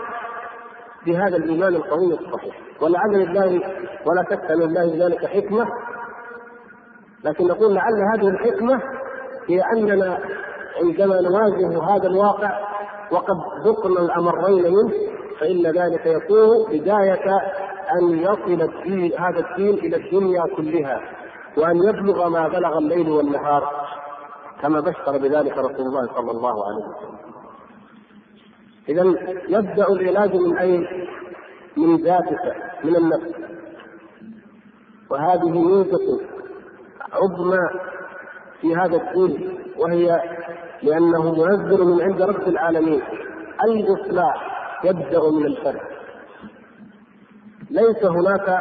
[1.07, 3.61] بهذا الإيمان القوي الصحيح ولعل لله
[4.07, 5.67] ولا شك ان لله ذلك حكمة
[7.25, 8.83] لكن نقول لعل هذه الحكمة
[9.49, 10.19] هي أننا
[10.83, 12.59] عندما نواجه هذا الواقع
[13.11, 14.93] وقد ذقنا الأمرين منه
[15.41, 17.31] فإن ذلك يكون بداية
[18.01, 21.01] أن يصل الدين هذا الدين إلى الدنيا كلها
[21.57, 23.87] وأن يبلغ ما بلغ الليل والنهار
[24.63, 27.26] كما بشر بذلك رسول الله صلى الله عليه وسلم.
[28.89, 29.05] إذا
[29.49, 30.87] يبدا العلاج من أين؟
[31.77, 33.35] من ذاتك من النفس.
[35.11, 36.21] وهذه ميزه
[37.13, 37.69] عظمى
[38.61, 40.21] في هذا الدين وهي
[40.83, 43.03] لأنه منزل من عند رب العالمين
[43.65, 45.81] الإصلاح يبدأ من الفرد.
[47.71, 48.61] ليس هناك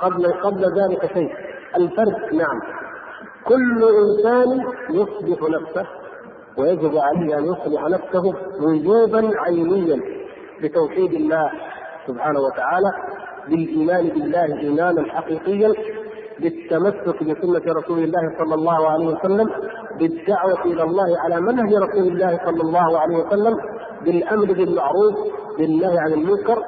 [0.00, 1.32] قبل قبل ذلك شيء.
[1.76, 2.60] الفرد نعم.
[3.44, 6.01] كل إنسان يصلح نفسه
[6.58, 10.00] ويجب عليه أن يصلح نفسه وجوبا عينيا
[10.62, 11.50] بتوحيد الله
[12.06, 12.92] سبحانه وتعالى
[13.48, 15.72] بالإيمان بالله ايمانا حقيقيا
[16.40, 19.50] بالتمسك بسنة رسول الله صلى الله عليه وسلم
[19.98, 23.56] بالدعوة إلى الله على منهج رسول الله صلى الله عليه وسلم
[24.04, 25.14] بالأمر بالمعروف
[25.58, 26.62] بالنهي عن المنكر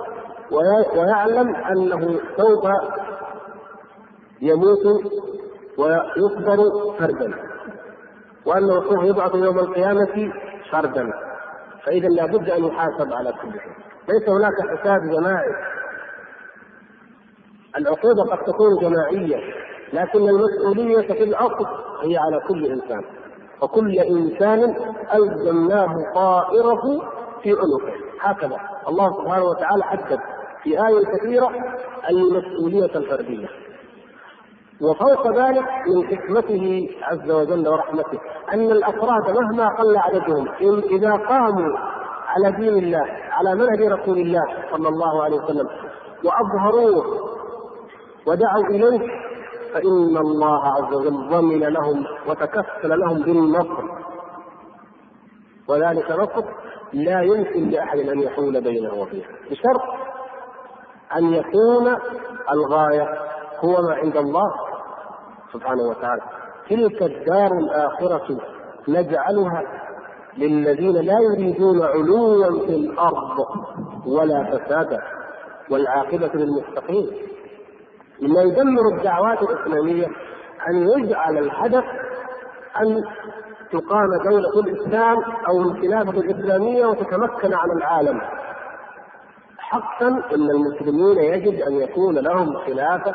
[0.97, 2.64] ويعلم أنه سوف
[4.43, 5.03] يموت
[5.78, 7.35] ويقبر فردا.
[8.47, 10.32] وانه سوف يبعث يوم القيامة
[10.72, 11.11] فردا.
[11.84, 13.72] فإذا لابد أن يحاسب على كل شيء.
[14.09, 15.55] ليس هناك حساب جماعي.
[17.76, 19.40] العقوبة قد تكون جماعية
[19.92, 21.66] لكن المسؤولية في الأصل
[22.03, 23.05] هي على كل إنسان.
[23.62, 24.76] وكل إنسان
[25.14, 26.82] ألزمناه طائرة
[27.42, 27.92] في عنقه.
[28.20, 28.61] هكذا.
[28.88, 30.20] الله سبحانه وتعالى حدد
[30.62, 31.51] في آية كثيرة
[32.11, 33.49] المسؤولية الفردية.
[34.85, 38.18] وفوق ذلك من حكمته عز وجل ورحمته
[38.55, 40.49] أن الأفراد مهما قل عددهم
[40.91, 41.78] إذا قاموا
[42.28, 45.68] على دين الله على منهج رسول الله صلى الله عليه وسلم
[46.24, 47.05] وأظهروه
[48.26, 49.01] ودعوا إليه
[49.74, 53.85] فإن الله عز وجل ضمن لهم وتكفل لهم بالنصر.
[55.68, 56.45] وذلك نصف
[56.93, 59.24] لا يمكن لأحد أن يحول بينه وبينه.
[59.51, 59.82] بشرط
[61.16, 61.97] أن يكون
[62.53, 63.09] الغاية
[63.64, 64.53] هو ما عند الله
[65.55, 66.23] سبحانه وتعالى
[66.71, 68.39] تلك الدار الآخرة
[68.89, 69.63] نجعلها
[70.39, 73.39] للذين لا يريدون علوا في الأرض
[74.07, 75.03] ولا فسادا
[75.71, 77.11] والعاقبة للمتقين
[78.23, 80.07] مما يدمر الدعوات الإسلامية
[80.69, 81.85] أن يجعل الهدف
[82.81, 83.05] أن
[83.73, 85.17] تقام دولة الإسلام
[85.49, 88.21] أو الخلافة الإسلامية وتتمكن على العالم.
[89.59, 93.15] حقا أن المسلمين يجب أن يكون لهم خلافة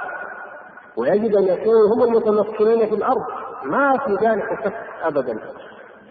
[1.00, 3.24] ويجب أن يكونوا هم المتمكنين في الأرض.
[3.64, 4.74] ما في ذلك شك
[5.04, 5.40] أبدا.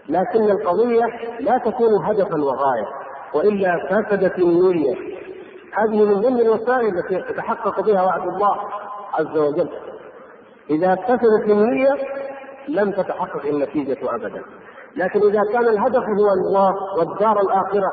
[0.09, 1.05] لكن القضية
[1.41, 2.87] لا تكون هدفا وغاية
[3.35, 4.95] وإلا فسدت النية.
[5.75, 8.57] هذه من ضمن الوسائل التي يتحقق بها وعد الله
[9.15, 9.69] عز وجل.
[10.71, 11.95] إذا فسدت النية
[12.69, 14.43] لم تتحقق النتيجة أبدا.
[14.97, 17.93] لكن إذا كان الهدف هو الله والدار الآخرة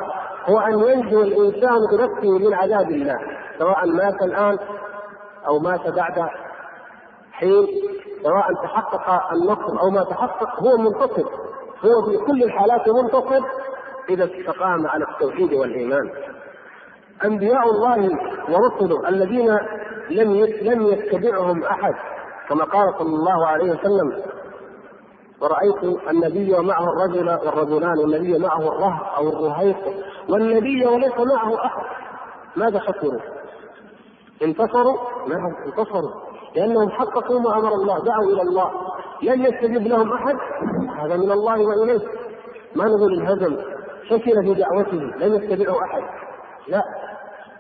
[0.50, 3.20] هو أن ينجو الإنسان بنفسه من عذاب الله
[3.60, 4.58] سواء مات الآن
[5.48, 6.30] أو مات بعد
[7.36, 7.68] حين
[8.24, 11.30] سواء تحقق النصر أو ما تحقق هو منتصر
[11.86, 13.46] هو في كل الحالات منتصر
[14.10, 16.10] إذا استقام على التوحيد والإيمان
[17.26, 18.20] أنبياء الله
[18.50, 19.58] ورسله الذين
[20.10, 21.94] لم لم يتبعهم أحد
[22.50, 24.24] كما قال صلى الله عليه وسلم
[25.42, 29.78] ورأيت النبي ومعه الرجل والرجلان والنبي معه الرهب أو الرهيق
[30.30, 31.84] والنبي وليس معه أحد
[32.56, 33.20] ماذا خسروا؟
[34.44, 36.25] انتصروا؟ نعم انتصروا
[36.56, 38.72] لأنهم حققوا ما أمر الله دعوا إلى الله.
[39.22, 40.36] لم يستجب لهم أحد؟
[41.00, 42.00] هذا من الله وإليه.
[42.76, 43.58] ما نقول الهزم.
[44.10, 44.98] فشل في دعوته.
[44.98, 46.04] لم يتبعه أحد.
[46.68, 46.82] لا.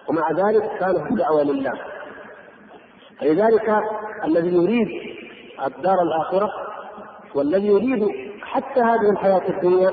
[0.09, 1.73] ومع ذلك كانت الدعوة لله.
[3.19, 3.81] فلذلك
[4.25, 4.87] الذي يريد
[5.65, 6.51] الدار الآخرة
[7.35, 8.07] والذي يريد
[8.41, 9.89] حتى هذه الحياة الدنيا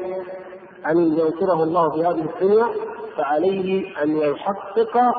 [0.86, 2.66] أن ينصره الله في هذه الدنيا
[3.16, 5.14] فعليه أن يحقق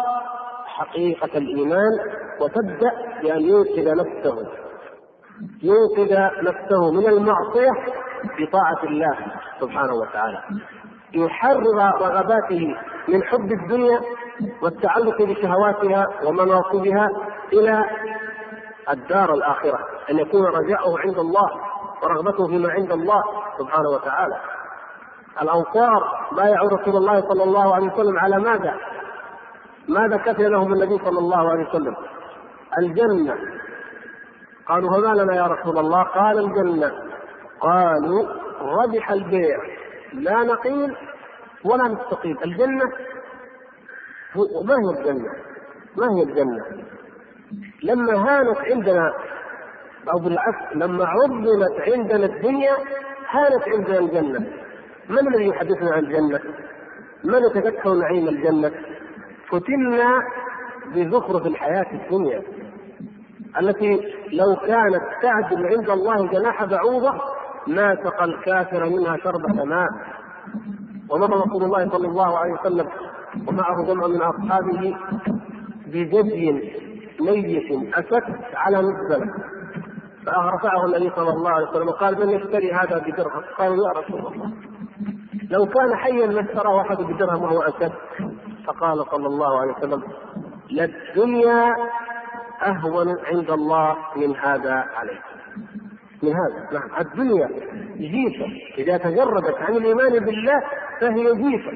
[0.73, 1.91] حقيقة الإيمان
[2.41, 4.47] وتبدأ بأن ينقذ نفسه.
[5.63, 6.13] ينقذ
[6.43, 7.71] نفسه من المعصية
[8.39, 9.17] بطاعة الله
[9.59, 10.39] سبحانه وتعالى.
[11.13, 12.75] يحرر رغباته
[13.07, 13.99] من حب الدنيا
[14.61, 17.09] والتعلق بشهواتها ومناصبها
[17.53, 17.85] إلى
[18.89, 21.49] الدار الآخرة أن يكون رجاؤه عند الله
[22.03, 23.23] ورغبته فيما عند الله
[23.59, 24.39] سبحانه وتعالى.
[25.41, 28.75] الأنصار بايعوا رسول الله صلى الله عليه وسلم على ماذا؟
[29.87, 31.95] ماذا كفي لهم النبي صلى الله عليه وسلم؟
[32.79, 33.35] الجنة
[34.67, 36.91] قالوا فما لنا يا رسول الله؟ قال الجنة
[37.59, 38.25] قالوا
[38.61, 39.57] ربح البيع
[40.13, 40.95] لا نقيل
[41.63, 42.85] ولا نستقيم الجنة
[44.65, 45.29] ما هي الجنة؟
[45.97, 46.65] ما هي الجنة؟
[47.83, 49.13] لما هانت عندنا
[50.13, 52.73] أو بالعكس لما عظمت عندنا الدنيا
[53.29, 54.47] هانت عندنا الجنة
[55.09, 56.39] من الذي يحدثنا عن الجنة؟
[57.23, 58.71] من يتذكر نعيم الجنة؟
[59.53, 60.21] فتنا
[60.95, 62.41] بزخرف الحياة الدنيا
[63.61, 63.99] التي
[64.33, 67.13] لو كانت تعدل عند الله جناح بعوضة
[67.67, 69.87] ما سقى الكافر منها شربة ماء.
[71.09, 72.87] ومر رسول الله صلى الله عليه وسلم
[73.47, 74.97] ومعه جمع من أصحابه
[75.87, 76.51] بجدي
[77.21, 78.23] ميت أسك
[78.55, 79.33] على مزبلة
[80.25, 84.51] فرفعه النبي صلى الله عليه وسلم وقال من يشتري هذا بدرهم؟ قالوا يا رسول الله.
[85.49, 87.91] لو كان حيا لاشتراه أحد بدرهم وهو أسد.
[88.67, 90.03] فقال صلى الله عليه وسلم
[90.71, 91.75] للدنيا
[92.63, 95.21] أهون عند الله من هذا عليك.
[96.23, 97.47] من هذا نعم الدنيا
[97.97, 98.45] جيفة.
[98.77, 100.61] إذا تجردت عن الإيمان بالله
[101.01, 101.71] فهي جيفة.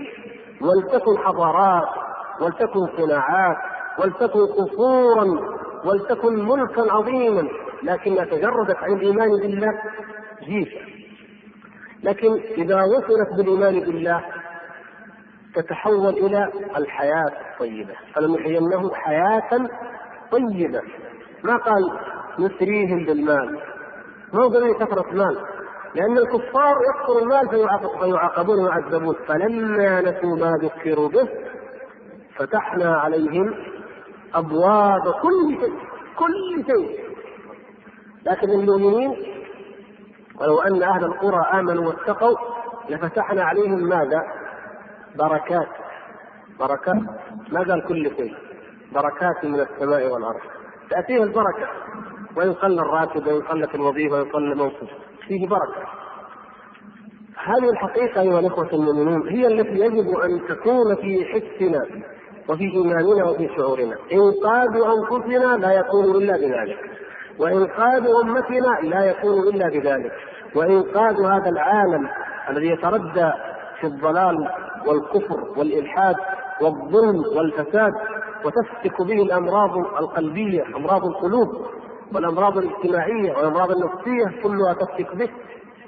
[0.61, 1.87] ولتكن حضارات
[2.41, 3.57] ولتكن صناعات
[3.99, 5.25] ولتكن قصورا
[5.85, 7.49] ولتكن ملكا عظيما
[7.83, 9.81] لكنها تجردت عن الإيمان بالله
[10.43, 10.87] جيفة.
[12.03, 14.21] لكن إذا وصلت بالإيمان بالله
[15.61, 17.93] تتحول إلى الحياة الطيبة.
[18.13, 19.67] فلنحيينه حياة
[20.31, 20.81] طيبة.
[21.43, 21.81] ما قال
[22.39, 23.59] نسريهم بالمال.
[24.33, 25.37] ما هو قضيه كثرة مال؟
[25.95, 29.15] لأن الكفار يكثر المال فيعاقبون ويعذبون.
[29.27, 31.29] فلما نسوا ما ذكروا به
[32.35, 33.53] فتحنا عليهم
[34.35, 35.77] أبواب كل شيء
[36.15, 37.07] كل شيء.
[38.25, 39.11] لكن المؤمنين
[40.41, 42.37] ولو أن أهل القرى آمنوا واتقوا
[42.89, 44.23] لفتحنا عليهم ماذا؟
[45.17, 45.67] بركات
[46.59, 47.01] بركات
[47.51, 48.33] ما قال كل شيء
[48.93, 50.39] بركات من السماء والأرض.
[50.89, 51.67] تأتيه البركة
[52.35, 54.87] قل الراتب وان قلت الوظيفة قل المنصب
[55.27, 55.87] فيه بركة.
[57.45, 61.85] هذه الحقيقة أيها الإخوة المؤمنون هي التي يجب أن تكون في حسنا
[62.49, 63.95] وفي إيماننا وفي شعورنا.
[64.11, 66.79] انقاذ أنفسنا لا يكون إلا بذلك.
[67.39, 70.11] وإنقاذ أمتنا لا يكون إلا بذلك.
[70.55, 72.09] وإنقاذ هذا العالم
[72.49, 73.31] الذي يتردى
[73.79, 74.49] في الضلال
[74.87, 76.15] والكفر والإلحاد
[76.61, 77.93] والظلم والفساد
[78.45, 81.47] وتفتك به الأمراض القلبية أمراض القلوب
[82.15, 85.29] والأمراض الاجتماعية والأمراض النفسية كلها تفتك به.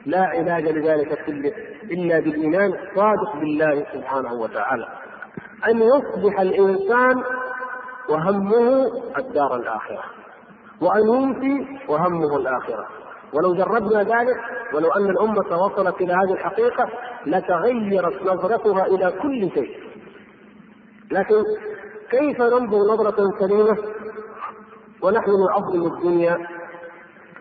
[0.06, 4.88] لا علاج لذلك كله إلا بالإيمان الصادق بالله سبحانه وتعالى.
[5.68, 7.24] أن يصبح الإنسان
[8.10, 8.86] وهمه
[9.18, 10.04] الدار الآخرة
[10.82, 12.88] وأن ينفي وهمه الآخرة.
[13.34, 14.38] ولو جربنا ذلك
[14.74, 16.90] ولو أن الأمة وصلت إلى هذه الحقيقة
[17.26, 19.80] لتغيرت نظرتها إلى كل شيء.
[21.12, 21.44] لكن
[22.12, 23.78] كيف ننظر نظرة سليمة؟
[25.04, 26.38] ونحن نعظم الدنيا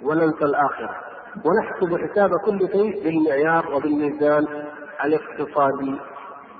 [0.02, 0.96] وننسى الآخرة.
[1.44, 4.46] ونحسب حساب كل شيء بالمعيار وبالميزان
[5.04, 6.00] الاقتصادي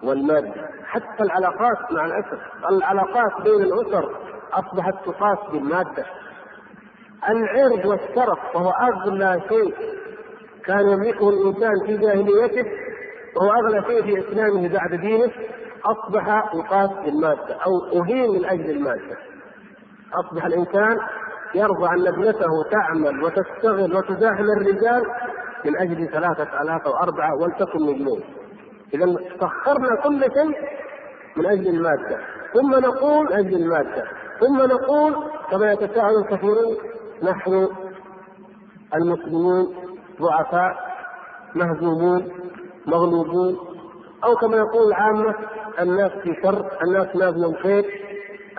[0.03, 0.53] والمادي.
[0.85, 2.39] حتى العلاقات مع الأسف
[2.71, 4.17] العلاقات بين الأسر
[4.53, 6.05] أصبحت تقاس بالمادة.
[7.29, 9.75] العرض والشرف وهو أغلى شيء
[10.65, 12.65] كان يملكه الإنسان في جاهليته
[13.37, 15.31] وهو أغلى شيء في إسلامه بعد دينه
[15.85, 19.17] أصبح يقاس بالمادة أو أهين من أجل المادة.
[20.15, 20.99] أصبح الإنسان
[21.55, 25.03] يرضى أن ابنته تعمل وتشتغل وتزاحم الرجال
[25.65, 28.21] من أجل ثلاثة آلاف أو أربعة ولتكن مليون
[28.95, 30.69] إذا سخرنا كل شيء
[31.37, 32.19] من أجل المادة.
[32.55, 34.05] ثم نقول أجل المادة.
[34.41, 35.17] ثم نقول
[35.51, 36.77] كما يتساءل الكثيرون
[37.23, 37.69] نحن
[38.95, 39.75] المسلمون
[40.21, 40.77] ضعفاء
[41.55, 42.29] مهزومون
[42.87, 43.59] مغلوبون
[44.25, 45.35] أو كما يقول العامة
[45.81, 47.85] الناس في شر، الناس نازل خير،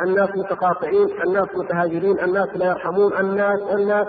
[0.01, 4.07] الناس متقاطعين، الناس متهاجرين، الناس لا يرحمون، الناس الناس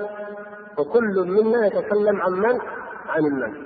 [0.78, 2.60] وكل منا يتكلم عن من؟
[3.08, 3.56] عن الناس.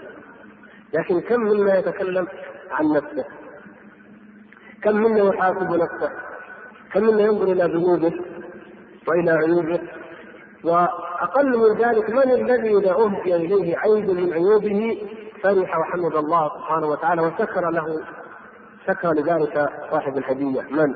[0.94, 2.26] لكن كم منا يتكلم
[2.70, 3.24] عن نفسه؟
[4.82, 6.10] كم منا يحاسب نفسه؟
[6.92, 8.12] كم منا ينظر إلى ذنوبه
[9.08, 9.80] وإلى عيوبه
[10.64, 15.08] وأقل من ذلك من الذي اذا اهدي إليه عيب من عيوبه؟
[15.42, 18.00] فرح وحمد الله سبحانه وتعالى وشكر له.
[18.86, 20.62] شكر لذلك صاحب الهدية.
[20.70, 20.94] من؟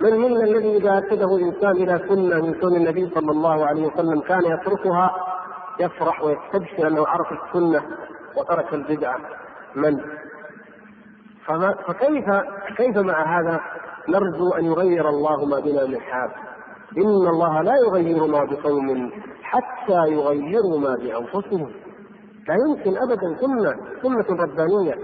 [0.00, 4.20] من منا الذي إذا أرشده إنسان إلى سنة من سنن النبي صلى الله عليه وسلم
[4.20, 5.16] كان يتركها
[5.80, 7.82] يفرح ويستبشر أنه عرف السنة
[8.36, 9.18] وترك البدعه
[9.74, 10.00] من؟
[11.86, 12.24] فكيف
[12.76, 13.60] كيف مع هذا
[14.08, 16.30] نرجو أن يغير الله ما بنا من حال
[16.98, 19.12] إن الله لا يغير ما بقوم
[19.42, 21.70] حتى يغيروا ما بأنفسهم.
[22.48, 23.36] لا يمكن أبدا.
[23.40, 24.94] سنة سنة ربانية.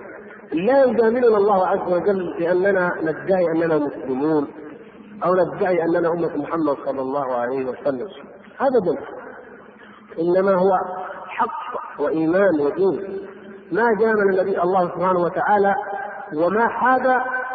[0.52, 4.48] لا يجاملنا الله عز وجل بأننا ندعي أننا مسلمون
[5.24, 8.08] أو ندعي أننا أمة محمد صلى الله عليه وسلم.
[8.60, 9.00] أبدا.
[10.18, 10.70] إنما هو
[11.28, 13.18] حق وإيمان ودين.
[13.72, 15.74] ما جامل النبي الله سبحانه وتعالى
[16.36, 17.06] وما حاد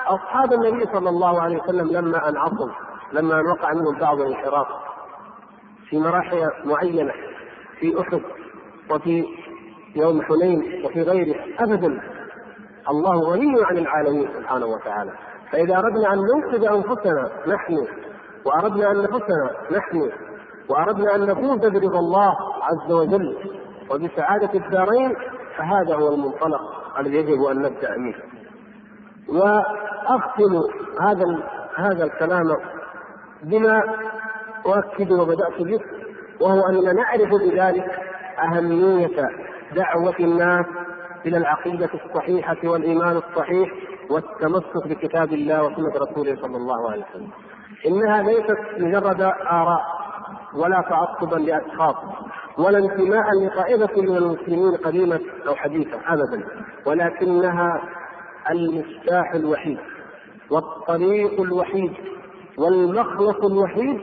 [0.08, 2.70] أصحاب النبي صلى الله عليه وسلم لما أنعصوا.
[3.14, 4.68] لما وقع منهم بعض الانحراف
[5.90, 7.14] في مراحل معينة
[7.80, 8.22] في أحد
[8.92, 9.26] وفي
[9.96, 12.02] يوم حنين وفي غيره أبدا
[12.90, 15.12] الله غني عن العالمين سبحانه وتعالى.
[15.52, 17.88] فإذا أردنا أن ننقذ أنفسنا نحن
[18.46, 20.12] وأردنا أن نفسنا نحن
[20.70, 23.38] وأردنا أن نفوز برضا الله عز وجل
[23.92, 25.16] وبسعادة الدارين
[25.58, 26.62] فهذا هو المنطلق
[27.00, 28.18] الذي يجب أن نبدأ منه
[29.30, 30.62] وأختم
[31.02, 31.44] هذا
[31.78, 32.58] هذا الكلام
[33.44, 33.84] بما
[34.66, 35.80] أؤكد وبدأت به
[36.42, 38.00] وهو أننا نعرف بذلك
[38.40, 39.30] أهمية
[39.76, 40.66] دعوة الناس
[41.26, 43.70] إلى العقيدة الصحيحة والإيمان الصحيح
[44.10, 47.30] والتمسك بكتاب الله وسنة رسوله صلى الله عليه وسلم.
[47.88, 49.22] إنها ليست مجرد
[49.52, 49.82] آراء
[50.56, 51.96] ولا تعصبا لأشخاص
[52.58, 56.44] ولا انتماء لطائفة من المسلمين قديمة أو حديثة أبدا
[56.86, 57.82] ولكنها
[58.52, 59.78] المفتاح الوحيد
[60.52, 61.94] والطريق الوحيد
[62.58, 64.02] والمخلص الوحيد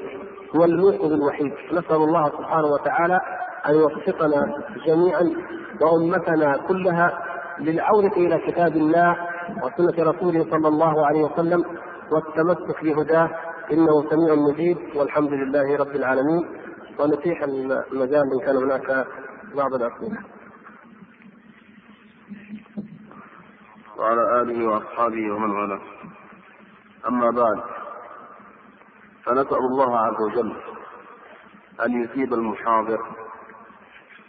[0.57, 1.53] هو الموقظ الوحيد.
[1.72, 3.20] نسأل الله سبحانه وتعالى
[3.68, 4.55] أن يوفقنا
[4.86, 5.30] جميعا
[5.80, 7.22] وأمتنا كلها
[7.59, 9.16] للعودة إلى كتاب الله
[9.62, 11.64] وسنة رسوله صلى الله عليه وسلم
[12.12, 13.30] والتمسك بهداه.
[13.72, 14.78] إنه سميع مجيب.
[14.96, 16.48] والحمد لله رب العالمين.
[16.98, 19.07] ونتيح المجال إن كان هناك
[19.57, 20.18] بعض الأسئلة.
[23.98, 25.80] وعلى آله وأصحابه ومن والاه.
[27.09, 27.80] أما بعد
[29.31, 30.57] فنسأل الله عز وجل
[31.87, 33.07] أن يثيب المحاضر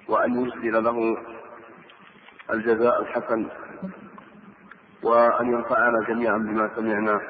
[0.10, 1.18] وأن يرسل له
[2.54, 3.48] الجزاء الحسن
[5.04, 7.22] وأن ينفعنا جميعا بما سمعنا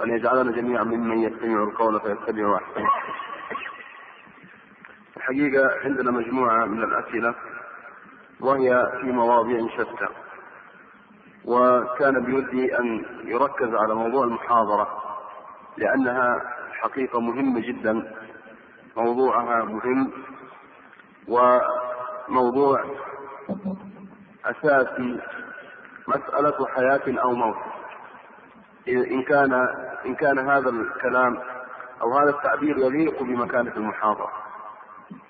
[0.00, 2.90] وأن يجعلنا جميعا ممن يستمع القول فيتبع أحسنه.
[5.16, 7.34] الحقيقة عندنا مجموعة من الأسئلة
[8.40, 10.08] وهي في مواضيع شتى
[11.44, 15.01] وكان بودي أن يركز على موضوع المحاضرة.
[15.76, 16.40] لأنها
[16.72, 18.12] حقيقة مهمة جدا
[18.96, 20.12] موضوعها مهم
[21.28, 22.84] وموضوع
[24.44, 25.20] أساسي
[26.08, 27.56] مسألة حياة أو موت.
[28.88, 29.52] إن كان
[30.06, 31.38] إن كان هذا الكلام
[32.02, 34.32] أو هذا التعبير يليق بمكانة المحاضرة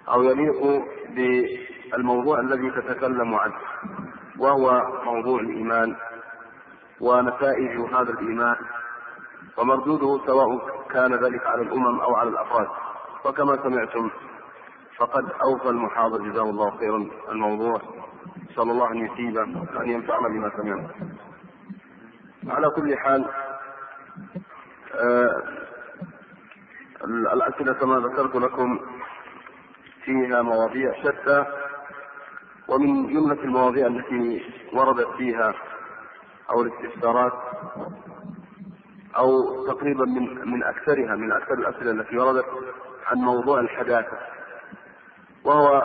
[0.08, 3.54] أو يليق بالموضوع الذي تتكلم عنه
[4.38, 5.96] وهو موضوع الإيمان
[7.00, 8.56] ونتائج هذا الإيمان
[9.58, 10.58] ومردوده سواء
[10.90, 12.68] كان ذلك على الأمم أو على الأفراد.
[13.24, 14.10] وكما سمعتم
[14.96, 17.80] فقد أوفى المحاضر جزاه الله خيرا الموضوع.
[18.50, 19.40] نسأل الله أن يثيبه
[19.76, 20.90] وأن ينفعنا بما سمعنا.
[22.48, 23.28] على كل حال
[24.94, 25.42] آه
[27.04, 28.80] الأسئلة كما ذكرت لكم
[30.04, 31.44] فيها مواضيع شتى
[32.68, 34.42] ومن جملة المواضيع التي
[34.72, 35.54] وردت فيها
[36.50, 37.32] أو الاستفسارات
[39.16, 42.46] أو تقريبا من من أكثرها من أكثر الأسئلة التي وردت
[43.06, 44.18] عن موضوع الحداثة.
[45.44, 45.82] وهو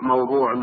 [0.00, 0.54] موضوع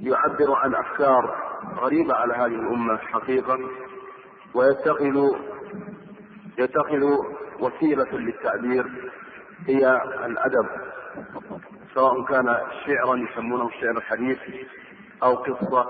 [0.00, 1.36] يعبر عن أفكار
[1.76, 3.58] غريبة على هذه الأمة حقيقة
[4.54, 5.30] ويتخذ
[6.58, 7.04] يتخذ
[7.60, 9.12] وسيلة للتعبير
[9.66, 10.66] هي الأدب
[11.94, 12.56] سواء كان
[12.86, 14.38] شعرا يسمونه الشعر الحديث
[15.22, 15.86] أو قصة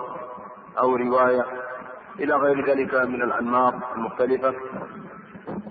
[0.78, 1.67] أو رواية.
[2.18, 4.54] إلى غير ذلك من الأنماط المختلفة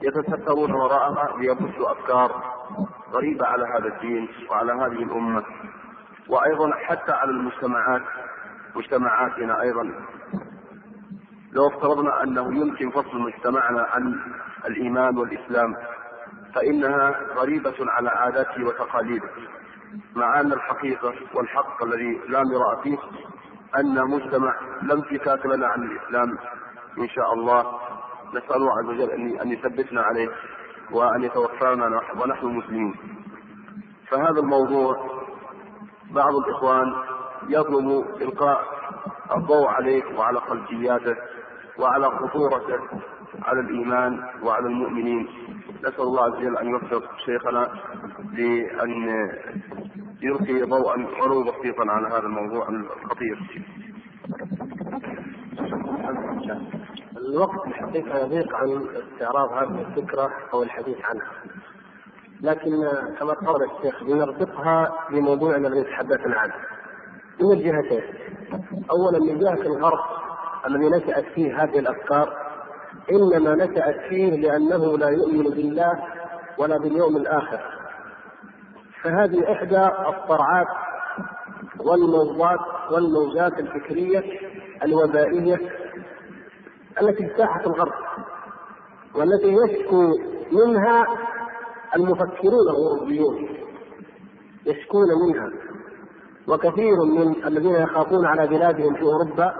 [0.01, 2.43] يتسترون وراءها ليبثوا أفكار
[3.11, 5.43] غريبة على هذا الدين وعلى هذه الأمة
[6.29, 8.01] وأيضا حتى على المجتمعات
[8.75, 9.83] مجتمعاتنا أيضا.
[11.51, 14.19] لو افترضنا أنه يمكن فصل مجتمعنا عن
[14.67, 15.75] الإيمان والإسلام
[16.55, 19.29] فإنها غريبة على عاداته وتقاليده
[20.15, 22.97] مع أن الحقيقة والحق الذي لا مراء فيه
[23.79, 26.37] أن مجتمع لا انفكاك لنا عن الإسلام
[26.97, 27.79] إن شاء الله.
[28.33, 29.09] نسأل الله عز وجل
[29.41, 30.29] أن يثبتنا عليه
[30.91, 32.95] وأن يتوفانا ونحن مسلمين
[34.09, 35.21] فهذا الموضوع
[36.11, 36.93] بعض الإخوان
[37.49, 38.61] يطلب إلقاء
[39.35, 41.15] الضوء عليه وعلى خلفياته
[41.79, 42.79] وعلى خطورته
[43.43, 45.27] على الإيمان وعلى المؤمنين.
[45.79, 47.69] نسأل الله عز وجل أن يوفق شيخنا
[48.33, 49.29] لأن
[50.21, 53.65] يلقي ضوءا ولو بسيطا على هذا الموضوع الخطير.
[57.17, 61.31] الوقت الحقيقة يضيق عن استعراض هذه الفكرة أو الحديث عنها.
[62.41, 62.71] لكن
[63.19, 66.53] كما قال الشيخ بنربطها بموضوعنا الذي تحدثنا عنه.
[67.41, 68.03] من الجهتين.
[68.91, 69.99] أولا من جهة الغرب
[70.67, 72.37] الذي نشأت فيه هذه الأفكار
[73.11, 76.03] إنما نشأت فيه لأنه لا يؤمن بالله
[76.57, 77.59] ولا باليوم الآخر
[79.03, 80.67] فهذه إحدى الصرعات
[81.79, 82.59] والموضات
[82.91, 84.23] والموجات الفكرية
[84.83, 85.59] الوبائيه
[87.01, 87.93] التي اجتاحت الغرب
[89.15, 90.13] والتي يشكو
[90.51, 91.07] منها
[91.95, 93.49] المفكرون الغربيون.
[94.65, 95.51] يشكون منها.
[96.47, 99.53] وكثير من الذين يخافون على بلادهم في أوروبا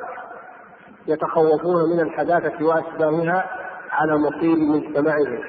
[1.07, 3.49] يتخوفون من الحداثة وأشباهها
[3.91, 5.39] على مصير مجتمعهم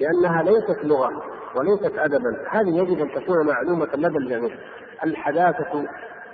[0.00, 1.22] لأنها ليست لغة
[1.54, 2.48] وليست أدبا.
[2.50, 4.56] هذه يجب أن تكون معلومة لدى الجميع.
[5.04, 5.84] الحداثة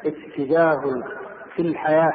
[0.07, 0.83] اتجاه
[1.57, 2.13] في الحياة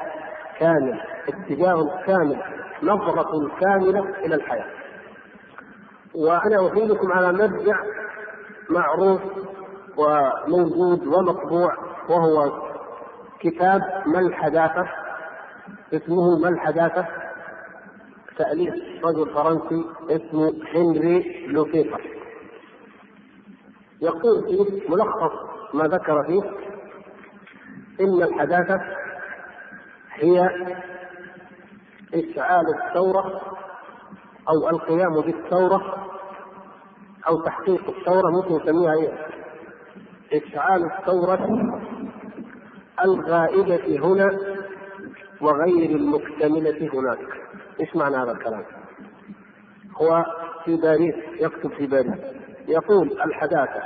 [0.59, 2.41] كامل اتجاه كامل
[2.83, 4.65] نظرة كاملة إلى الحياة.
[6.15, 7.79] وأنا أفيدكم على مرجع
[8.69, 9.21] معروف
[9.97, 11.73] وموجود ومطبوع
[12.09, 12.51] وهو
[13.39, 14.87] كتاب ما الحداثة؟
[15.93, 17.05] اسمه ما الحداثة؟
[18.37, 18.73] تأليف
[19.05, 22.01] رجل فرنسي اسمه هنري لوفيفر
[24.01, 25.31] يقول فيه ملخص
[25.73, 26.41] ما ذكر فيه
[28.01, 28.81] إن الحداثة
[30.17, 30.49] هي
[32.13, 33.41] إشعال الثورة
[34.49, 36.07] أو القيام بالثورة
[37.27, 39.27] أو تحقيق الثورة ممكن نسميها إيه؟
[40.33, 41.47] إشعال الثورة
[43.05, 44.39] الغائبة هنا
[45.41, 47.19] وغير المكتملة هناك
[47.79, 48.63] إيش معنى هذا الكلام؟
[50.01, 50.25] هو
[50.65, 52.37] في باريس يكتب في باريس
[52.67, 53.83] يقول الحداثة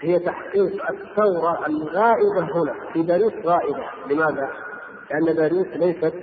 [0.00, 4.67] هي تحقيق الثورة الغائبة هنا في باريس غائبة لماذا؟
[5.10, 6.14] لأن باريس ليست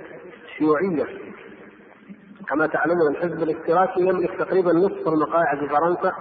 [0.58, 1.06] شيوعية.
[2.48, 6.12] كما تعلمون الحزب الاشتراكي يملك تقريبا نصف المقاعد في فرنسا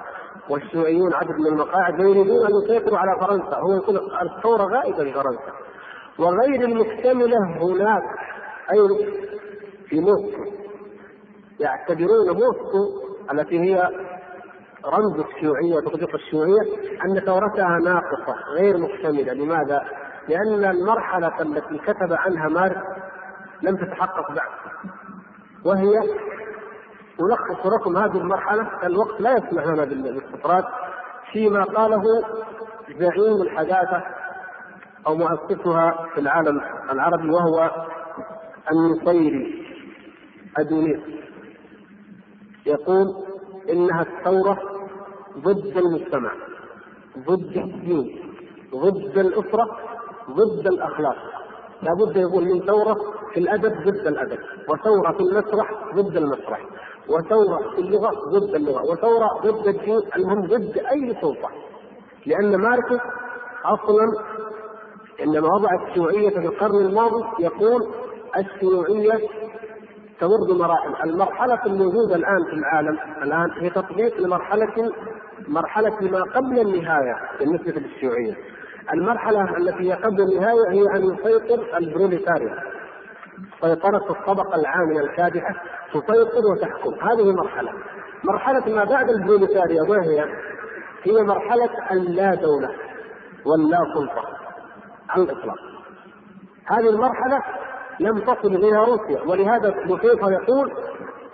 [0.49, 3.57] والشيوعيون عدد من المقاعد ويريدون أن يسيطروا على فرنسا.
[3.57, 5.53] هو يقول الثورة غائبة في فرنسا
[6.19, 8.03] وغير المكتملة هناك
[8.71, 9.07] أي
[9.85, 10.43] في موسكو.
[11.59, 13.89] يعتبرون موسكو التي هي
[14.85, 16.61] رمز الشيوعية وتطبيق الشيوعية
[17.05, 19.33] أن ثورتها ناقصة غير مكتملة.
[19.33, 19.81] لماذا؟
[20.29, 22.87] لأن المرحلة التي كتب عنها ماركس
[23.61, 24.49] لم تتحقق بعد.
[25.65, 25.93] وهي
[27.21, 30.63] ألخص لكم هذه المرحلة الوقت لا يسمح لنا بالاستطراد
[31.31, 32.03] فيما قاله
[32.99, 34.03] زعيم الحداثة
[35.07, 36.61] أو مؤسسها في العالم
[36.91, 37.71] العربي وهو
[38.71, 39.65] النصيري
[40.57, 40.99] أدونيس
[42.65, 43.07] يقول
[43.69, 44.57] إنها الثورة
[45.37, 46.31] ضد المجتمع
[47.19, 48.33] ضد الدين
[48.75, 49.77] ضد الأسرة
[50.29, 51.15] ضد الأخلاق.
[51.81, 52.97] لابد يقول من ثورة
[53.33, 54.37] في الأدب ضد الأدب
[54.69, 56.61] وثورة في المسرح ضد المسرح
[57.09, 61.49] وثورة في اللغة ضد اللغة وثورة ضد الدين المهم ضد أي سلطة.
[62.25, 63.01] لأن ماركس
[63.65, 64.11] أصلا
[65.19, 67.81] عندما وضع الشيوعية في القرن الماضي يقول
[68.37, 69.27] الشيوعية
[70.19, 74.91] تمر بمراحل، المرحلة الموجودة الآن في العالم الآن هي تطبيق لمرحلة
[75.47, 78.35] مرحلة ما قبل النهاية بالنسبة للشيوعية.
[78.93, 82.63] المرحلة التي هي قبل النهاية هي أن يسيطر البروليتاريا
[83.61, 85.55] سيطرة الطبقة العاملة الكادحة
[85.93, 87.71] تسيطر وتحكم، هذه مرحلة.
[88.23, 90.25] مرحلة ما بعد البروليتاريا ما هي؟
[91.03, 92.69] هي مرحلة اللا دولة
[93.45, 94.23] واللا سلطة.
[95.09, 95.57] على الإطلاق.
[96.65, 97.43] هذه المرحلة
[97.99, 99.21] لم تصل إليها روسيا.
[99.21, 100.71] ولهذا بوتيفا يقول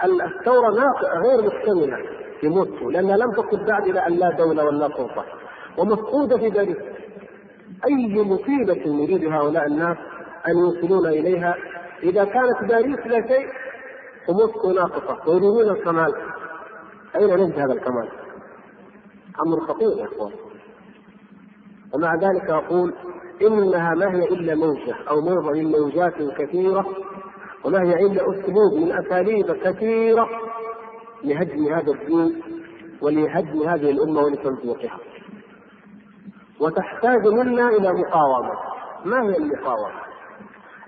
[0.04, 0.70] الثورة
[1.16, 1.98] غير مكتمله
[2.40, 5.26] في موسكو لأنها لم تصل بعد إلى أن لا دولة ولا سلطة.
[5.78, 6.78] ومفقودة في باريس
[7.86, 9.98] أي مصيبة يريد هؤلاء الناس
[10.48, 11.56] أن يوصلون إليها
[12.04, 13.48] إذا كانت باريس لا شيء
[14.30, 16.14] وموسكو ناقصة ويريدون الكمال
[17.16, 18.10] أين نجد هذا الكمال؟
[19.46, 20.32] أمر خطير يا أخوان
[21.94, 22.94] ومع ذلك أقول
[23.42, 26.86] إنها ما هي إلا موجة أو موضع من موجات كثيره
[27.66, 30.30] وما هي إلا أسلوب من أساليب كثيرة
[31.24, 32.42] لهدم هذا الدين
[33.02, 35.00] ولهدم هذه الأمة ولتمزيقها.
[36.62, 38.54] وتحتاج منا إلى مقاومة.
[39.06, 40.02] ما هي المقاومة؟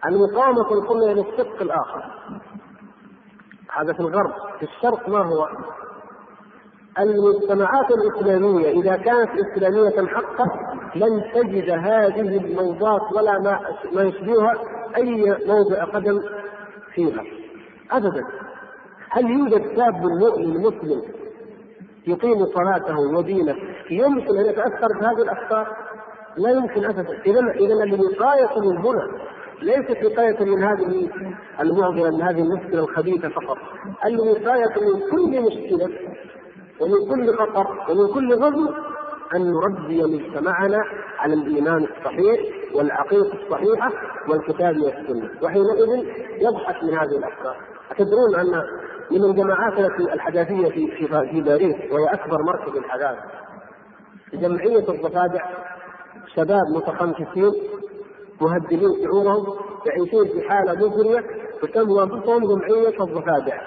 [0.05, 2.03] المقاومة قلنا الشق الآخر.
[3.71, 5.47] هذا في الغرب، في الشرق ما هو؟
[6.99, 10.45] المجتمعات الإسلامية إذا كانت إسلامية حقا
[10.95, 13.59] لن تجد هذه الموضات ولا ما
[13.93, 14.53] ما يشبهها
[14.95, 16.21] أي موضع قدم
[16.93, 17.23] فيها
[17.91, 18.25] ابدا
[19.09, 21.01] هل يوجد شاب مؤمن مسلم
[22.07, 23.55] يقيم صلاته ودينه
[23.91, 25.67] يمكن أن يتأثر بهذه الافكار؟
[26.37, 27.21] لا يمكن ابدا.
[27.25, 29.11] اذا اذا الوقاية من هنا
[29.61, 31.09] ليست وقاية من هذه
[31.59, 33.57] المعضله من هذه المشكلة الخبيثة فقط.
[34.05, 35.89] الوقاية من كل مشكلة
[36.79, 38.69] ومن كل خطر ومن كل غزو
[39.35, 40.83] أن نربي مجتمعنا
[41.19, 42.39] على الإيمان الصحيح
[42.75, 43.91] والعقيدة الصحيحة
[44.29, 45.29] والكتاب والسنة.
[45.41, 46.05] وحينئذ
[46.41, 47.57] يضحك من هذه الأفكار
[47.91, 48.63] أتدرون أن
[49.11, 53.21] من الجماعات التي الحداثية في في في باريس وهي أكبر مركز الحداثة.
[54.33, 55.45] جمعية الضفادع
[56.35, 57.53] شباب متخمسين
[58.41, 59.45] مهددين شعورهم
[59.85, 61.23] يعيشون في حالة مزرية
[61.61, 63.61] تسمى أنفسهم جمعية الضفادع.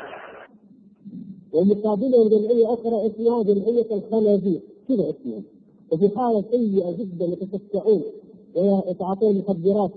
[1.52, 4.60] ومقابلهم جمعية أخرى اسمها جمعية الخنازير.
[4.88, 5.42] كذا اسمها؟
[5.92, 8.02] وفي حالة سيئة جدا يتفكعون
[8.56, 9.90] ويتعاطون مخدرات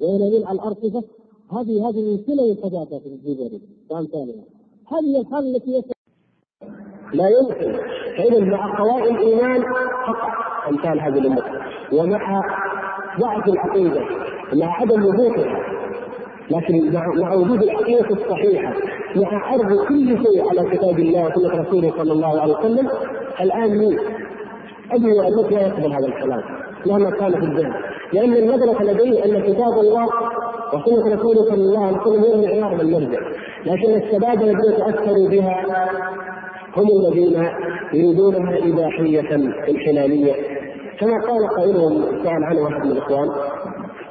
[0.00, 1.02] وينامون على الأرصفة
[1.52, 3.60] هذه هذه من كلا الحداثة في الجزائر
[3.90, 4.14] فهمت
[4.92, 5.82] هذه الحالة التي
[7.14, 7.78] لا يمكن.
[8.16, 9.62] فإذا مع قوائم الإيمان
[10.06, 10.30] خطأ
[10.68, 11.42] أمثال هذه الأمة.
[11.92, 12.42] ومع
[13.20, 14.00] ضعف العقيدة
[14.52, 15.60] مع عدم وجودها
[16.50, 18.72] لكن مع وجود العقيدة الصحيحة
[19.16, 22.88] مع عرض كل شيء على كتاب الله وسنة رسوله صلى الله عليه وسلم
[23.40, 23.98] الآن مين؟
[24.92, 26.42] أبي وأمك لا يقبل هذا الكلام
[26.86, 27.72] مهما كان في الذهن
[28.12, 30.08] لأن المدرسة لديه أن كتاب الله
[30.74, 33.20] وسنة رسوله صلى الله عليه وسلم هو المعيار والمرجع
[33.66, 35.64] لكن الشباب الذين تأثروا بها
[36.76, 37.48] هم الذين
[37.92, 39.34] يريدونها إباحية
[39.70, 40.34] انحلالية.
[41.00, 43.28] كما قال قائلهم سأل عنه واحد من الإخوان.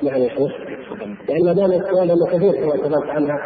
[0.03, 0.51] يعني يا شيخ.
[1.29, 3.39] يعني ما دام السؤال لأنه كثير تكلمت عنها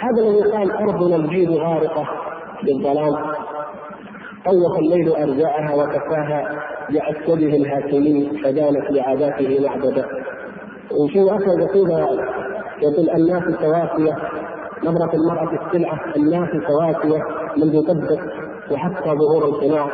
[0.00, 2.08] هذا الذي قال أرضنا الجيل غارقة
[2.62, 3.14] بالظلام.
[4.44, 10.06] طوف الليل أرجاءها وكفاها بعسكره الهاشمي فدانت لعاداته معبدا
[10.90, 11.90] وفي اخر يقول
[12.82, 14.16] يقول الناس توافيه
[14.84, 17.24] نظرة المرأة السلعة الناس توافية
[17.56, 18.20] منذ تبت
[18.70, 19.88] وحتى ظهور القناع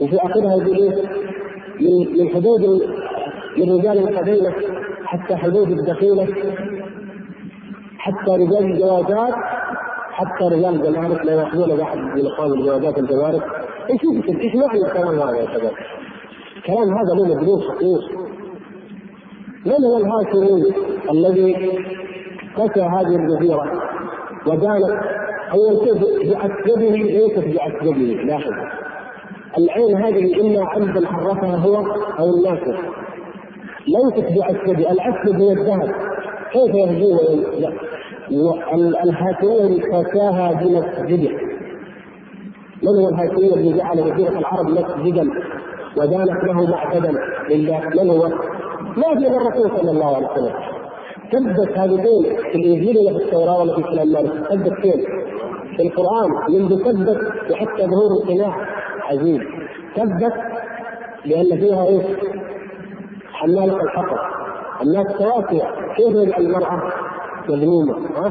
[0.00, 1.02] وفي آخرها يقول إيه؟
[1.80, 2.60] من من حدود
[3.56, 4.54] من رجال القبيله
[5.04, 6.26] حتى حدود الدخيلة
[7.98, 9.34] حتى رجال الجوازات
[10.12, 13.42] حتى رجال الجمارك لا يأخذون واحد من اخوان الجوازات الجوارك
[13.90, 15.72] إيش إيش معنى الكلام هذا يا شباب؟
[16.56, 17.98] الكلام هذا له مدروس خطير
[19.66, 20.74] من هو الهاشمي
[21.10, 21.70] الذي
[22.56, 23.64] قسى هذه الجزيره
[24.46, 25.02] وكانت
[25.52, 28.52] اول شيء بعسكره ليست بعسكره لاحظ
[29.58, 31.76] العين هذه اما عمدا حرفها هو
[32.18, 32.78] أو الناصر.
[33.88, 35.94] ليست بعسكري العسكر هو الذهب.
[36.52, 41.30] كيف يهجون لا الهاتفيه حكاها بمسجده.
[42.82, 45.30] من هو الهاتفيه الذي جعل جزيره العرب مسجدا
[45.96, 47.12] ودانت له معبدا
[47.50, 48.28] لله؟ من هو؟
[48.96, 50.79] ما في الرسول صلى الله عليه وسلم.
[51.32, 55.04] ثبت هذه دين في الإنجيل ولا في التوراة ولا في كلام مالك ثبت فين؟
[55.76, 56.30] في القرآن.
[56.48, 58.56] منذ ثبت وحتى ظهور القناع
[59.10, 59.40] عزيز
[59.96, 60.32] ثبت
[61.24, 62.06] لأن فيها إيش؟
[63.32, 64.18] حمالة الحطب
[64.82, 65.64] الناس توافية
[65.96, 66.82] كيف المرأة
[67.48, 68.30] مذمومة؟ ها؟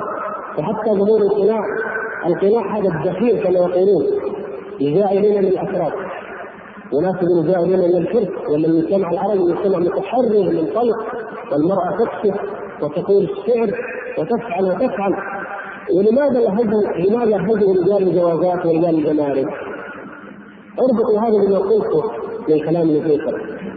[0.57, 1.63] فحتى ظهور القناع.
[2.25, 4.05] القناع هذا الدخيل كما يقولون.
[4.81, 5.93] لجائلين من الافراد
[6.93, 7.15] وناس
[7.47, 10.97] جائلين من الشرك ولا المجتمع العربي مجتمع متحرر منطلق
[11.51, 12.39] والمرأة تكشف
[12.83, 13.79] وتقول الشعر
[14.17, 15.13] وتفعل وتفعل.
[15.97, 19.47] ولماذا هذه لماذا هذه رجال الجوازات ورجال الجمارك؟
[20.79, 22.03] اربطوا هذا بما قلته
[22.49, 23.09] من كلام ابن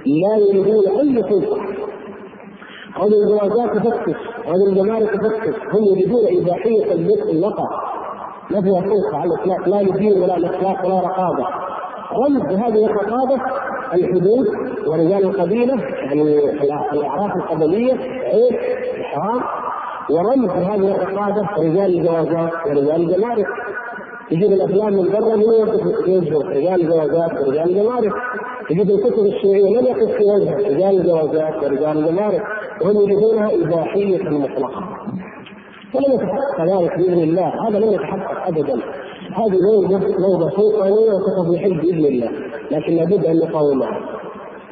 [0.06, 1.56] لا يريدون أي سلطه
[2.96, 5.54] هذه الجوازات تفتش هذه الجمارك تفتش.
[5.72, 7.68] هم يريدون اباحيه المطلقه
[8.50, 9.68] ما فيها سلطه على الإطلاق.
[9.68, 11.46] لا لدين ولا الاخلاق ولا رقابة.
[12.12, 13.40] رمز هذه الرقابة
[13.94, 14.46] الحدود
[14.86, 16.38] ورجال القبيلة يعني
[16.92, 17.92] الأعراف القبلية
[18.24, 18.56] عيب
[19.02, 19.42] حرام
[20.10, 23.46] ورمز هذه الرقابه رجال الجوازات ورجال الجمارك.
[24.30, 28.12] تجيب الأفلام من برا من يوجه رجال الجوازات ورجال الجمارك.
[28.68, 32.42] تجيب الكتب الشيوعيه لم يقف في وجهه رجال الجوازات ورجال الجمارك.
[32.82, 34.82] وهم يريدونها اباحيه مطلقة.
[35.94, 37.68] ولم يتحقق ذلك بإذن الله.
[37.68, 38.80] هذا لم يتحقق ابدا.
[39.34, 39.58] هذه
[40.18, 42.30] نوبه سلطانيه وستضمحل باذن الله.
[42.70, 44.00] لكن لابد أن نقاومها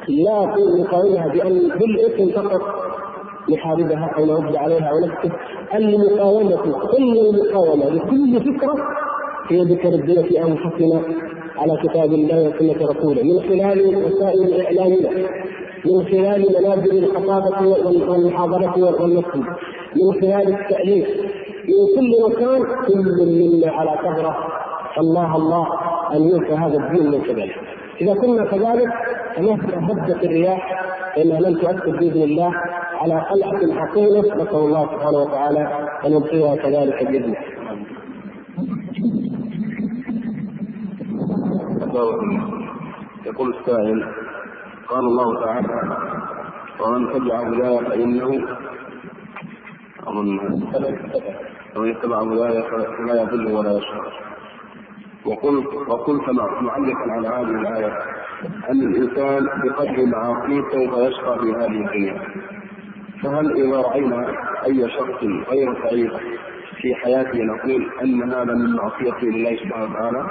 [0.07, 0.45] لا
[0.79, 2.61] نقاومها بأن بالاسم فقط
[3.53, 5.31] نحاربها أو نرد عليها أو نكتب.
[5.75, 6.57] المقاومة
[6.91, 8.75] كل المقاومة لكل فكرة
[9.49, 11.01] هي بتربيه أنفسنا
[11.57, 13.23] على كتاب الله وسنة رسوله.
[13.23, 15.09] من خلال وسائل اعلامنا
[15.85, 17.67] من خلال منابر الخطابة
[18.09, 19.43] والمحاضرة والنصب
[19.95, 21.07] من خلال التأليف
[21.67, 24.37] من كل مكان كل منا على ثغره
[24.97, 25.67] الله الله
[26.13, 27.51] أن يلقى هذا الدين من قبله.
[28.01, 28.89] إذا كنا كذلك
[29.35, 30.83] فمهما هبت الرياح
[31.15, 32.53] فانها لن تؤثر بإذن الله
[33.01, 37.37] على قلعه حصينه نسأل الله سبحانه وتعالى أن يبقيها كذلك بإذنه.
[43.25, 44.05] يقول السائل
[44.89, 45.97] قال الله تعالى
[46.79, 48.47] ومن تبع هداي فانه
[50.07, 50.39] أظن
[51.75, 54.11] ومن يتبع هداي فلا يضل ولا يشقى.
[55.25, 56.29] وقلت وقلت
[56.61, 57.97] معلقا على هذه الآية
[58.69, 62.21] أن الإنسان بقدر معاصيه سوف يشقى في هذه الدنيا.
[63.23, 64.27] فهل إذا رأينا
[64.65, 66.11] أي شخص غير سعيد
[66.81, 70.25] في حياته نقول أن هذا من معصيته لله سبحانه وتعالى؟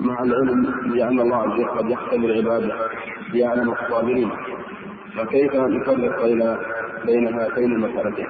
[0.00, 2.74] مع العلم بأن الله عز وجل قد يختبر عباده
[3.32, 4.30] ليعلم الصابرين.
[5.16, 6.56] فكيف نفرق بين
[7.06, 8.26] بين هاتين المسألتين؟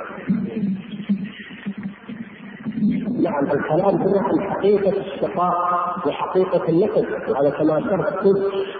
[3.22, 5.52] نعم الكلام هنا عن حقيقة الشقاء
[6.06, 8.26] وحقيقة النكد وهذا كما أشرت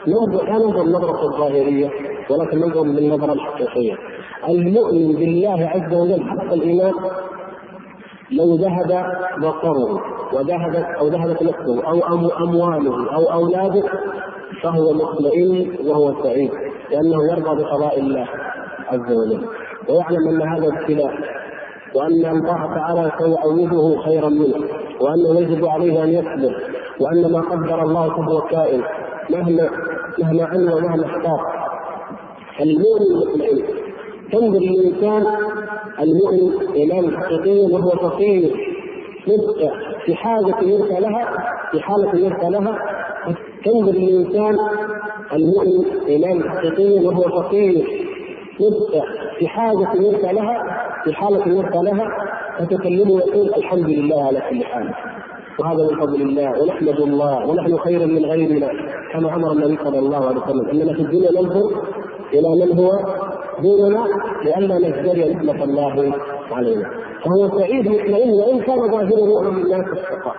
[0.07, 1.91] ننظر لا ننظر النظرة الظاهرية
[2.30, 3.95] ولكن ننظر بالنظرة الحقيقية.
[4.49, 6.93] المؤمن بالله عز وجل حق الإيمان
[8.30, 9.07] لو ذهب
[9.38, 10.01] بصره
[10.32, 13.82] وذهبت أو ذهبت نفسه أو أمواله أو أولاده
[14.62, 16.51] فهو مطمئن وهو سعيد
[16.91, 18.26] لأنه يرضى بقضاء الله
[18.88, 19.47] عز وجل.
[19.88, 21.39] ويعلم أن هذا ابتلاء.
[21.95, 24.55] وأن الله تعالى سيعوضه خيرا منه
[25.01, 26.57] وأنه يجب عليه أن يصبر
[27.01, 28.82] وأن ما قدر الله فهو كائن
[29.31, 29.70] مهما
[30.19, 31.40] مهما عمل ومهما احتاط.
[32.59, 33.62] فالمؤمن مطمئن.
[34.32, 35.27] تنظر الانسان
[36.01, 38.66] المؤمن ايمان حقيقي وهو فقير
[39.27, 39.73] يبقى
[40.05, 41.28] في حاجة يرثى لها
[41.73, 42.78] في حالة يرثى لها.
[43.64, 44.56] تنظر الإنسان
[45.32, 48.06] المؤمن إيمان حقيقي وهو فقير
[48.60, 49.06] يبقى
[49.39, 50.80] في حاجة يرثى لها.
[51.05, 52.09] في حالة يرثى لها
[52.59, 54.94] فتكلمه ويقول الحمد لله على كل حال.
[55.59, 58.70] وهذا من فضل الله ونحمد الله ونحن خير من غيرنا
[59.12, 60.68] كما أمر النبي صلى الله عليه وسلم.
[60.70, 61.70] إننا في الدنيا ننظر
[62.32, 62.90] إلى من هو
[63.62, 64.06] دوننا
[64.44, 66.14] لئلا نزدري نعمة الله
[66.52, 66.86] علينا.
[67.24, 70.35] فهو سعيد مطمئن وإن كان ظاهره امام الناس الشقاء.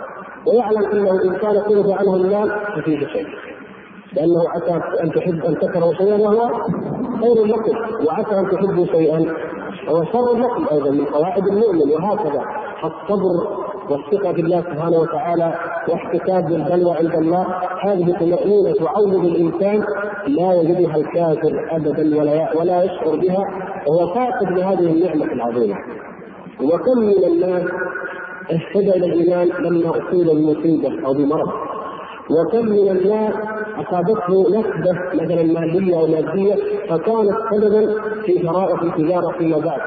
[0.47, 3.27] ويعلم أنه إن كان كنز عنه المال ففيه شيء.
[4.13, 6.49] لأنه عسى أن تحب أن تكرهوا شيئا وهو
[7.21, 9.33] خير لكم وعسى أن تحبوا شيئا
[9.87, 12.43] وهو شر لكم أيضا من قواعد المؤمن وهكذا.
[12.83, 15.53] الصبر والثقة بالله سبحانه وتعالى
[15.89, 17.45] واحتساب البلوى عند الله
[17.81, 19.83] هذه طمأنينة وعوض الإنسان
[20.27, 23.45] لا يجدها الكافر أبدا ولا ولا يشعر بها
[23.87, 25.75] وهو فاقد لهذه النعمة العظيمة.
[26.63, 27.63] وكم من الناس
[28.51, 31.49] اهتدى إلى الإيمان لما أصيب بمصيبة أو بمرض.
[32.29, 33.33] وكم من الناس
[33.80, 36.56] أصابته نكبة مثلا ماليه أو مادية
[36.89, 39.81] فكانت سببا في شرائط التجارة فيما بعد.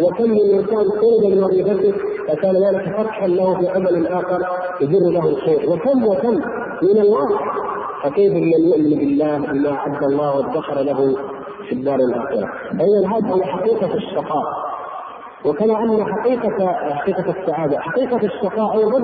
[0.00, 1.92] وكم من إنسان طلب من وظيفته
[2.28, 4.40] فكان ذلك فتحا له في عمل آخر
[4.80, 5.70] يجر له الخير.
[5.70, 6.34] وكم وكم
[6.82, 7.54] من الواقع
[8.02, 11.16] فكيف من يؤمن بالله بما أعد الله وادخر له
[11.68, 12.48] في الدار الآخرة؟
[12.78, 14.44] فاذا هذا هو حقيقة الشقاء.
[15.44, 17.80] وكما أن حقيقة حقيقة السعادة.
[17.80, 18.98] حقيقة الشقاء أيضا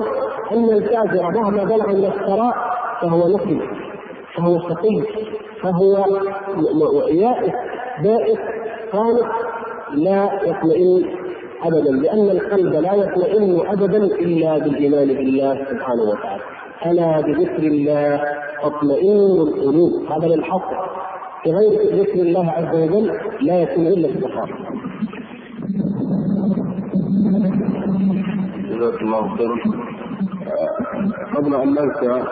[0.51, 2.55] أن الفاجر مهما بلغ من الثراء
[3.01, 3.80] فهو نقي.
[4.35, 5.01] فهو شقي
[5.61, 6.05] فهو
[7.07, 7.53] يائس
[8.03, 8.39] بائس
[8.91, 9.31] خالق
[9.93, 11.05] لا يطمئن
[11.63, 16.43] ابدا لأن القلب لا يطمئن ابدا إلا بالإيمان بالله سبحانه وتعالى.
[16.85, 18.21] ألا بذكر الله
[18.63, 20.77] تطمئن القلوب؟ هذا للحصر
[21.45, 24.55] بغير ذكر الله عز وجل لا يكون إلا استقامه
[28.69, 29.55] جزاك الله خيرا.
[31.35, 32.23] قبل أن ننسى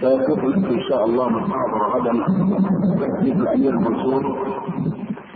[0.00, 2.12] سيكون لكم إن شاء الله محاضره غدا
[3.06, 4.46] تحديث الأمير منصور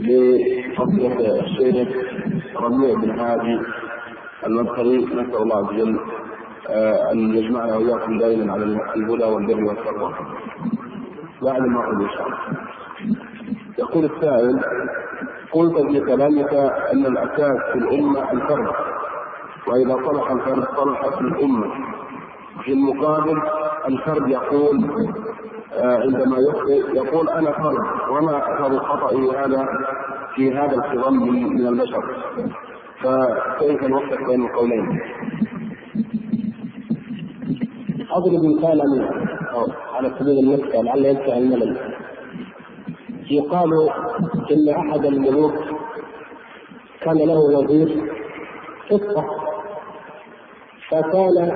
[0.01, 1.89] لفضيلة الشيخ
[2.57, 3.61] ربيع بن هادي
[4.47, 5.99] المدخلي نسأل الله عز وجل
[7.13, 8.65] أن يجمعنا وإياكم دائما على
[8.97, 10.15] الهدى والبر والتقوى.
[11.43, 12.39] بعد ما أقول إن شاء الله.
[13.79, 14.61] يقول السائل
[15.53, 16.55] قلت في كلامك
[16.93, 18.69] أن الأساس في الأمة الفرد
[19.69, 21.67] وإذا صلح الفرد صلحت الأمة
[22.65, 23.41] في المقابل
[23.89, 24.91] الفرد يقول
[25.77, 29.67] عندما يخطئ يقول أنا فرد وما اثر خطئي هذا
[30.35, 32.03] في هذا الخضم من البشر
[33.03, 35.01] فكيف نوفق بين القولين؟
[38.11, 38.85] اضرب مثالا
[39.95, 41.79] على سبيل المثال لعل ينفع الملل
[43.31, 43.73] يقال
[44.53, 45.55] إن أحد الملوك
[47.01, 48.13] كان له وزير
[48.91, 49.25] قصه
[50.91, 51.53] فكان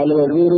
[0.00, 0.50] الوزير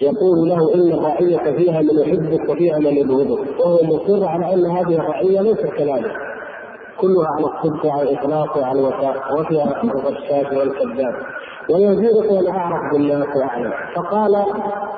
[0.00, 4.94] يقول له إن الرعيه فيها من يحبك وفيها من يبغضك وهو مصر على أن هذه
[4.96, 6.12] الرعية ليست كذلك.
[7.00, 11.14] كلها على الصدق وعلى الإخلاص وعلى الوفاء وفيها الغشاش والكذاب.
[11.70, 13.72] ويزيدك وأنا اعرف بالناس وأعلم.
[13.94, 14.34] فقال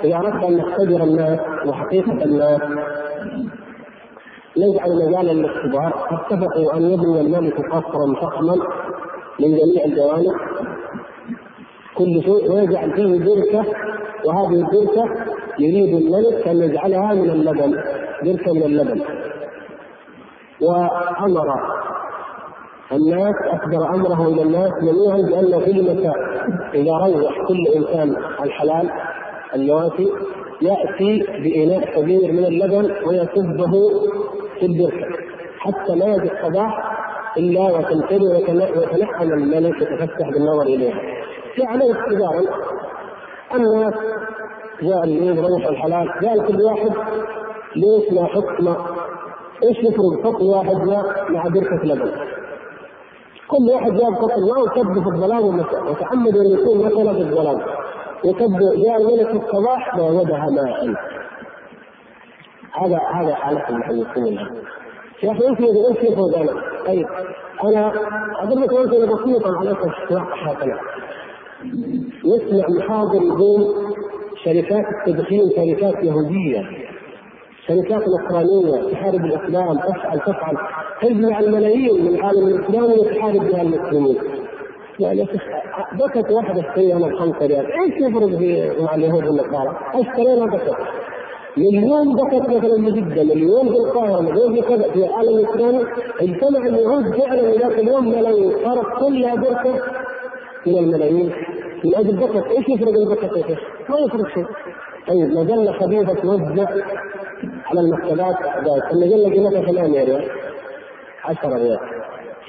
[0.05, 2.61] اذا اردت أن نختبر الناس وحقيقة الناس.
[4.57, 8.55] نجعل مجالا للاختبار فاتفقوا أن يبني الملك قصرا فخما
[9.41, 10.35] من جميع الجوانب.
[11.97, 12.53] كل شيء.
[12.53, 13.65] ويجعل فيه بركة
[14.29, 15.05] وهذه البركة
[15.59, 17.71] يريد الملك أن يجعلها من اللبن
[18.23, 19.01] بركة من اللبن
[20.61, 21.47] وأمر
[22.93, 26.15] الناس اصدر أمره إلى الناس جميعا بأن في مساء
[26.75, 28.91] إذا روح كل إنسان الحلال
[29.55, 30.09] النوافي
[30.63, 33.73] يأتي بإناء كبير من اللبن ويصبه
[34.61, 35.07] في البركة
[35.59, 36.99] حتى لا يجد الصباح
[37.37, 41.01] إلا وتمتلئ ويتنعم الملك يتفتح بالنظر اليها.
[41.55, 42.43] في عليه اختبارا
[43.55, 43.95] الناس
[44.83, 46.13] جاء الليل روح الحلال.
[46.23, 46.93] جاء كل واحد
[47.77, 48.69] ليش ما حكم
[49.63, 52.13] إيش يفرق فصل واحد جاء مع بركه لبن.
[53.49, 55.59] كل واحد جاب فصل ماء وكب في الظلام
[55.89, 57.61] وتعمد أن يكون مثلا في الظلام.
[58.25, 60.95] وكب جاء الملك في الصباح فوجدها ماء.
[62.73, 64.39] هذا هذا حالة المحيطين.
[64.39, 64.69] الان
[65.23, 66.53] يا أخي انت انت يفوز أنا؟
[66.87, 67.07] طيب
[67.65, 67.93] أنا
[68.43, 69.79] اضرب لك امثله بسيطة عليك
[70.31, 70.79] حياتنا
[72.25, 73.67] نسمع محاضر يقول
[74.45, 76.63] شركات التدخين شركات يهودية
[77.67, 80.57] شركات نصرانية تحارب الإسلام تفعل تفعل.
[81.03, 84.17] تجمع الملايين من العالم الاسلامي وتحارب بها المسلمين
[85.01, 85.27] يعني
[85.93, 90.77] بكت واحدة اشتريها أنا بخمسه ريال، إيش يفرق مع اليهود والنصارى؟ اشترينا بكت؟
[91.57, 94.91] مليون بكت مثلا بجده، مليون القاهرة، مليون في كذا.
[94.93, 95.85] في العالم الإسلامي
[96.21, 99.83] اجتمع اليهود فعلا ذاك اليوم ملايين صارت كلها بركة
[100.67, 101.33] من الملايين.
[101.85, 104.47] من أجل بكت، إيش يفرق البكت يا شيخ؟ ما يفرق شيء.
[105.09, 106.67] طيب مجله خبيثة توزع
[107.67, 108.37] على المكتبات
[108.93, 110.31] المجله قيمتها 8 ريال.
[111.25, 111.79] 10 ريال.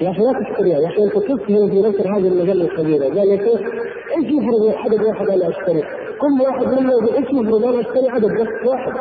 [0.00, 3.36] يا أخي لا تشتريها يا أخي أنت تسهم في نشر هذه المجلة الكبيره قال يا
[3.36, 3.60] شيخ
[4.16, 5.82] إيش يفرق عدد واحد أنا أشتري؟
[6.20, 8.92] كل واحد منا إيش يفرق أنا أشتري؟ عدد بس واحد.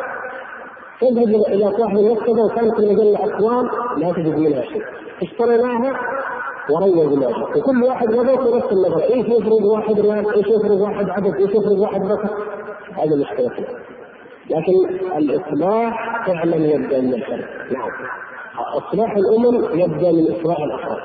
[1.02, 4.84] تذهب إلى صاحب المكتبة وكانت المجله اكوان لا تجد منها شيء.
[5.24, 6.00] اشتريناها
[6.72, 9.04] وروجناها وكل واحد نظر نفس النظر.
[9.04, 12.20] إيش يفرق واحد ريال إيش يفرق واحد عدد إيش يفرق واحد بس
[12.94, 13.68] هذا مشكلتنا
[14.50, 17.90] لكن الإصلاح فعلا يبدأ من الفرد نعم.
[18.78, 21.02] إصلاح الأمم يبدأ من إصلاح الافراد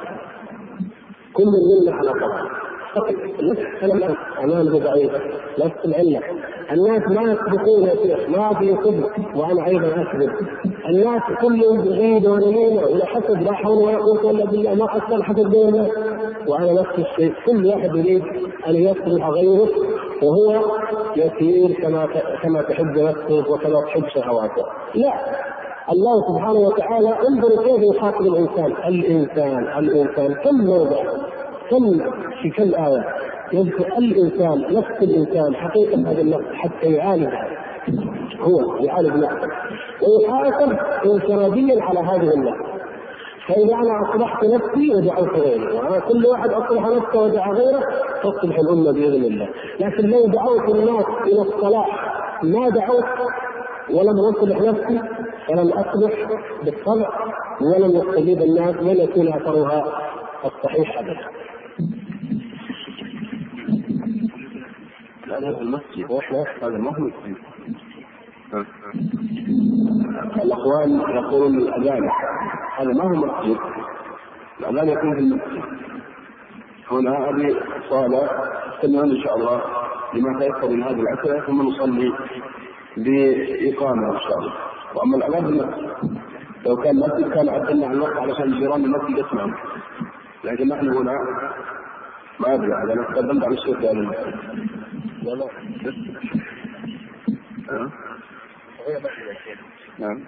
[1.33, 2.65] كل منا على طبع
[3.43, 4.11] نفس
[4.45, 5.21] امام ضعيفة.
[5.59, 6.21] نفس العلة.
[6.73, 10.31] الناس ما يسبقون يا شيخ ما في صدق وأنا أيضا أكذب.
[10.89, 15.47] الناس كلهم بعيد ونميمه ولا حسد لا حول ولا قوة إلا بالله ما حصل حسد
[15.51, 15.89] بين
[16.47, 18.23] وأنا نفس الشيء كل واحد يريد
[18.69, 19.69] أن يصلح غيره
[20.23, 20.63] وهو
[21.17, 22.09] يسير كما
[22.43, 24.63] كما تحب نفسه وكما تحب شهواته.
[24.95, 25.13] لا
[25.93, 28.73] الله سبحانه وتعالى انظروا كيف يخاطب الإنسان.
[28.89, 31.03] الإنسان الإنسان كم موضع
[31.71, 31.99] كم
[32.43, 33.05] في كم آية؟
[33.55, 37.49] يذكر الانسان نفس الإنسان حقيقة هذا النفس حتى يعالجها
[38.41, 39.49] هو يعالج نفسه.
[40.03, 42.61] ويحاسب انفراديا على هذه النفس.
[43.49, 47.81] فإذا أنا اصلحت نفسي ودعوت غيري كل واحد اصلح نفسه ودعا غيره
[48.23, 49.49] تصلح الأمة بإذن الله.
[49.81, 53.05] لكن لو دعوت الناس إلى الصلاح ما دعوت
[53.91, 55.01] ولم اصلح نفسي
[55.49, 56.13] فلم اصلح
[56.65, 57.09] بالطبع
[57.61, 59.85] ولم يستجيب الناس ولن يكون أثرها
[60.45, 61.29] الصحيح ابدا.
[65.39, 66.11] هذا المسجد.
[66.11, 67.37] وإحنا هذا ما هو مسجد
[70.43, 72.09] الأخوان يقولون الأذان.
[72.77, 73.59] هذا ما هو مسجد.
[74.61, 75.63] الأذان يكون في المسجد.
[76.91, 77.57] هنا هذه
[77.91, 78.31] صالة
[78.75, 79.63] استمعون إن شاء الله
[80.15, 82.13] لما تيسر من هذه الاسئله ثم نصلي
[82.97, 84.53] باقامه إن شاء الله.
[84.95, 86.15] وأما الأذان في المسجد
[86.67, 89.51] لو كان مسجد كان عدلنا عن الوقت علشان جيران المسجد يسمعوا.
[90.45, 91.13] لكن نحن هنا
[92.41, 93.79] ما أدري هذا أنا تقدمت على الشيخ
[95.25, 95.49] لا لا
[99.99, 100.21] نعم.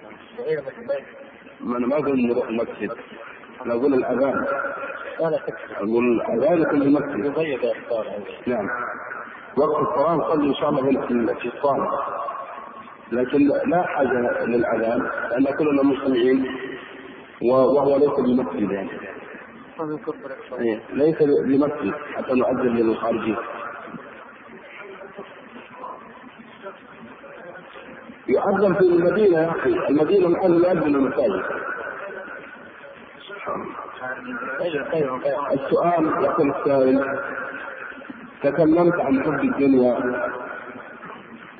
[1.60, 2.90] ما أنا ما أقول نروح المسجد.
[3.66, 4.44] أنا أقول الأذان.
[5.76, 7.24] أقول الأذان يكون في المسجد.
[7.24, 7.64] يضيق
[8.46, 8.68] نعم.
[9.56, 11.88] وقت الصلاة نصلي إن شاء الله في الصلاة.
[13.12, 16.46] لكن لا حاجة للأذان لأن كلنا مجتمعين
[17.42, 18.90] وهو ليس بمسجد يعني.
[20.58, 23.36] إيه، ليس بمسجد حتى نؤذن للخارجين.
[28.28, 30.26] يؤذن في المدينة يا أخي المدينة
[30.56, 31.44] الآن يؤذن المساجد
[35.52, 37.18] السؤال يقول السائل
[38.42, 39.94] تكلمت عن حب الدنيا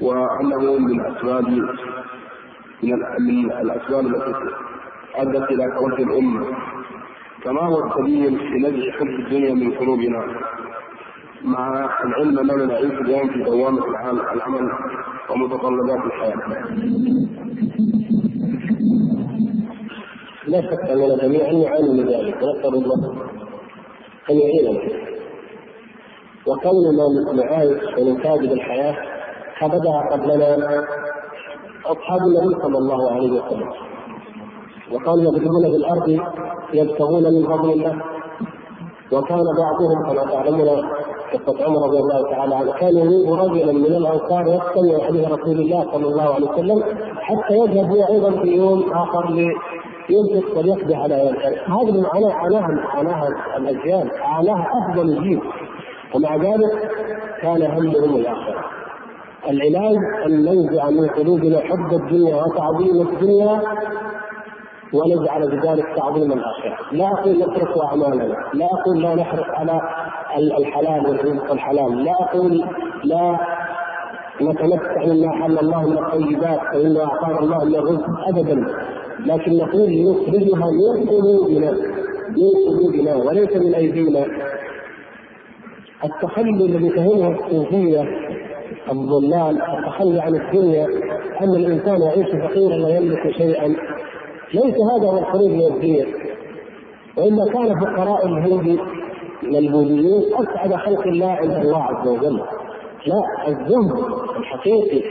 [0.01, 1.49] وأنه من أسباب
[2.83, 3.03] من
[3.53, 4.35] الأسباب التي
[5.15, 6.47] أدت إلى كون الأمة.
[7.45, 10.25] فما هو السبيل في نزع حب الدنيا من قلوبنا؟
[11.47, 13.85] مع العلم اننا نعيش اليوم في دوامة
[14.35, 14.71] العمل
[15.31, 16.35] ومتطلبات الحياة.
[20.47, 23.13] لا شك اننا جميعا نعاني من ذلك ونسأل الله
[24.31, 24.81] أن يعيننا
[26.47, 28.97] وكوننا نعايش ونتاجد الحياة
[29.61, 30.85] فبدا قبلنا
[31.87, 33.71] أصحاب النبي صلى الله عليه وسلم.
[34.93, 36.09] وكانوا يضربون في الأرض
[36.75, 38.03] يبتغون من فضل الله.
[39.13, 40.91] وكان بعضهم كما تعلمون
[41.33, 42.73] قصة عمر رضي الله تعالى عنه.
[42.73, 46.83] كان يريد رجلا من الأنصار يستمع حديث رسول الله صلى الله عليه وسلم
[47.21, 51.15] حتى يذهب هو أيضا في يوم آخر لينفق وليقضي على
[51.67, 55.41] هذه المعاناة عاناها عاناها الأجيال عاناها أفضل جيل.
[56.15, 56.91] ومع ذلك
[57.43, 58.65] كان همهم الآخرة
[59.49, 59.97] العلاج
[60.27, 63.63] أن ننزع من قلوبنا حب الدنيا وتعظيم الدنيا
[64.95, 69.81] ونجعل بذلك تعظيم الآخرة، لا أقول نترك أعمالنا، لا أقول لا نحرص على
[70.37, 72.65] الحلال والرزق الحلال، لا أقول
[73.05, 73.39] لا
[74.43, 78.67] نتمتع مما حل الله من الطيبات فإنه أعطانا الله من الرزق أبدا
[79.27, 81.71] لكن نقول نخرجها من قلوبنا
[82.37, 84.27] من قلوبنا وليس من أيدينا.
[86.05, 88.05] التخلي الذي فهمه الصوفية
[88.93, 90.87] الضلال التخلي عن الدنيا
[91.41, 93.67] أن الإنسان يعيش فقيرا لا يملك شيئا
[94.55, 96.07] ليس هذا هو الخروج من الدنيا
[97.17, 98.79] وإلا كان فقراء الهند
[99.43, 102.41] من البوذيين أسعد خلق الله عند الله عز وجل.
[103.07, 103.93] لا الزهد
[104.37, 105.03] الحقيقي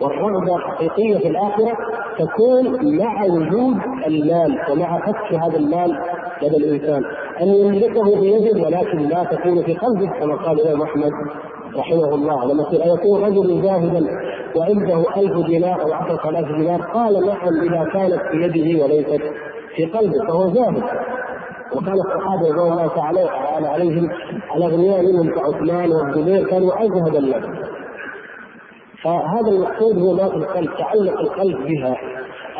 [0.00, 1.76] والرغبة الحقيقية في الآخرة
[2.18, 3.76] تكون مع وجود
[4.06, 5.98] المال ومع فتح هذا المال
[6.42, 7.02] لدى الإنسان.
[7.40, 11.12] أن يملكه بيده ولكن لا تكون في قلبه كما قال الإمام أحمد
[11.76, 12.44] رحمه الله.
[12.52, 12.64] لما
[12.94, 14.06] يكون رجل زاهدا
[14.56, 19.22] وعنده ألف دينار أو عشرة آلاف دينار قال نعم إذا كانت في يده وليست
[19.76, 20.82] في قلبه فهو زاهد
[21.76, 23.28] وكان الصحابه رضي الله تعالى
[23.68, 24.10] عليهم
[24.56, 27.44] الاغنياء منهم كعثمان والزبير كانوا ازهد الناس.
[29.04, 31.96] فهذا المقصود هو في القلب تعلق القلب بها.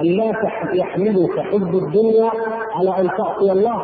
[0.01, 0.33] أن لا
[0.73, 2.31] يحملك حب الدنيا
[2.75, 3.83] على أن تعصي الله.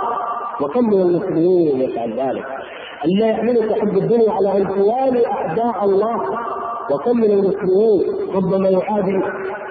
[0.61, 2.45] وكم من المسلمين يفعل ذلك؟
[3.05, 6.21] أن لا يحملك حب الدنيا على أن توالي أعداء الله.
[6.91, 8.03] وكم من المسلمين
[8.35, 9.21] ربما يعادي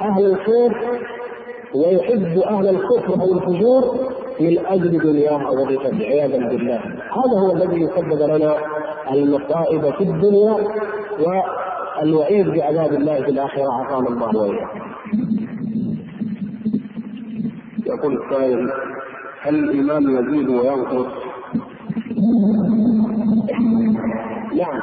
[0.01, 0.77] أهل الخير
[1.75, 6.77] ويحب أهل الكفر أو الفجور من أجل دنياه وظيفته عياذا بالله.
[7.11, 8.55] هذا هو الذي يسبب لنا
[9.11, 10.57] المصائب في الدنيا
[11.19, 13.73] والوعيد بعذاب الله في الآخرة.
[13.73, 14.79] عافانا الله وإياكم.
[17.87, 18.71] يقول السائل
[19.41, 21.13] هل الإيمان يزيد وينقص؟
[24.57, 24.81] نعم.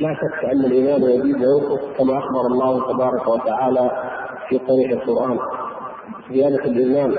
[0.00, 3.90] لا شك أن الإيمان يزيد وينقص كما أخبر الله تبارك وتعالى
[4.48, 5.38] في طريق القرآن.
[6.32, 7.14] زيادة الإيمان.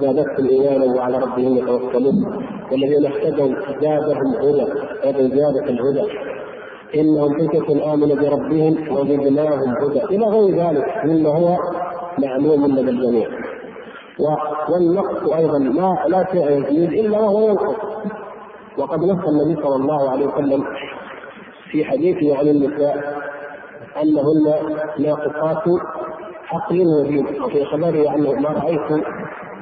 [0.00, 2.46] زادت الإيمان وعلى ربهم يتوكلون.
[2.72, 4.66] والذين اهتدوا زادهم هدى.
[5.34, 6.06] زيادة الهدى.
[6.94, 10.04] إنهم فتية آمنوا بربهم وزدناهم هدى.
[10.04, 11.56] إلى غير ذلك مما هو
[12.18, 13.28] معلوم لدى الجميع.
[14.68, 17.76] والنقص أيضا ما لا شيء يزيد إلا وهو ينقص.
[18.78, 20.64] وقد نص النبي صلى الله عليه وسلم
[21.70, 23.22] في حديثه عن النساء
[24.02, 24.44] أنهن
[24.98, 25.64] ناقصات
[26.54, 29.04] عقل ودين وفي خبره عنه ما رايت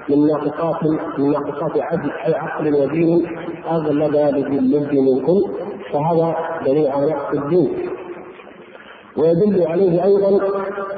[0.09, 0.85] من ناقصات
[1.19, 3.27] من ناقصات عدل أي عقل ودين
[3.71, 5.41] اغلب للجلد منكم
[5.93, 6.37] فهذا
[6.67, 7.69] دليل على نقص الدين.
[9.17, 10.41] ويدل عليه أيضا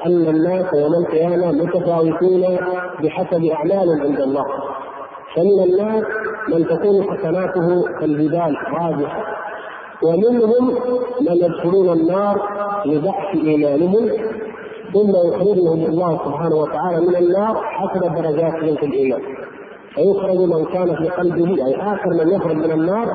[0.07, 2.59] أن الناس يوم القيامة متفاوتون
[3.03, 4.47] بحسب أعمالهم عند الله.
[5.37, 6.05] فمن الناس
[6.49, 9.23] من تكون حسناته كالجبال راجحة
[10.03, 10.75] ومنهم
[11.21, 12.43] من يدخلون النار
[12.87, 14.11] لضعف إيمانهم
[14.93, 19.21] ثم يخرجهم الله سبحانه وتعالى من النار حسب درجاتهم في الإيمان.
[19.95, 23.07] فيخرج من كان في قلبه أي آخر من يخرج من النار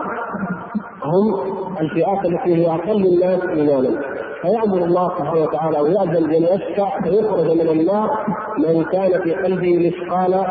[1.04, 1.40] هم
[1.82, 4.02] الفئات التي هي أقل الناس إيمانا.
[4.41, 8.10] فيأمر الله سبحانه وتعالى ويأذن بأن يشفع فيخرج من النار
[8.58, 10.45] من كان في قلبه مثقال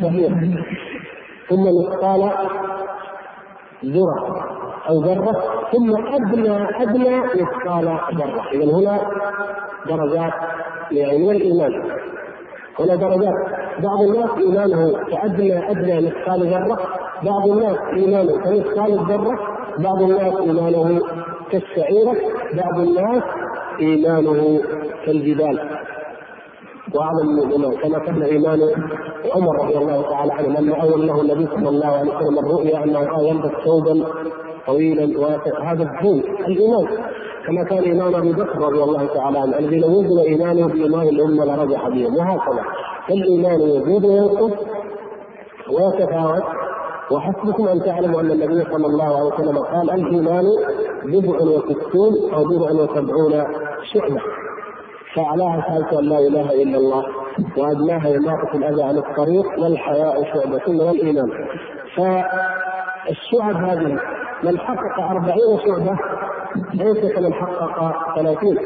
[0.00, 0.64] شهير
[1.48, 2.32] ثم مثقال
[3.84, 4.59] ذرة.
[4.90, 5.42] أو ذرة
[5.72, 7.84] ثم أدنى أدنى مثقال
[8.14, 8.42] ذرة.
[8.52, 9.00] إذا هنا
[9.88, 10.32] درجات
[10.90, 11.72] يعني من الإيمان.
[12.80, 13.34] هنا درجات.
[13.82, 16.78] بعض الناس إيمانه كأدنى أدنى مثقال ذرة.
[17.22, 19.38] بعض الناس إيمانه كمثقال الذرة
[19.78, 21.00] بعض الناس إيمانه
[21.50, 22.16] كالشعيرة.
[22.54, 23.22] بعض الناس
[23.80, 24.60] إيمانه
[25.06, 25.60] كالجبال.
[26.94, 28.60] وأعظم من الايمان كما كان إيمان
[29.34, 33.28] عمر رضي الله تعالى عنه لما اول له النبي صلى الله عليه وسلم الرؤيا أنه
[33.28, 34.04] يلبس ثوبا
[34.66, 35.72] طويلا واسع.
[35.72, 36.86] هذا الدين الإيمان.
[37.46, 41.44] كما كان ايمان أبي بكر رضي الله تعالى عنه الذي لو وزن ايمانه بايمان الأمة
[41.44, 42.64] لرجح بهم وهكذا.
[43.08, 44.52] فالإيمان يزيد وينقص
[45.70, 46.42] ويتفاوت
[47.10, 50.44] وحسبكم أن تعلموا أن النبي صلى الله عليه وسلم قال الإيمان
[51.04, 53.44] بضع وستون أو بضع وسبعون
[53.92, 54.20] شعبة.
[55.14, 57.04] فأعلاها شهادة أن لا إله إلا الله
[57.56, 61.30] وأدناها إماطة الأذى عن الطريق والحياء شعبة والإيمان.
[61.96, 63.98] فالشعب هذه
[64.44, 65.98] من حقق أربعين شعبة
[66.74, 68.58] ليس كمن حقق ثلاثين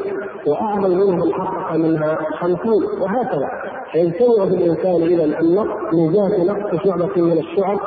[0.47, 3.49] وأعظم منه من حقق منها خمسين وهكذا.
[3.91, 7.79] فيجتمع في الإنسان إذا النقص من جهة نقص شعبة من الشعب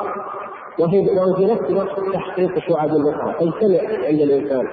[0.79, 3.33] وفي وفي نفس الوقت تحقيق شعب أخرى.
[3.33, 4.67] تجتمع عند الإنسان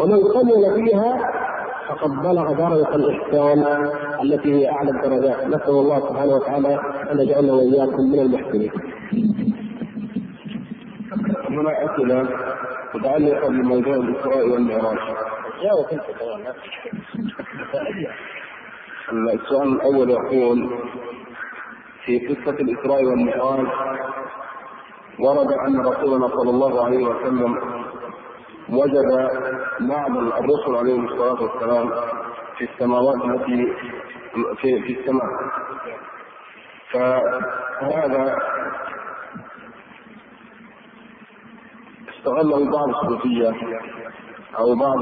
[0.00, 1.30] ومن كمل فيها
[1.88, 3.64] فقد بلغ درجة الإحسان
[4.22, 6.80] التي هي أعلى الدرجات، نسأل الله سبحانه وتعالى
[7.12, 8.70] أن يجعلنا وإياكم من المحسنين.
[11.48, 12.28] هنا أسئلة.
[12.94, 14.98] متعلقة بموضوع الإسراء والمعراج.
[15.62, 16.04] جاوب أنت
[19.34, 20.70] السؤال الأول يقول
[22.04, 23.66] في قصة الإسراء والمعراج
[25.20, 27.54] ورد أن رسولنا صلى الله عليه وسلم
[28.68, 29.30] وجد
[29.80, 31.90] بعض الرسل عليهم الصلاة والسلام
[32.58, 33.72] في السماوات التي
[34.60, 35.26] في في السماء
[36.92, 38.36] فهذا
[42.24, 43.50] استغله بعض الصوفية
[44.58, 44.98] أو بعض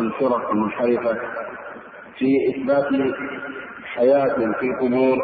[0.00, 1.18] الفرق المنحرفة
[2.18, 2.86] في إثبات
[3.84, 5.16] حياة في القبور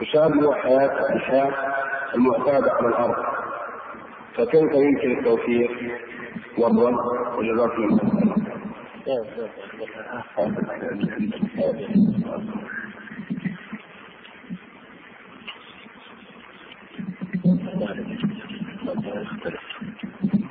[0.00, 1.52] تشابه حياة الحياة
[2.14, 3.14] المعتادة على الأرض.
[4.34, 5.70] فكيف يمكن التوفيق
[6.58, 6.94] والرد
[7.38, 8.20] وجزاكم الله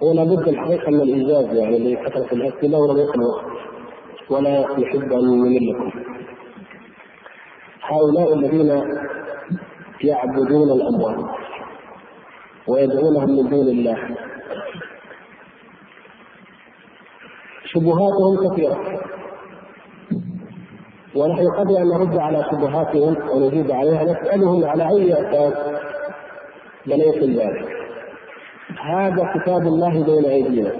[0.03, 3.45] هو لابد الحقيقة من الايجاز يعني اللي كثره الاسئله ولم وقت.
[4.29, 5.91] ولا يحب أن يمل لكم
[7.81, 8.83] هؤلاء الذين
[10.03, 11.35] يعبدون الاموات
[12.67, 13.97] ويدعونهم من دون الله
[17.65, 18.99] شبهاتهم كثيرة.
[21.15, 25.53] ونحن قبل أن نرد على شبهاتهم ونجيب عليها نسألهم على أي أساس
[26.85, 27.78] بنيتم ذلك.
[28.85, 30.71] هذا كتاب الله بين أيدينا.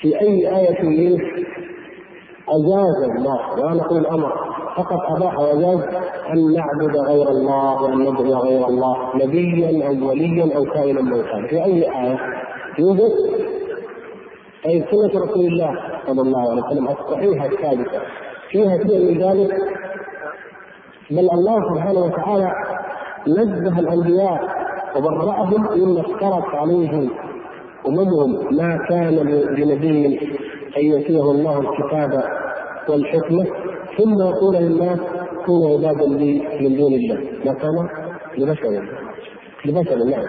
[0.00, 1.18] في أي آية منه
[2.48, 4.32] أجاز الله ولا نقول أمر
[4.76, 5.80] فقط أباح وجاز
[6.32, 11.46] أن نعبد غير الله وأن ندعو غير الله نبيا أو وليا أو كائنا من كان.
[11.46, 12.18] في أي آية؟
[12.78, 13.12] يوجد؟
[14.66, 15.74] أي سنة رسول الله
[16.06, 18.00] صلى الله عليه وسلم الصحيحة الثابتة.
[18.50, 19.54] فيها شيء من ذلك
[21.10, 22.52] بل الله سبحانه وتعالى
[23.28, 24.61] نزه الأنبياء
[24.96, 27.10] وبرأهم مما افترت عليهم
[27.88, 29.14] أممهم ما كان
[29.58, 30.18] لنبي
[30.76, 32.22] أن يؤتيه الله الكتاب
[32.88, 33.46] والحكمة
[33.98, 34.98] ثم يقول للناس
[35.46, 37.18] كونوا عبادا لي من دون الله.
[37.44, 37.88] ما كان؟
[38.38, 38.88] لبشر.
[39.64, 40.24] لبشر نعم.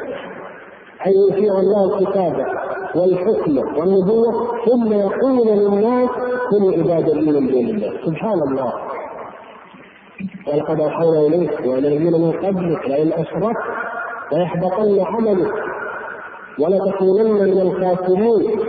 [1.07, 2.45] أن يطيع الله الكتابة
[2.95, 4.34] والحكم والنبوة
[4.65, 6.10] ثم يقول للناس
[6.49, 7.94] كونوا عبادا لي من دون الله.
[8.06, 8.73] سبحان الله.
[10.48, 13.64] ولقد أوحينا إليك وإلى الذين من قبلك لئن أشركت
[14.34, 15.53] ليحبطن عملك
[16.60, 18.60] ولتكونن من الخاسرين.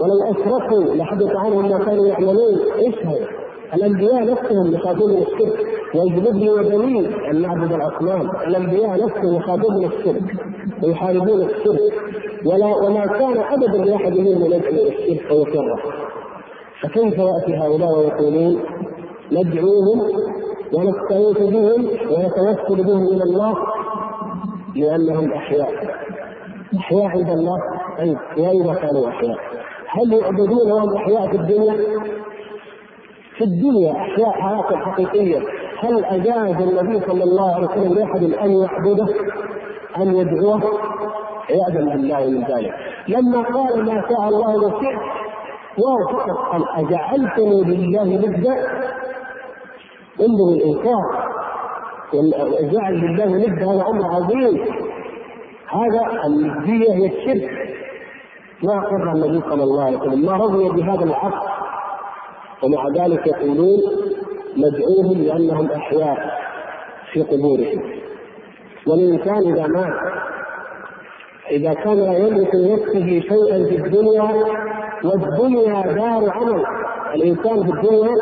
[0.00, 2.58] ولو أشركوا لحدث عنهم ما كانوا يعملون.
[2.78, 3.26] إيش هذا؟
[3.74, 8.30] الأنبياء نفسهم يخافون من الشرك واجنبني وبنين أن نعبد الأصنام.
[8.46, 10.22] الأنبياء نفسهم يخافون من الشرك
[10.82, 11.92] ويحاربون الشرك.
[12.46, 15.78] ولا وما كان ابدا لأحد منهم يدعو إلى الشرك ويكره
[16.82, 18.60] فكيف يأتي هؤلاء ويقولون؟
[19.32, 20.00] ندعوهم
[20.74, 23.54] ونستغيث بهم ونتوسل بهم إلى الله
[24.76, 25.70] لأنهم أحياء.
[26.78, 27.58] أحياء عند الله.
[27.98, 29.38] طيب واذا كانوا احياء
[29.88, 31.74] هل يعبدون وهم أحياء في الدنيا؟
[33.36, 35.38] في الدنيا أحياء حياة حقيقية.
[35.78, 39.06] هل أجاز النبي صلى الله عليه وسلم لأحد أن يعبده؟
[39.96, 40.62] أن يدعوه؟
[41.50, 42.74] عياذا بالله من ذلك.
[43.08, 44.98] لما قال ما شاء الله وشئت
[45.78, 48.54] وافق قال أجعلتني لله ندا.
[50.20, 51.35] انظر الإنكار.
[52.72, 54.64] جعل لله ند هذا أمر عظيم.
[55.68, 57.76] هذا النديه هي الشرك.
[58.62, 60.26] ما اقر النبي صلى الله عليه وسلم.
[60.26, 61.48] ما رضي بهذا العقد
[62.62, 63.80] ومع ذلك يقولون
[64.56, 66.38] ندعوهم لأنهم أحياء
[67.12, 67.82] في قبورهم.
[68.86, 69.94] والإنسان إذا مات
[71.50, 74.44] إذا كان لا يملك لنفسه شيئا في الدنيا
[75.04, 76.64] والدنيا دار عمل.
[77.14, 78.14] الإنسان في الدنيا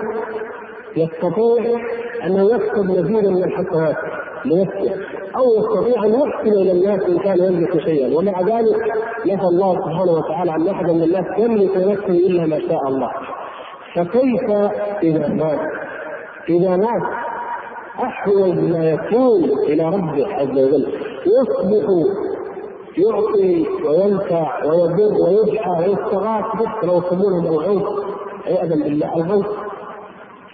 [0.96, 1.80] يستطيع
[2.26, 3.96] أنه يكسب مزيدا من الحسنات
[4.44, 4.94] لنفسه.
[5.36, 8.18] أو يستطيع أن يحسن إلى الناس إن كان يملك شيئا.
[8.18, 8.76] ومع ذلك
[9.26, 13.10] نفى الله سبحانه وتعالى عن أحد من الناس يملك نفسه إلا ما شاء الله.
[13.94, 14.50] فكيف
[15.02, 15.58] إذا مات؟
[16.48, 17.02] إذا مات
[18.02, 20.86] أحوج ما يكون إلى ربه عز وجل.
[21.26, 21.86] يصبح
[22.98, 28.04] يعطي وينفع ويضر ويدعى ويستغاث بس لو يسمونه الغوث
[28.46, 29.46] عياذا بالله الغوث.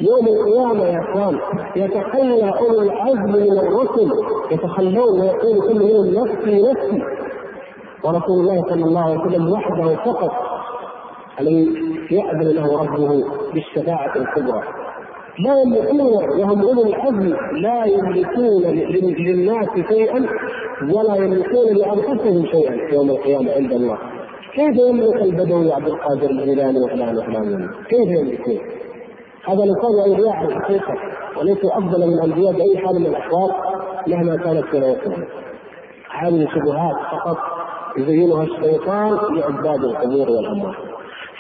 [0.01, 1.39] يوم القيامة يا إخوان
[1.77, 4.11] يتخلى أولو العزم من الرسل
[4.51, 7.03] يتخلون ويقول كل منهم نفسي نفسي.
[8.05, 10.33] ورسول الله صلى الله عليه وسلم وحده فقط
[11.41, 11.69] الذي
[12.11, 13.25] يأذن له ربه
[13.55, 14.63] بالشفاعة الكبرى.
[15.39, 16.01] لا يملكون
[16.41, 18.63] وهم أولو العزم لا يملكون
[19.19, 20.27] للناس شيئا
[20.95, 23.99] ولا يملكون لأنفسهم شيئا يوم القيامة عند الله.
[24.55, 28.59] كيف يملك البدوي عبد القادر الجيلاني وفلان وفلان؟ كيف يملكون؟
[29.49, 30.95] هذا كانوا اولياء الحقيقة
[31.39, 33.51] وليسوا أفضل من الأنبياء بأي حال من الأحوال
[34.07, 35.25] مهما كانت ولايتهم.
[36.11, 37.39] هذه شبهات فقط
[37.97, 40.75] يزينها الشيطان لعباد القبور والاموات.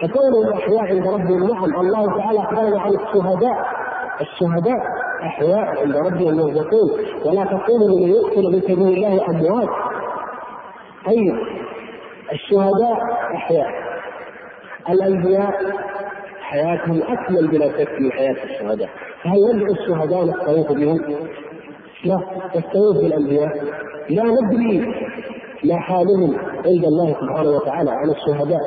[0.02, 3.66] فكونهم أحياء عند ربهم نعم الله تعالى اخبرنا عن الشهداء
[4.20, 4.80] الشهداء
[5.22, 6.90] أحياء عند ربهم يرزقون
[7.24, 9.68] ولا تقولوا لمن يقتل في سبيل الله أموات
[11.06, 11.36] طيب
[12.32, 12.98] الشهداء
[13.34, 13.68] أحياء
[14.90, 15.54] الأنبياء
[16.50, 18.88] حياتهم أكمل بلا شك من حياة الشهداء.
[19.24, 20.98] فهل ندعو الشهداء نستغيث بهم؟
[22.04, 22.20] لا
[22.56, 23.52] نستغيث بالأنبياء.
[24.10, 24.94] لا ندري
[25.64, 26.36] ما حالهم
[26.66, 28.60] عند الله سبحانه وتعالى عن الشهداء.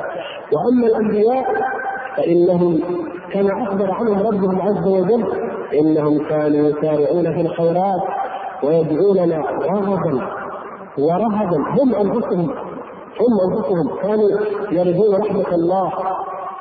[0.52, 1.44] وأما الأنبياء
[2.16, 2.80] فإنهم
[3.32, 5.24] كما أخبر عنهم ربهم عز وجل
[5.74, 8.02] إنهم كانوا يسارعون في الخيرات
[8.62, 10.28] ويدعوننا رغبا.
[10.98, 11.58] ورهبا.
[11.78, 12.50] هم أنفسهم.
[13.20, 14.30] هم أنفسهم كانوا
[14.70, 15.92] يرجون رحمة الله.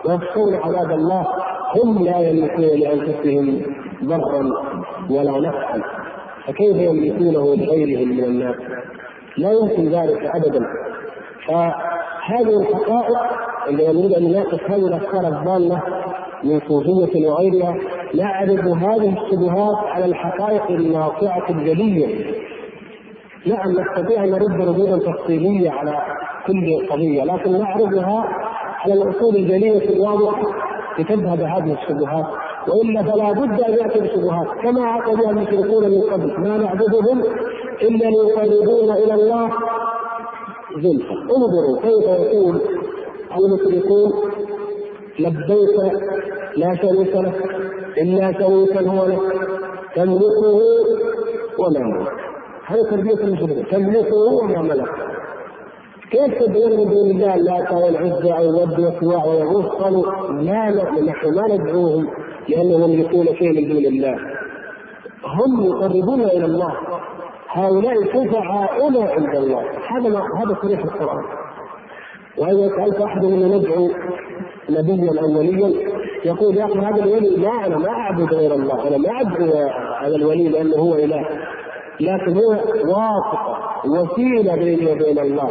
[0.06, 1.28] ويخشون عذاب الله
[1.76, 3.62] هم لا يملكون لأنفسهم
[4.04, 4.44] ضرا
[5.10, 5.82] ولا نفعا.
[6.48, 8.56] فكيف يملكونه لغيرهم من الناس؟
[9.38, 10.66] لا يمكن ذلك ابدا.
[11.48, 13.18] فهذه الحقائق
[13.68, 15.82] عندما نريد أن نناقش هذه الأفكار الضالة
[16.44, 17.76] من صوفية وغيرها
[18.16, 22.34] نعرض هذه الشبهات على الحقائق الناطعه الجلية.
[23.48, 26.02] نعم نستطيع أن نرد ردودا تفصيلية على
[26.48, 28.26] كل قضية لكن نعرضها
[28.84, 30.44] على الأصول الجليه الواضحه
[31.00, 32.26] لتذهب هذه الشبهات
[32.68, 37.24] وإلا فلا بد أن يأتي بشبهات كما عقدها المشركون من قبل ما نعبدهم
[37.82, 39.50] إلا ليقربونا إلى الله
[40.76, 41.14] زلفى.
[41.14, 42.62] انظروا كيف يقول
[43.38, 44.14] المشركون
[45.20, 45.94] لبيك
[46.58, 47.46] لا شريك لك
[47.98, 49.22] إلا شريكا هو لك
[49.96, 50.60] تملكه
[51.60, 52.12] وما ملك.
[52.66, 55.13] هذه تربية المشركين تملكه وما ملك.
[56.12, 60.06] كيف تدعون من دون الله اللات والعزى أو الود والسواع ويغوث قالوا
[60.42, 60.70] لا
[61.02, 62.08] نحن ما ندعوهم
[62.50, 64.16] لأنهم يملكون شيء من دون الله.
[65.26, 66.74] هم يقربون إلى الله.
[67.50, 69.64] هؤلاء شفعاؤنا عند الله.
[69.88, 71.24] هذا ما هذا صريح القرآن.
[72.38, 73.90] وإذا سألت أحد منا ندعو
[74.70, 75.94] نبيا أو وليا
[76.26, 78.88] يقول يا أخي هذا الولي لا أنا ما أعبد غير الله.
[78.88, 79.70] أنا ما أدعو
[80.02, 81.26] هذا الولي لأنه هو إله.
[82.00, 82.50] لكن هو
[82.86, 85.50] واسطة وسيلة بيني وبين الله.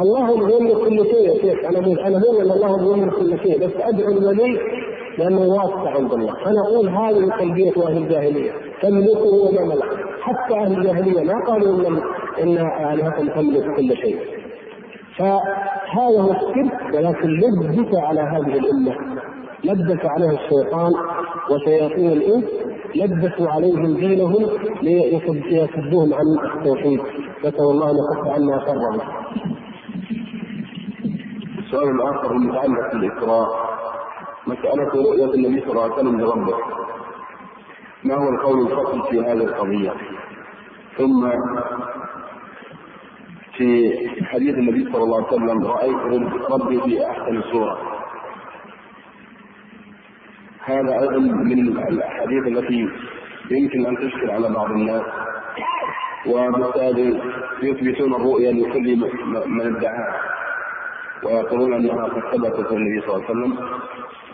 [0.00, 1.64] الله يملك كل شيء يا شيخ.
[1.68, 4.58] أنا مو أنا مو ان الله يملك كل شيء بس أدعو الولي
[5.18, 6.34] لأنه واسع عند الله.
[6.46, 8.52] أنا أقول هذه تلبيه أهل الجاهلية.
[8.82, 9.84] تملكه وما ملك
[10.20, 12.00] حتى أهل الجاهلية ما قالوا ان
[12.42, 12.58] إن
[12.92, 14.18] آلهتهم تملك كل شيء.
[15.18, 18.94] فهذا هو الشرك ولكن لبس على هذه الأمة.
[19.64, 20.92] لبس عليها الشيطان
[21.50, 22.44] وشياطين الإنس
[22.96, 24.46] لبسوا عليهم دينهم
[24.82, 26.26] ليصدوهم عن
[26.56, 27.00] التوحيد.
[27.44, 29.23] نسأل الله أن يكف عنا شرهم.
[31.74, 33.48] السؤال الآخر المتعلق بالاسراء
[34.46, 36.58] مسألة رؤية النبي صلى الله عليه وسلم لربه.
[38.04, 39.92] ما هو القول الفصل في هذه القضية؟
[40.98, 41.30] ثم
[43.56, 43.92] في
[44.24, 45.96] حديث النبي صلى الله عليه وسلم رأيت
[46.50, 47.78] ربي في أحسن صورة.
[50.64, 52.88] هذا أيضا من الأحاديث التي
[53.50, 55.02] يمكن أن تشكل على بعض الناس.
[56.26, 57.22] وبالتالي
[57.62, 58.96] يثبتون الرؤيا لكل
[59.46, 60.33] من ادعاها.
[61.24, 63.52] ويقولون أنها قد ثبتت النبي صلى الله عليه وسلم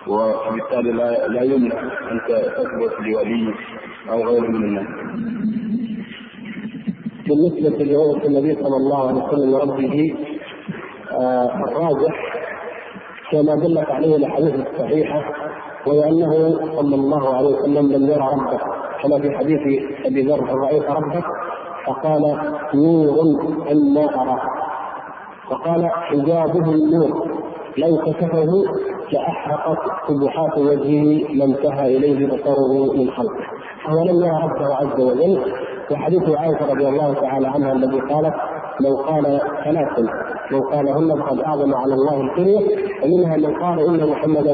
[0.07, 1.79] وبالتالي لا لا يمنع
[2.13, 3.55] أن تثبت لولي
[4.11, 4.87] أو غيره من الناس.
[7.29, 10.15] بالنسبة لرؤية النبي صلى الله عليه وسلم لربه
[11.13, 12.15] آه الراجح
[13.33, 15.23] كما دلت عليه الأحاديث الصحيحة
[15.87, 16.33] ولأنه
[16.77, 18.61] صلى الله عليه وسلم لم يرى ربه.
[19.03, 19.61] كما في حديث
[20.07, 21.25] أبي ذر رأيت ربك؟
[21.87, 22.23] فقال
[22.75, 23.21] نور
[23.73, 24.60] أما أراه.
[25.51, 27.29] فقال حجابه النور
[27.79, 28.47] لو كشفه
[29.13, 29.79] لأحرقت
[30.09, 33.45] سبحات وجهه ما انتهى إليه بصره من خلقه.
[33.85, 35.41] فهو لم يرى ربه عز وجل
[35.91, 38.35] وحديث عائشة رضي الله تعالى عنها الذي قالت
[38.81, 39.89] لو قال ثلاث
[40.51, 44.53] لو قالهن فقد أعظم على الله الكرية ومنها من قال إن محمدا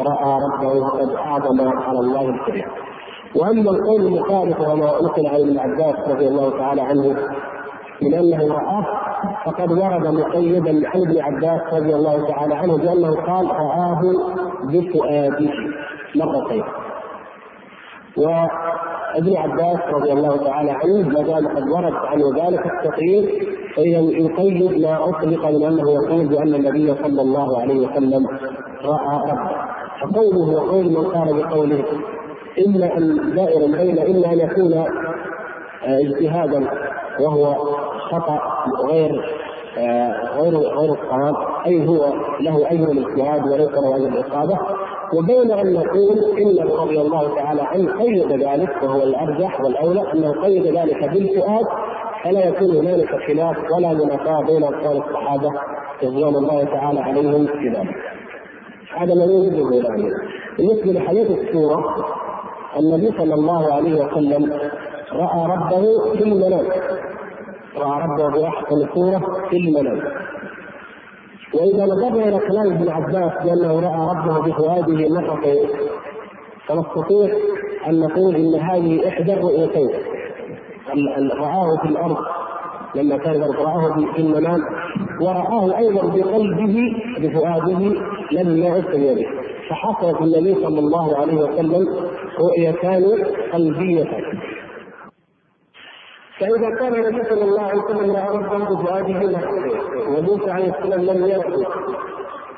[0.00, 2.64] رأى ربه فقد أعظم على الله الكرية
[3.34, 7.16] وأما القول المخالف وما نقل عن ابن عباس رضي الله تعالى عنه
[8.02, 8.86] من أنه رآه
[9.44, 14.00] فقد ورد مقيدا عن ابن عباس رضي الله تعالى عنه بأنه قال رآه
[14.64, 15.50] بفؤاده
[16.16, 16.64] مرتين.
[18.16, 24.80] وابن عباس رضي الله تعالى عنه ما دام قد ورد عنه ذلك التقرير فإذا يقيد
[24.82, 28.26] ما أطلق من أنه يقول بأن النبي صلى الله عليه وسلم
[28.84, 29.68] رأى ربه
[30.00, 31.84] فقوله وقول من قال بقوله
[32.58, 34.84] إلا أن دائر بين إلا أن يكون
[35.84, 36.70] اجتهادا
[37.20, 37.56] وهو
[38.12, 38.40] خطأ
[38.88, 39.12] غير
[40.38, 41.34] غير غير الصواب.
[41.66, 44.58] أي هو له أجر الاجتهاد وليس له أجر الاصابه
[45.14, 50.66] وبين أن نقول إن رضي الله تعالى عنه قيد ذلك وهو الأرجح والأولى أنه قيد
[50.76, 51.64] ذلك بالفؤاد
[52.24, 55.52] فلا يكون هنالك خلاف ولا منافاة بين أقوال الصحابة
[56.04, 57.96] رضوان الله تعالى عليهم في ذلك.
[58.96, 60.14] هذا ما يوجد إلى
[60.58, 61.84] بالنسبة لحديث السورة
[62.78, 64.52] النبي صلى الله عليه وسلم
[65.12, 66.64] رأى ربه في المنام.
[67.78, 70.00] راى ربه باحسن صوره في المنام
[71.54, 75.68] وإذا نظرنا إلى كلام ابن عباس بانه رأى ربه بفؤاده مرتين
[76.66, 77.28] فنستطيع
[77.88, 79.90] أن نقول إن هذه إحدى الرؤيتين.
[81.40, 82.16] رآه في الأرض
[82.94, 84.60] لما كان رآه في المنام
[85.20, 86.76] ورآه أيضا بقلبه
[87.20, 87.78] بفؤاده
[88.32, 89.26] لما عسر به
[89.70, 91.86] فحصلت النبي صلى الله عليه وسلم
[92.38, 93.04] رؤيتان
[93.52, 94.22] قلبيتان.
[96.40, 99.38] فإذا كان النبي صلى الله عليه وسلم رأى ربه بفؤاده
[100.08, 101.66] وموسى عليه السلام لم يرى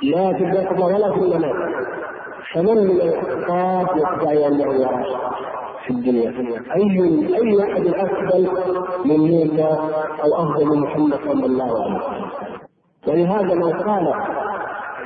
[0.02, 1.72] لا في اليقظة ولا في المنام
[2.54, 5.04] فمن من الأحقاف يدعي أنه يرى
[5.86, 6.30] في الدنيا؟
[6.74, 6.82] أي
[7.36, 8.48] أي أحد أفضل
[9.04, 9.78] من موسى
[10.22, 12.30] أو أفضل من محمد صلى الله عليه وسلم؟
[13.08, 14.14] ولهذا من قال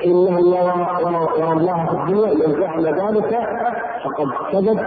[0.05, 0.39] انه
[1.37, 3.39] يرى الله في الدنيا من زعم ذلك
[4.03, 4.79] فقد كذب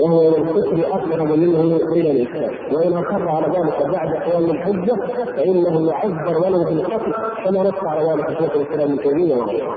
[0.00, 1.60] وهو من الكفر اقرب منه
[1.92, 4.96] إلى الاسلام وان اصر على ذلك بعد قيام الحجة
[5.36, 7.12] فإنه يعذر ولو بالقتل.
[7.44, 9.74] كما نص على ذلك شيخ الإسلام ابن تيمية وغيره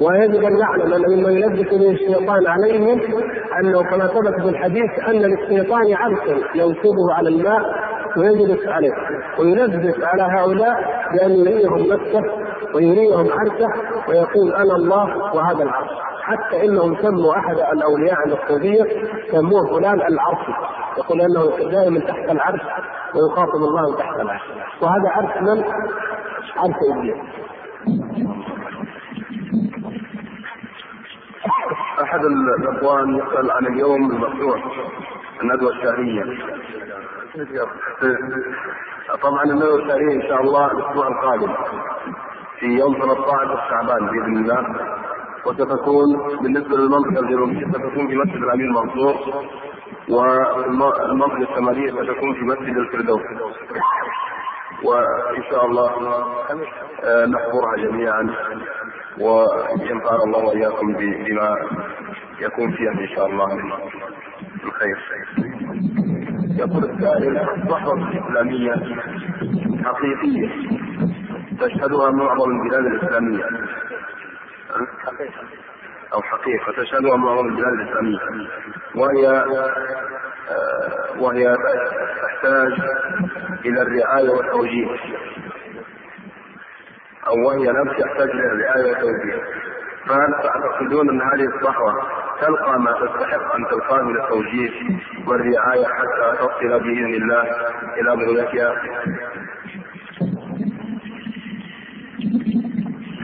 [0.00, 3.00] ويجب أن نعلم أن مما يلبس به الشيطان عليهم
[3.60, 7.60] أنه كما ثبت في الحديث أن للشيطان عرشا ينصبه على الماء
[8.16, 8.92] ويجلس عليه
[9.38, 12.22] ويلبس على هؤلاء بأن يريهم نفسه
[12.74, 13.68] ويريهم عرشه
[14.08, 15.90] ويقول أنا الله وهذا العرش.
[16.22, 18.84] حتى إنهم سموا أحد الأولياء الصوفيه
[19.30, 20.52] سموه فلان العرشي
[20.98, 22.60] يقول إنه دائما تحت العرش
[23.14, 24.42] ويخاطب الله تحت العرش.
[24.82, 25.64] وهذا عرش من؟
[26.56, 27.16] عرش إبليس.
[32.02, 32.20] أحد
[32.60, 34.64] الأخوان يسأل عن اليوم المفتوح
[35.42, 36.22] الندوة الشهرية.
[39.22, 41.52] طبعا الندوه الشهريه إن شاء الله الأسبوع القادم.
[42.58, 44.64] في يوم 13 شعبان بإذن الله.
[45.46, 49.14] وستكون بالنسبة للمنطقة الجنوبية ستكون في مسجد الامير منصور
[50.08, 53.22] والمنطقة الشمالية ستكون في مسجد الفردوس.
[54.84, 55.90] وإن شاء الله
[57.04, 58.34] آه، نحضرها جميعا.
[59.20, 61.56] وينفعنا الله وإياكم بما
[62.40, 63.72] يكون فيها إن شاء الله من
[64.64, 64.98] الخير.
[66.58, 68.72] الصحوة الإسلامية
[69.84, 70.48] حقيقية.
[71.60, 73.44] تشهدها معظم البلاد الإسلامية.
[76.14, 78.18] أو حقيقة تشهدها معظم البلاد الإسلامية.
[78.96, 79.28] وهي
[80.50, 81.56] آه، وهي
[82.22, 82.72] تحتاج
[83.66, 84.86] إلى الرعاية والتوجيه.
[87.26, 89.42] أو وهي نفس تحتاج إلى الرعاية والتوجيه.
[90.08, 91.94] فهل تعتقدون أن هذه الصحوة
[92.40, 94.70] تلقى ما تستحق أن تلقاه من التوجيه
[95.26, 97.42] والرعاية حتى تصل بإذن الله
[98.00, 98.74] إلى بغيتها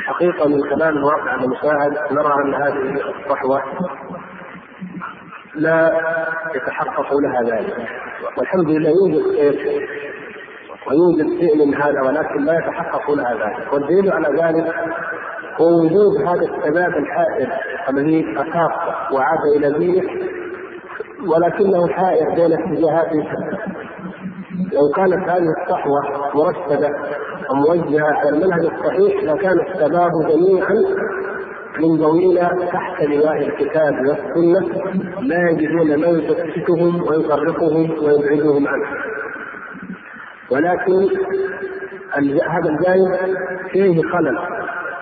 [0.07, 3.63] حقيقة من كلام الواقع المشاهد نرى أن هذه الصحوة
[5.55, 6.01] لا
[6.55, 7.89] يتحقق لها ذلك.
[8.39, 9.89] والحمد لله يوجد شيء
[10.87, 13.73] ويوجد شيء من هذا ولكن لا يتحقق لها ذلك.
[13.73, 14.75] والدليل على ذلك
[15.61, 17.49] هو وجود هذا الشباب الحائر
[17.91, 18.73] الذي أخاف
[19.13, 20.11] وعاد إلى دينه
[21.27, 23.13] ولكنه حائر بين اتجاهات
[24.73, 26.01] لو كانت هذه الصحوة
[26.35, 26.91] مرشدة
[27.51, 30.75] وموجهة على المنهج الصحيح لكان الشباب جميعا
[31.81, 32.39] منضوين
[32.73, 34.83] تحت لواء الكتاب والسنة
[35.21, 38.87] لا يجدون من يفتتهم ويفرقهم ويبعدهم عنه.
[40.51, 41.09] ولكن
[42.49, 43.37] هذا الجانب
[43.73, 44.39] فيه خلل.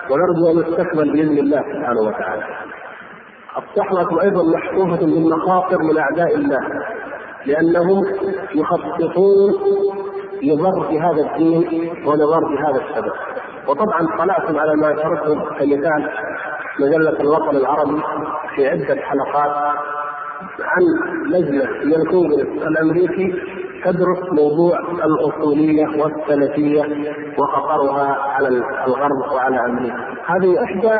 [0.09, 2.43] ونرجو أن يستكمل بإذن الله سبحانه وتعالى.
[3.57, 6.59] الصحوة أيضا محفوفة بالمخاطر من أعداء الله
[7.45, 8.05] لأنهم
[8.55, 9.53] يخططون
[10.43, 13.13] لضرب هذا الدين ولضرب هذا الشباب.
[13.67, 16.11] وطبعا طلعتم على ما ذكرتم كمثال
[16.79, 18.01] مجلة الوطن العربي
[18.55, 19.75] في عدة حلقات
[20.61, 20.83] عن
[21.31, 23.33] لجنة من الكونغرس الأمريكي
[23.85, 26.81] تدرس موضوع الأصولية والسلفية
[27.39, 28.47] وخطرها على
[28.87, 29.95] الغرب وعلى أمريكا؟
[30.25, 30.99] هذه إحدى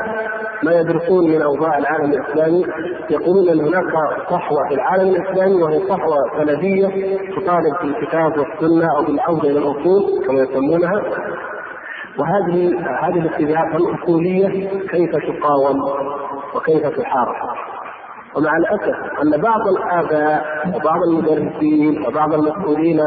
[0.64, 2.66] ما يدرسون من أوضاع العالم الإسلامي.
[3.10, 3.94] يقولون أن هناك
[4.30, 6.88] صحوة في العالم الإسلامي وهي صحوة سلفية
[7.36, 11.02] تطالب بالكتاب والسنة أو بالعودة إلى الأصول كما يسمونها.
[12.20, 14.48] وهذه هذه الاتجاهات الأصولية
[14.90, 15.78] كيف تقاوم
[16.56, 17.36] وكيف تحارب؟
[18.36, 20.46] ومع الأسف أن بعض الآباء
[20.76, 23.02] وبعض المدرسين وبعض المسؤولين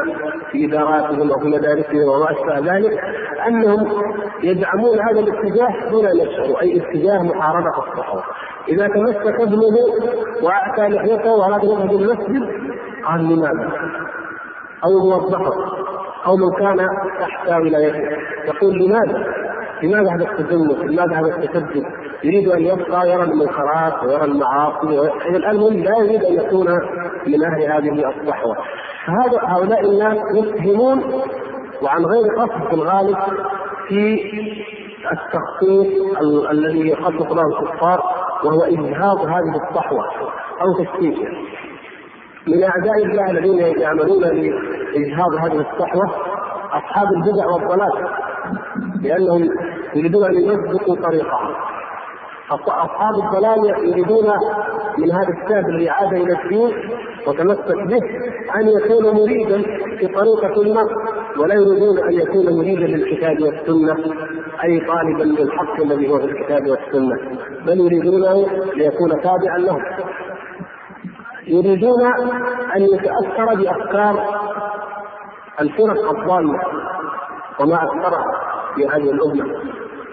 [0.52, 3.00] في إداراتهم وفي مدارسهم وما أشبه ذلك
[3.46, 3.86] أنهم
[4.42, 8.22] يدعمون هذا الاتجاه دون ان يشعروا أي اتجاه محاربة الصحوة.
[8.68, 9.76] إذا تمسك ابنه
[10.42, 12.48] واعتى لحيته وأراد يذهب المسجد
[13.05, 13.72] قال لماذا؟
[14.84, 15.55] أو موظفه
[16.26, 16.86] أو من كان
[17.20, 19.24] تحت ولايته يقول لماذا؟
[19.82, 21.84] لماذا هذا التزمت؟ لماذا هذا التشدد؟
[22.24, 26.66] يريد أن يبقى يرى المنكرات ويرى المعاصي اذا الآن لا يريد أن يكون
[27.26, 28.56] من أهل هذه الصحوة.
[29.06, 31.22] فهذا هؤلاء الناس يفهمون
[31.82, 33.16] وعن غير قصد في الغالب
[33.88, 34.20] في
[35.12, 36.18] التخطيط
[36.50, 38.02] الذي يخطط له الكفار
[38.44, 40.04] وهو إجهاض هذه الصحوة
[40.62, 41.30] أو تشكيكها.
[42.46, 46.04] من أعداء الله الذين يعملون لإجهاض هذه الصحوة
[46.72, 48.08] أصحاب البدع والضلال
[49.02, 49.48] لأنهم
[49.94, 51.67] يريدون أن يثبتوا طريقهم
[52.50, 54.26] أصحاب الضلال يريدون
[54.98, 56.72] من هذا الشاب الذي عاد إلى الدين
[57.26, 58.00] وتمسك به
[58.56, 59.62] أن يكون مريدا
[59.98, 60.82] في طريقة ما
[61.38, 63.96] ولا يريدون أن يكون مريدا للكتاب والسنة
[64.64, 67.16] أي طالبا للحق الذي هو في الكتاب والسنة
[67.66, 68.46] بل يريدونه
[68.76, 69.82] ليكون تابعا لهم.
[71.46, 72.06] يريدون
[72.76, 74.24] أن يتأثر بأفكار
[75.60, 76.60] الفرق الضالة
[77.60, 78.24] وما اكثرها
[78.74, 79.54] في هذه الأمة.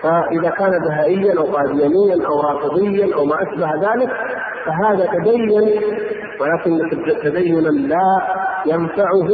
[0.05, 4.09] فإذا كان بهائيا أو قاديانيا أو رافضيا أو ما أشبه ذلك
[4.65, 5.51] فهذا تدين
[6.41, 6.79] ولكن
[7.23, 8.21] تدينا لا
[8.65, 9.29] ينفعه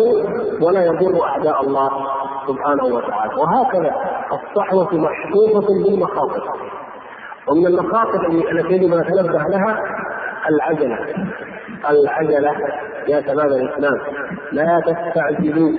[0.62, 1.90] ولا يضر أعداء الله
[2.48, 3.34] سبحانه وتعالى.
[3.36, 3.96] وهكذا
[4.32, 6.44] الصحوة محفوظة بالمخاطر.
[7.48, 9.80] ومن المخاطر التي يجب ان نتنبه لها
[10.50, 10.98] العجلة.
[11.90, 12.52] العجلة
[13.08, 13.98] يا شباب الإسلام
[14.52, 15.72] لا تستعجلوا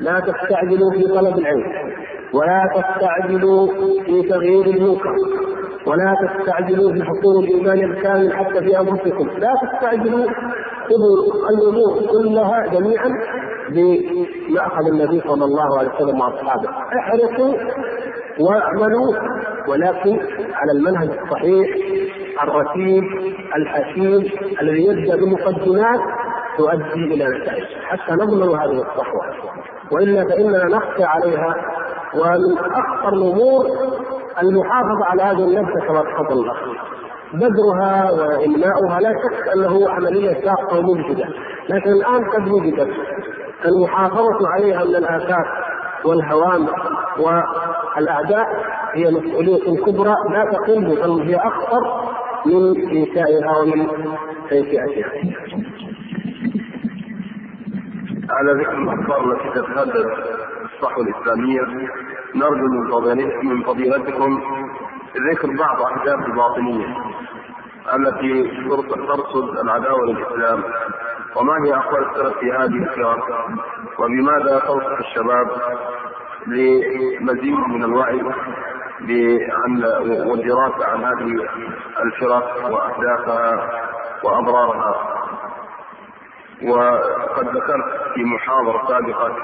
[0.00, 1.92] لا تستعجلوا في طلب العلم.
[2.34, 3.66] ولا تستعجلوا
[4.04, 5.16] في تغيير المنكر.
[5.86, 9.28] ولا تستعجلوا في حصول الإيمان الكامل حتى في أنفسكم.
[9.38, 10.26] لا تستعجلوا
[10.88, 13.08] خذوا الأمور كلها جميعا
[13.68, 16.68] بمأخذ النبي صلى الله عليه وسلم وأصحابه.
[16.98, 17.54] احرصوا
[18.40, 19.14] واعملوا
[19.68, 20.18] ولكن
[20.54, 21.68] على المنهج الصحيح
[22.42, 23.02] الرتيب
[23.56, 24.30] الحكيم
[24.62, 26.00] الذي يبدأ بمقدمات
[26.58, 27.64] تؤدي إلى نتائج.
[27.84, 29.22] حتى نضمن هذه الصحوة.
[29.92, 31.54] وإلا فإننا نخشى عليها
[32.14, 33.66] ومن أخطر الأمور
[34.42, 36.56] المحافظه على هذه النبته كما تفضل الاخ
[37.34, 41.24] بذرها وإنماؤها لا شك أنه عملية شاقة ومجهدة
[41.68, 42.90] لكن الآن قد وجدت
[43.64, 45.46] المحافظة عليها من الآثار
[46.04, 46.66] والهوام
[47.18, 48.46] والأعداء
[48.94, 51.80] هي مسؤولية كبرى لا تقل بل هي أخطر
[52.46, 53.86] من إنشائها ومن
[54.50, 55.12] تنشئتها.
[58.30, 60.06] على ذكر الأخبار التي تتحدث
[60.82, 61.88] الصحوه الإسلامية.
[62.34, 62.66] نرجو
[63.42, 64.40] من فضيلتكم
[65.30, 66.86] ذكر بعض اهداف الباطنيه
[67.94, 68.50] التي
[69.06, 70.62] ترصد العداوة للإسلام.
[71.36, 73.46] وما هي أقوال السلف في هذه الفرق
[73.98, 75.46] وبماذا تنصح الشباب
[76.46, 78.20] لمزيد من الوعي
[79.50, 79.82] عن
[80.26, 81.48] والدراسة عن هذه
[82.02, 83.70] الفرق واهدافها
[84.24, 84.94] واضرارها
[86.64, 89.36] وقد ذكرت في محاضرة سابقة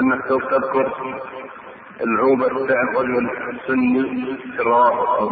[0.00, 0.92] انك سوف تذكر
[2.00, 3.30] العوبة تاع رجل
[3.66, 4.02] سني
[4.56, 5.30] في الروابط أو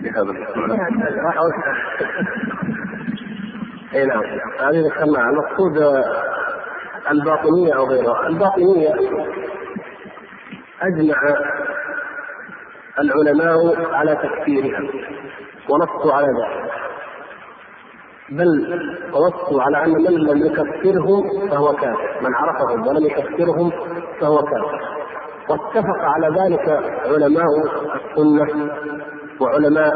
[0.00, 0.32] بهذا
[3.94, 4.22] اي نعم
[4.60, 5.30] هذه ذكرناها.
[5.30, 5.78] المقصود
[7.10, 8.26] الباطنية أو غيرها.
[8.26, 8.94] الباطنية
[10.82, 11.16] أجمع
[12.98, 14.80] العلماء على تكفيرها
[15.68, 16.72] ونصوا على ذلك.
[18.38, 18.80] بل
[19.14, 22.16] ونصوا على أن من لم يكفرهم فهو كافر.
[22.22, 23.70] من عرفهم ولم يكفرهم
[24.20, 24.80] فهو كافر.
[25.48, 26.68] واتفق على ذلك
[27.06, 27.46] علماء
[27.96, 28.70] السنة
[29.40, 29.92] وعلماء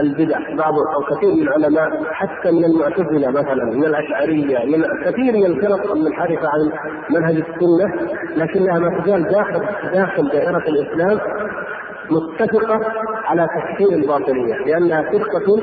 [0.00, 0.38] البدع.
[0.56, 5.92] بعض أو كثير من العلماء حتى من المعتزلة مثلا من الأشعرية من كثير من الفرق
[5.92, 6.72] المنحرفه عن
[7.10, 7.94] منهج السنة
[8.36, 9.60] لكنها ما تزال داخل
[9.92, 11.20] داخل دائرة الإسلام
[12.10, 12.80] متفقة
[13.24, 15.60] على تكفير الباطنية لأنها فرقة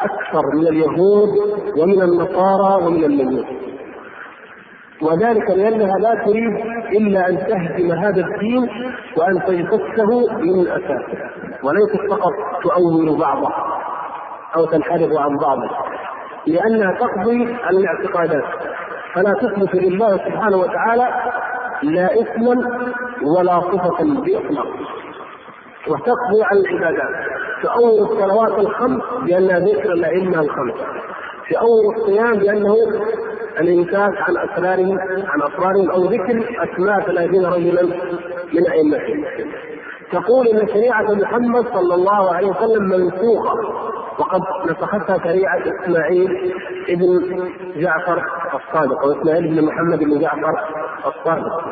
[0.00, 1.28] أكثر من اليهود
[1.76, 3.46] ومن النصارى ومن المجوس
[5.02, 6.56] وذلك لأنها لا تريد
[6.96, 8.68] إلا أن تهدم هذا الدين
[9.16, 11.18] وأن تجتثه من اساسه
[11.62, 13.48] وليست فقط تؤول بعضه
[14.56, 15.68] أو تنحرف عن بعضه
[16.46, 18.44] لأنها تقضي الاعتقادات.
[19.14, 21.08] فلا تثبت لله سبحانه وتعالى
[21.82, 22.54] لا اسما
[23.22, 24.66] ولا صفة بإطلاق
[25.88, 27.47] وتقضي على العبادات.
[27.62, 30.74] تؤول الصلوات الخمس بانها ذكر الأئمة الخمس
[31.50, 32.76] تؤول الصيام بأنه
[33.60, 37.82] الامساك عن اسرارهم عن اسرارهم أو ذكر أسماء ثلاثين رجلا
[38.54, 39.24] من أئمتهم.
[40.12, 43.54] تقول إن شريعة محمد صلى الله عليه وسلم منسوخة.
[44.18, 44.40] وقد
[44.70, 46.54] نسختها شريعة إسماعيل
[46.88, 47.20] ابن
[47.76, 48.22] جعفر
[48.54, 50.54] الصادق أو إسماعيل بن محمد بن جعفر
[51.06, 51.62] الصادق.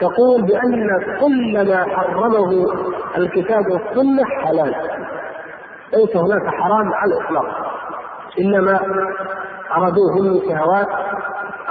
[0.00, 0.88] تقول بأن
[1.20, 2.66] كل ما حرمه
[3.16, 4.74] الكتاب والسنة حلال.
[5.92, 7.46] ليس هناك حرام على الإطلاق.
[8.40, 8.80] إنما
[9.76, 10.88] أرادوه من شهوات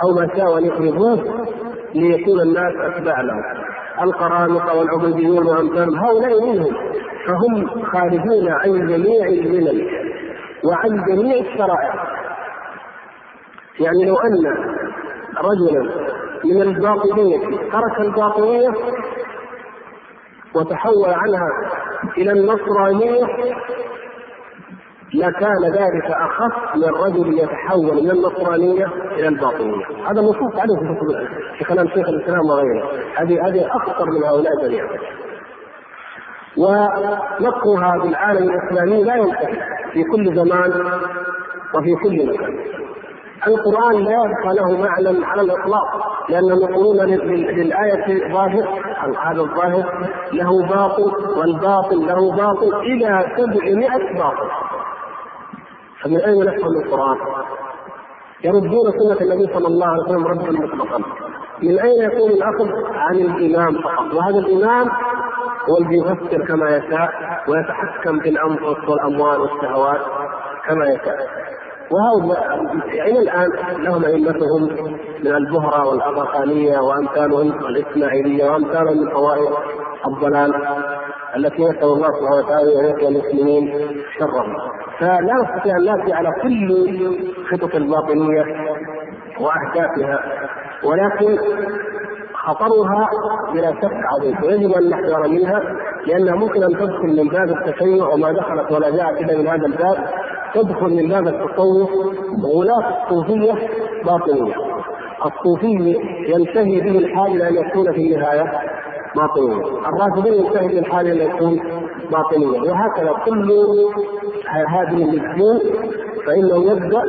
[0.04, 1.48] أو ما شاءوا ان يفرضوه
[1.96, 3.44] ليكون الناس اتباع لهم
[4.02, 5.96] القرامطه والعبيديون وأمثالهم.
[6.00, 6.74] هؤلاء منهم.
[7.28, 9.90] فهم خارجون عن جميع الملل
[10.66, 11.94] وعن جميع الشرائع.
[13.80, 14.46] يعني لو أن
[15.38, 16.10] رجلا
[16.46, 17.38] من الباطنية
[17.72, 18.70] ترك الباطنية
[20.56, 21.50] وتحول عنها
[22.18, 23.26] إلى النصرانية
[25.14, 31.00] لكان ذلك أخف من رجل يتحول من النصرانية إلى الباطنية، هذا نصوص عليه
[31.58, 32.84] في كلام شيخ الإسلام وغيره،
[33.16, 34.88] هذه هذه أخطر من هؤلاء جميعا.
[36.58, 39.58] ونقرها بالعالم الإسلامي لا ينتهي
[39.94, 40.72] في كل زمان
[41.76, 42.60] وفي كل مكان.
[43.48, 48.82] القرآن لا يبقى له معنى على الإطلاق لأنهم يقولون للآية ظاهر
[49.24, 54.69] هذا الظاهر له باطل والباطل له باطل إلى سبعمائة باطل
[56.04, 57.18] فمن أين نفهم القرآن؟
[58.44, 60.98] يردون سنة النبي صلى الله عليه وسلم ردا مطلقا.
[61.64, 64.88] من أين يكون الأخذ عن الامام فقط؟ وهذا الامام
[65.70, 67.10] هو الذي يفسر كما يشاء
[67.48, 70.02] ويتحكم في الانفس والأموال والشهوات
[70.68, 71.49] كما يشاء.
[71.92, 73.50] وهؤلاء إلى الآن
[73.84, 74.64] لهم أئمتهم
[75.24, 79.50] من البهرة والاغاخانيه وأمثالهم الإسماعيلية وأمثالهم من طوائف
[80.08, 80.54] الضلال
[81.36, 83.74] التي نسأل الله سبحانه وتعالى أن يقي المسلمين
[84.20, 84.56] شرهم
[85.00, 86.88] فلا نستطيع أن نأتي على كل
[87.52, 88.44] خطط الباطنيه
[89.40, 90.20] وأهدافها
[90.84, 91.38] ولكن
[92.50, 93.10] خطرها
[93.54, 95.62] بلا شك عظيم ويجب أن نحذر منها
[96.08, 99.98] لانها ممكن أن تدخل من باب التشيع وما دخلت ولا جاءت الا من هذا الباب.
[100.54, 101.90] تدخل من باب التصوف
[102.44, 103.54] غلاة الصوفية
[104.06, 104.54] باطنية.
[105.26, 105.98] الصوفي
[106.28, 108.52] ينتهي به الحال إلى أن يكون في النهاية
[109.16, 109.64] باطنية.
[109.90, 111.60] الرافضي ينتهي به الحال إلى أن يكون
[112.12, 112.72] باطنية.
[112.72, 113.52] وهكذا كل
[114.48, 115.60] هذه النجوم
[116.26, 117.02] فإنه يبدأ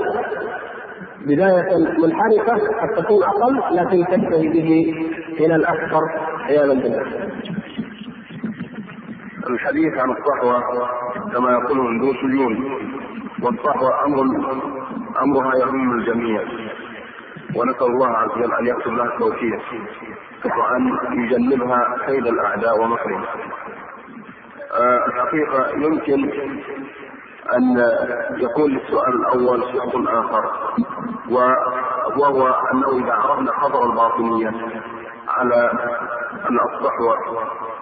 [1.26, 4.94] بداية منحرفة قد تكون أقل لكن تنتهي به
[5.40, 6.00] إلى الأكثر
[6.40, 7.30] عياذا بالله.
[9.50, 10.62] الحديث عن الصحوة
[11.32, 12.80] كما يقول ذو سجون
[13.42, 14.20] والصحوة أمر
[15.22, 16.42] أمرها يهم الجميع
[17.56, 19.60] ونسأل الله عز وجل أن يكتب لها التوفيق
[20.44, 23.24] وأن يجنبها كيد الأعداء ومكرهم
[24.80, 26.30] آه، الحقيقة يمكن
[27.56, 27.76] أن
[28.38, 30.44] يكون للسؤال الأول شق آخر
[31.30, 34.52] وهو أنه إذا عرفنا خطر الباطنية
[35.28, 35.70] على
[36.50, 37.16] الصحوة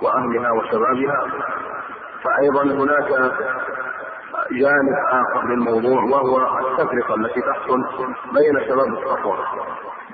[0.03, 1.27] وأهلها وشبابها
[2.23, 3.33] فأيضا هناك
[4.51, 7.85] جانب آخر للموضوع وهو التفرقة التي تحصل
[8.35, 9.39] بين شباب الصحوة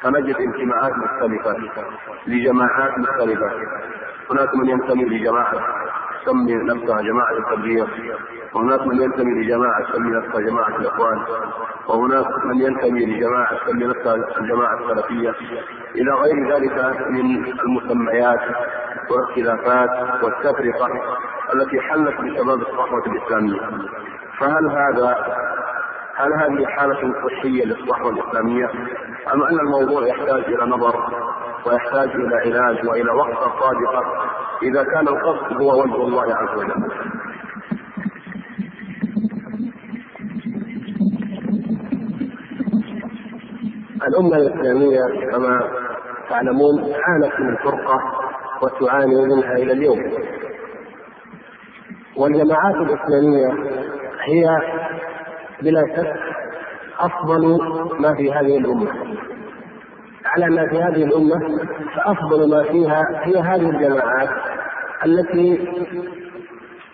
[0.03, 1.57] فنجد انتماءات مختلفة
[2.27, 3.51] لجماعات مختلفة.
[4.31, 5.84] هناك من ينتمي لجماعة
[6.25, 7.87] تسمي نفسها جماعة التبليغ.
[8.55, 11.19] وهناك من ينتمي لجماعة تسمي نفسها جماعة الإخوان.
[11.89, 15.35] وهناك من ينتمي لجماعة تسمي نفسها الجماعة السلفية.
[15.95, 18.41] إلى غير ذلك من المسميات
[19.11, 20.89] والاختلافات والتفرقة
[21.55, 23.61] التي حلت بشباب الصحوة الإسلامية.
[24.39, 25.17] فهل هذا
[26.17, 28.71] هل هذه حالة صحية للصحوة الإسلامية
[29.35, 30.95] أم أن الموضوع يحتاج إلى نظر
[31.67, 34.03] ويحتاج إلى علاج وإلى وقفة صادقة.
[34.63, 36.85] إذا كان القصد هو وجه الله عز وجل.
[44.09, 45.61] الأمة الإسلامية كما
[46.31, 47.99] تعلمون عانت من الفرقة
[48.63, 49.99] وتعاني منها إلى اليوم.
[52.17, 53.49] والجماعات الإسلامية
[54.25, 54.59] هي
[55.63, 56.15] بلا شك
[56.99, 57.59] أفضل
[58.01, 58.91] ما في هذه الأمة.
[60.27, 61.59] على ما في هذه الأمة
[61.97, 64.29] فأفضل ما فيها هي هذه الجماعات
[65.05, 65.69] التي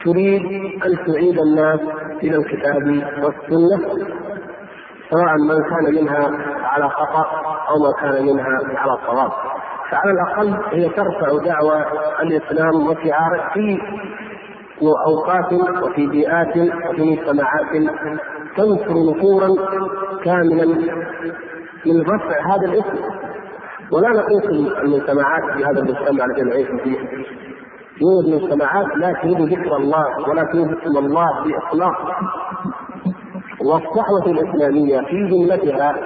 [0.05, 0.43] تريد
[0.87, 1.81] أن تعيد الناس
[2.23, 2.83] إلى الكتاب
[3.23, 4.07] والسنة
[5.11, 6.31] سواء من كان منها
[6.65, 7.27] على خطأ
[7.69, 9.31] أو ما كان منها على صواب.
[9.91, 11.85] فعلى الأقل هي ترفع دعوى
[12.23, 13.79] الإسلام وشعاره في
[15.07, 15.53] أوقات
[15.83, 17.67] وفي بيئات وفي مجتمعات
[18.57, 19.49] تنشر نفورا
[20.25, 20.67] كاملا
[21.87, 22.99] من رفع هذا الاسم.
[23.93, 24.45] ولا نقيس
[24.83, 26.99] المجتمعات في هذا المجتمع الذي نعيش فيه
[28.01, 32.17] يوجد مجتمعات لا تريد ذكر الله ولا تريد اسم الله بإطلاق.
[33.61, 35.97] والصحوة الإسلامية في جملتها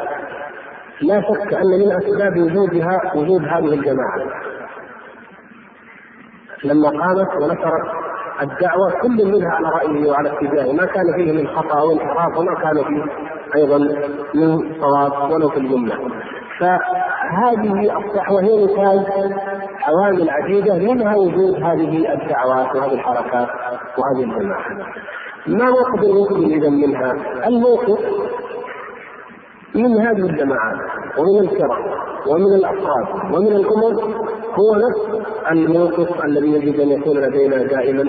[1.03, 4.19] لا شك أن من أسباب وجودها وجود هذه الجماعة.
[6.65, 8.05] لما قامت ونشرت
[8.43, 12.55] الدعوة كل منها على رأيه وعلى اتجاهه ما كان فيه من خطأ أو انحراف وما
[12.55, 13.05] كان فيه
[13.57, 13.79] أيضا
[14.35, 15.95] من صواب ولو في الجملة.
[16.61, 19.07] فهذه الصحوة هي نتاج
[19.83, 23.49] عوامل عديدة منها وجود هذه الدعوات وهذه الحركات
[23.99, 24.87] وهذه الجماعات.
[25.47, 27.13] ما موقف المسلم إذا منها؟
[27.47, 27.99] الموقف
[29.75, 30.79] من هذه الجماعات
[31.19, 31.79] ومن الفرق
[32.27, 34.15] ومن الافراد ومن الأمم
[34.55, 38.03] هو نفس الموقف الذي يجب أن يكون لدينا دائما.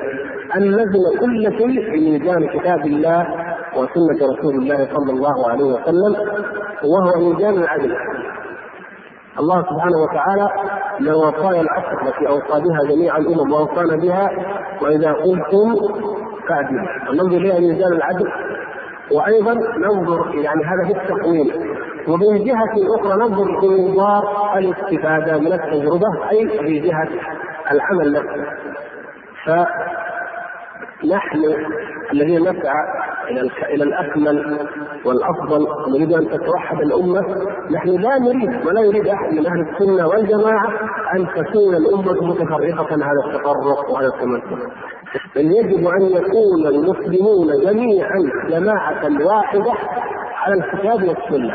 [0.55, 3.27] أن نزن كل شيء في ميزان كتاب الله
[3.77, 6.15] وسنة رسول الله صلى الله عليه وسلم
[6.83, 7.95] وهو ميزان العدل.
[9.39, 10.49] الله سبحانه وتعالى
[10.99, 14.29] له وصايا العصر التي أوصى بها جميع الأمم وأوصانا بها
[14.81, 15.75] وإذا قلتم
[16.49, 18.31] فاعدلوا فننظر إلى ميزان العدل
[19.11, 21.75] وأيضا ننظر يعني هذا في التقويم.
[22.07, 24.23] ومن جهة أخرى ننظر في منظار
[24.57, 27.09] الاستفادة من التجربة أي في جهة
[27.71, 29.67] العمل نفسه.
[31.05, 31.39] فنحن
[32.13, 32.85] الذين نسعى
[33.29, 34.59] إلى إلى الأكمل
[35.05, 37.21] والأفضل نريد أن تتوحد الأمة.
[37.71, 40.69] نحن لا نريد ولا يريد أحد من أهل السنة والجماعة
[41.15, 44.69] أن تكون الأمة متفرقة على التفرق وعلى التمسك
[45.35, 48.19] بل يجب أن يكون المسلمون جميعا
[48.49, 49.73] جماعة واحدة
[50.43, 51.53] على الكتاب والسنة.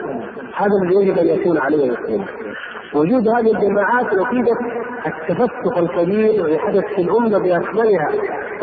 [0.56, 2.26] هذا الذي يجب أن يكون عليه المسلمون
[2.94, 4.56] وجود هذه الجماعات نتيجه
[5.06, 8.08] التفسق الكبير الذي حدث في الأمة بأكملها.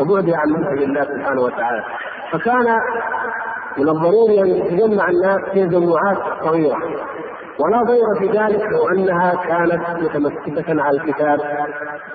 [0.00, 1.84] وبعدها عن منهج الله سبحانه وتعالى.
[2.32, 2.66] فكان
[3.78, 6.78] من الضروري أن يتجمع الناس في جماعات صغيرة.
[7.60, 11.40] ولا ضير في ذلك لو أنها كانت متمسكة على الكتاب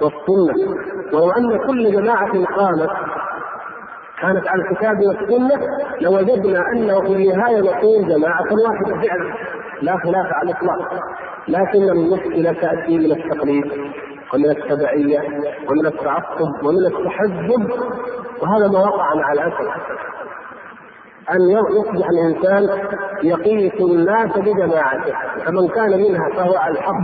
[0.01, 0.76] والسنة.
[1.14, 2.89] ولو أن كل جماعة قامت
[4.22, 5.68] كانت على الكتاب والسنة
[6.01, 9.34] لوجدنا أنه في النهاية نكون جماعة واحدة فعلا
[9.81, 10.99] لا خلاف على الإطلاق.
[11.47, 13.65] لكن المشكلة تأتي من التقليد.
[14.34, 15.19] ومن التبعية
[15.69, 17.69] ومن التعصب ومن التحزب
[18.41, 19.73] وهذا ما وقع مع الاسف
[21.31, 22.80] أن يصبح الإنسان
[23.23, 25.14] يقيس الناس بجماعته
[25.45, 27.03] فمن كان منها فهو على الحق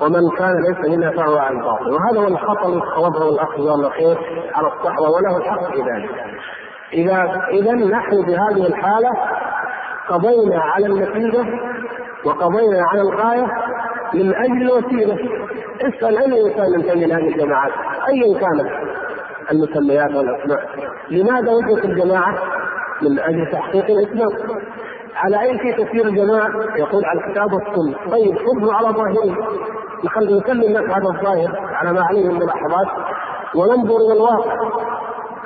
[0.00, 1.90] ومن كان ليس منها فهو على الباطل.
[1.92, 4.18] وهذا هو الخطر وضع الاخ جزاه الله خير
[4.54, 6.10] على الصحوة وله الحق في ذلك.
[6.92, 9.10] إذا إذا نحن بهذه الحالة
[10.08, 11.44] قضينا على النتيجة
[12.24, 13.46] وقضينا على الغاية
[14.14, 15.18] من أجل الوسيلة.
[15.80, 17.72] اسأل أي إنسان ينتمي لهذه الجماعات
[18.08, 18.70] ايا كانت
[19.52, 20.68] المسميات والأسماء.
[21.10, 22.34] لماذا وجدت الجماعة؟
[23.02, 24.30] من أجل تحقيق الإسلام.
[25.16, 28.10] على أي شيء تسير الجماعة؟ يقول على الكتاب والسنة.
[28.10, 29.36] طيب خذوا على ظاهره
[30.04, 32.86] نخلي نكلم الناس هذا الظاهر على ما عليه من ملاحظات
[33.54, 34.54] وننظر إلى الواقع.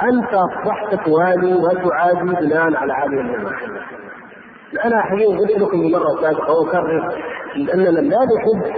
[0.03, 3.57] أنت اصبحت توالي وتعادي بناء على هذه الجماعة.
[4.85, 7.15] أنا حقيقه قلت لكم مره سابقه وأكرر
[7.57, 8.77] اننا لا نحب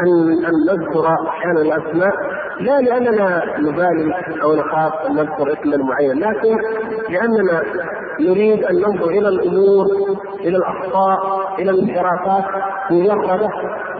[0.00, 2.12] ان أن نذكر أحيانا الأسماء
[2.60, 6.56] لا لأننا نبالي أو نخاف أن نذكر اسما معين لكن
[7.08, 7.62] لأننا
[8.20, 9.86] نريد أن ننظر إلى الأمور
[10.40, 11.18] إلى الأخطاء
[11.58, 12.44] إلى الانحرافات
[12.90, 13.50] مجردة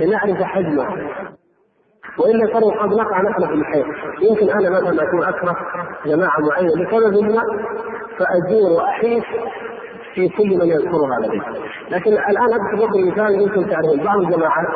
[0.01, 0.97] لنعرف حجمها.
[2.19, 3.87] وإلا ترى قد نقع نحن في الخير
[4.23, 5.57] يمكن أنا مثلا أكون أكره
[6.07, 7.43] جماعة معينة لسبب ما
[8.19, 9.25] فاجور واحيف
[10.17, 11.43] في كل من يذكرها لدي
[11.91, 14.05] لكن الآن أذكر لكم مثال يمكن تعرفون.
[14.05, 14.69] بعض الجماعات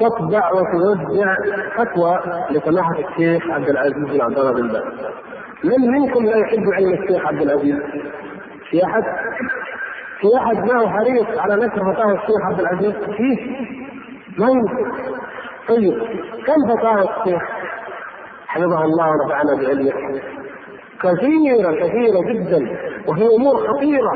[0.00, 1.34] تطبع وتوزع
[1.76, 2.20] فتوى
[2.50, 4.82] لسماحة الشيخ عبد العزيز بن عبد الله بن باز.
[5.64, 7.76] من منكم لا يحب علم الشيخ عبد العزيز؟
[8.70, 9.02] في أحد؟
[10.20, 13.56] في أحد ما هو حريص على نشر فتاوى الشيخ عبد العزيز؟ فيه.
[14.38, 14.90] ما يمكن.
[15.68, 16.02] طيب
[16.46, 17.42] كم فتاوى الشيخ؟
[18.46, 20.20] حفظه الله ونفعنا بعلمه.
[21.02, 24.12] كثيرة كثيرة جدا وهي أمور خطيرة.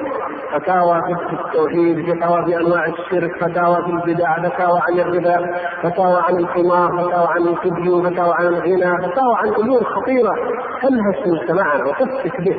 [0.53, 6.37] فتاوى في التوحيد فتاوى في أنواع الشرك فتاوى في البدع فتاوى عن الربا فتاوى عن
[6.37, 10.35] القمار فتاوى عن الفيديو فتاوى عن الغنى فتاوى عن أمور خطيرة.
[10.83, 12.59] تلهش مجتمعنا وتفتك به.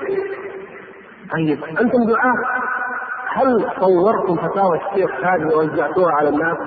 [1.33, 2.35] طيب أنتم دعاة
[3.27, 6.57] هل صورتم فتاوى الشيخ هذه ووزعتوها على الناس؟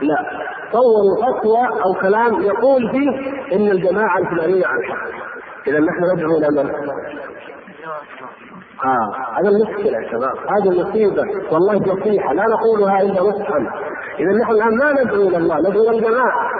[0.00, 0.24] لا.
[0.72, 3.10] صوروا فتوى أو كلام يقول فيه
[3.56, 5.28] إن الجماعة الفلانية على الحق
[5.66, 6.70] إذا نحن ندعو إلى من؟
[8.84, 9.38] آه.
[9.38, 10.36] هذا المشكلة يا شباب.
[10.36, 11.22] هذه المصيبة.
[11.52, 12.32] والله نصيحة.
[12.34, 13.58] لا نقولها إلا نصحا
[14.18, 15.58] إذا نحن الآن ما ندعو إلى الله.
[15.58, 16.50] ندعو إلى الجماعة.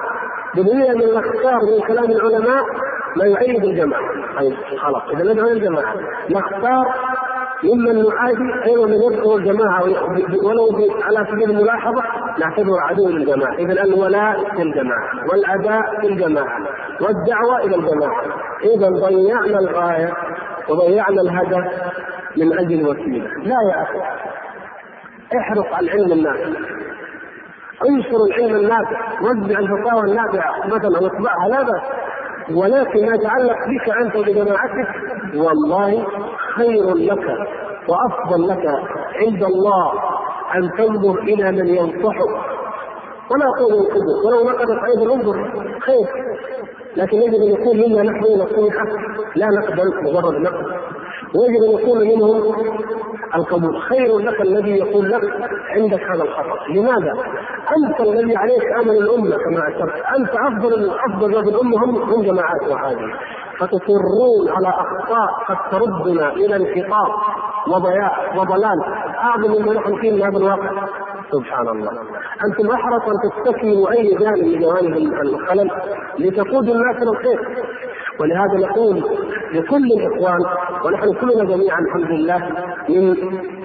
[0.54, 2.64] بدليل أن نختار من كلام العلماء
[3.16, 4.02] ما يؤيد الجماعة.
[4.36, 5.02] طيب خلاص.
[5.10, 5.94] إذا ندعو إلى الجماعة.
[6.30, 6.94] نختار
[7.64, 9.82] ممن نعادي أيضا من يذكر الجماعة
[10.44, 12.02] ولو على سبيل الملاحظة
[12.38, 16.58] نعتبره عدو للجماعة، اذا الولاء في الجماعة والأداء في الجماعة
[17.00, 18.22] والدعوة إلى الجماعة،
[18.74, 20.12] اذا ضيعنا الغاية
[20.68, 21.64] وضيعنا الهدف
[22.36, 23.98] من أجل الوسيله، لا يا أخي
[25.38, 26.46] احرص العلم النافع.
[27.88, 30.66] انشر العلم النافع وزع الفتاوى النافعة.
[30.66, 31.82] مثلا واطبعها لا بأس.
[32.54, 34.88] ولكن ما يتعلق بك أنت وبجماعتك
[35.34, 36.06] والله
[36.56, 37.26] خير لك
[37.88, 38.66] وأفضل لك
[39.14, 39.92] عند الله
[40.54, 42.30] أن تنظر إلى من ينصحك.
[43.30, 45.50] ولا أقول ينقذك ولو نقدت أيضا انظر.
[45.80, 46.06] خير.
[46.96, 48.86] لكن يجب أن يكون منا نحن نصيحه
[49.36, 50.66] لا نقبل مجرد نقد.
[51.34, 52.42] ويجب أن يكون منهم
[53.34, 55.22] القبول خير لك الذي يقول لك
[55.76, 56.68] عندك هذا الخطأ.
[56.68, 57.12] لماذا؟
[57.76, 60.02] أنت الذي عليك امل الأمة كما أشرت.
[60.18, 63.12] أنت أفضل أفضل رجل الامه هم هم جماعاتها هذه
[63.58, 67.10] فتصرون على أخطاء قد تردنا إلى انحطاط
[67.68, 68.84] وضياع وضلال.
[69.18, 70.86] أعظم مما نحن فيه من هذا الواقع.
[71.32, 71.90] سبحان الله
[72.46, 75.70] أنتم أحرص أن تستكملوا أي جانب من جوانب الخلل
[76.18, 77.38] لتقودوا الناس إلى الخير.
[78.20, 78.96] ولهذا نقول
[79.52, 80.40] لكل الإخوان
[80.84, 82.48] ونحن كلنا جميعا الحمد لله
[82.88, 83.14] من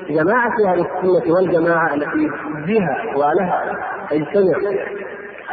[0.10, 2.30] جماعة أهل السنة والجماعة التي
[2.68, 3.80] بها ولها
[4.10, 4.72] تجتمع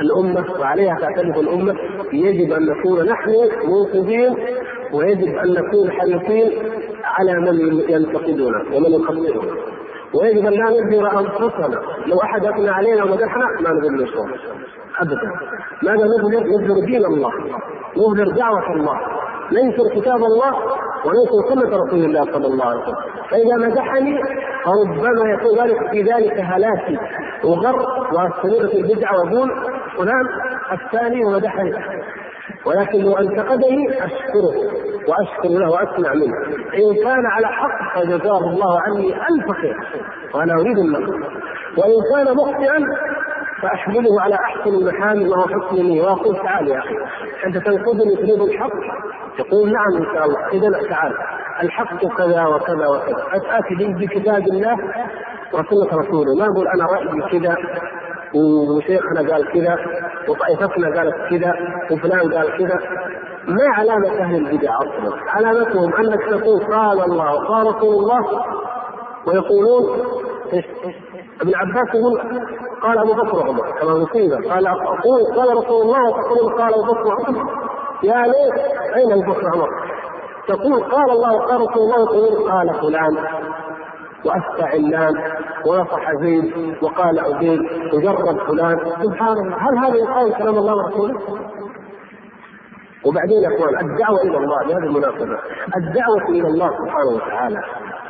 [0.01, 1.75] الأمة وعليها تعتمد الأمة
[2.13, 3.31] يجب أن نكون نحن
[3.69, 4.37] منقذين
[4.93, 6.51] ويجب أن نكون حريصين
[7.05, 9.43] على من ينتقدنا ومن يخطئنا.
[10.15, 14.39] ويجب أن لا نظهر أنفسنا لو أحد أثنى علينا ومدحنا ما نظهر
[15.01, 15.31] ابدا.
[15.83, 17.33] ماذا نظهر؟ نظهر دين الله
[17.97, 19.01] نظهر دعوة الله.
[19.53, 20.55] ننشر كتاب الله
[21.05, 22.97] وننشر سنة رسول الله صلى الله عليه وسلم.
[23.31, 24.21] فإذا مدحني
[24.65, 26.99] فربما يكون ذلك في ذلك هلاكي
[27.45, 27.77] وغر
[28.13, 29.51] وأستمر في البدعه وأقول
[29.97, 30.27] فلان
[30.73, 31.75] الثاني ومدحني.
[32.67, 34.55] ولكن لو أنتقدني أشكره
[35.09, 36.37] وأشكر له وأسمع منه.
[36.75, 39.77] إن كان على حق فجزاه الله عني ألف خير.
[40.35, 41.15] وأنا أريد النقد.
[41.79, 42.79] وإن كان مخطئا
[43.63, 46.95] فأحمله على أحسن المحامل وهو حسن لي وأقول تعال يا أخي
[47.47, 48.73] أنت تنقذني تريد الحق؟
[49.39, 50.49] يقول نعم إن شاء الله.
[50.53, 51.13] اذا تعال.
[51.63, 53.27] الحق كذا وكذا وكذا.
[53.33, 54.75] اتاتي بكتاب الله
[55.53, 56.35] وسنة رسوله.
[56.39, 57.57] ما أقول أنا رأيي كذا
[58.35, 59.77] وشيخنا قال كذا
[60.29, 61.55] وطائفتنا قالت كذا
[61.91, 62.79] وفلان قال كذا.
[63.49, 65.17] ما علامة أهل البدع أصلا.
[65.29, 68.45] علامتهم أنك تقول قال الله وقال رسول الله
[69.27, 70.07] ويقولون؟
[71.43, 72.21] ابن عباس يقول
[72.83, 77.07] قال أبو بكر وعمر كما مصيبه قال أقول قال رسول الله وتقول قال أبو بكر
[77.07, 77.51] وعمر
[78.03, 78.55] يا ليت
[78.97, 79.69] أين أبو بكر وعمر؟
[80.49, 83.17] تقول قال الله وقال رسول الله وتقول قال فلان
[84.25, 85.15] وافتى علان
[85.67, 87.61] ونصح زيد وقال عبيد
[87.95, 91.21] وجرب فلان سبحان الله هل هذا يقال كلام الله ورسوله؟
[93.07, 95.39] وبعدين يا إخوان الدعوة إلى الله بهذه المناسبة
[95.77, 97.61] الدعوة إلى الله سبحانه وتعالى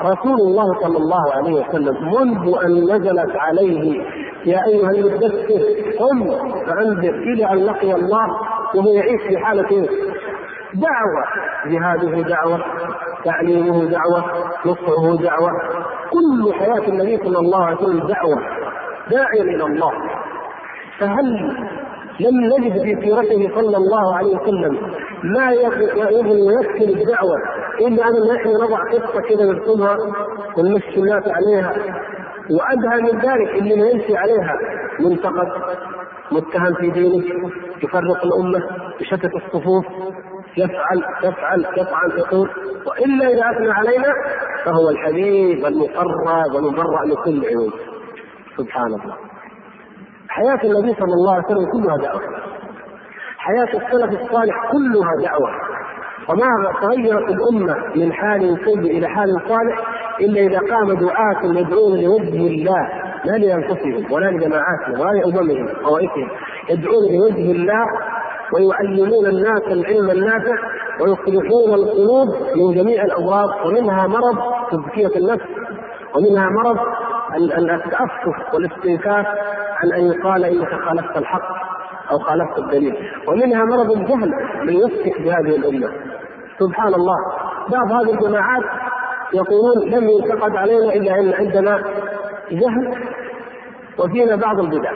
[0.03, 4.03] رسول الله صلى الله عليه وسلم منذ أن نزلت عليه
[4.47, 5.63] يا أيها المدثر
[5.99, 6.31] قم
[6.67, 8.27] فأنذر إلى أن لقي الله
[8.75, 9.89] وهو يعيش في حالة إيه؟
[10.75, 11.25] دعوة.
[11.67, 12.65] جهاده دعوة
[13.25, 14.25] تعليمه دعوة
[14.67, 15.51] نصحه دعوة.
[16.11, 18.41] كل حياة النبي صلى الله عليه وسلم دعوة
[19.11, 19.93] داعيا إلى الله.
[20.99, 21.57] فهل
[22.25, 24.75] لم نجد في سيرته صلى الله عليه وسلم
[25.25, 27.37] ما يمثل الدعوة
[27.81, 29.97] إلا أن نحن نضع قصة كذا نرسمها
[30.57, 31.73] ونمشي الناس عليها.
[32.51, 34.57] وأدهى من ذلك اللي ما يمشي عليها
[35.01, 35.49] منتقد
[36.33, 37.25] متهم في دينه
[37.83, 38.61] يفرق الأمة
[39.01, 39.85] يشتت الصفوف
[40.57, 42.51] يفعل يفعل يفعل يقول
[42.87, 44.13] وإلا إذا أثنى علينا
[44.65, 47.73] فهو الحبيب المقرب والمبرأ من كل عيوب
[48.59, 49.30] سبحان الله.
[50.31, 52.21] حياة النبي صلى الله عليه وسلم كلها دعوة.
[53.39, 55.51] حياة السلف الصالح كلها دعوة.
[56.29, 59.77] وما تغيرت الأمة من حال سيء إلى حال صالح
[60.21, 62.89] إلا إذا قام دعاة يدعون لوجه الله
[63.25, 66.29] لا لأنفسهم ولا لجماعاتهم ولا لأممهم طوائفهم.
[66.71, 67.85] يدعون لوجه الله
[68.55, 70.55] ويعلمون الناس العلم النافع
[71.01, 74.39] ويصلحون القلوب من جميع الأمراض ومنها مرض
[74.71, 75.47] تزكية النفس
[76.17, 76.79] ومنها مرض
[77.37, 79.27] التأسف والاستنكاف
[79.77, 81.49] عن أن يقال إنك خالفت الحق
[82.11, 82.97] أو خالفت الدليل.
[83.29, 84.35] ومنها مرض الجهل
[84.65, 85.93] من يفتك بهذه الأمة.
[86.59, 87.17] سبحان الله.
[87.69, 88.63] بعض هذه الجماعات
[89.35, 91.83] يقولون لم ينتقد علينا إلا أن عندنا
[92.51, 93.05] جهل
[93.99, 94.93] وفينا بعض البدع.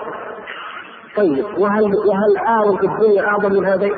[1.16, 3.92] طيب وهل وهل عار في الدنيا أعظم من هذين؟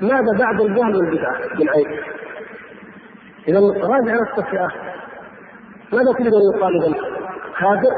[0.00, 2.00] ماذا بعد الجهل والبدعه بالعين؟
[3.48, 4.83] اذا راجع نفسك يا أخي.
[5.94, 6.94] ماذا تريد أن يقال اذا؟
[7.54, 7.92] خاسر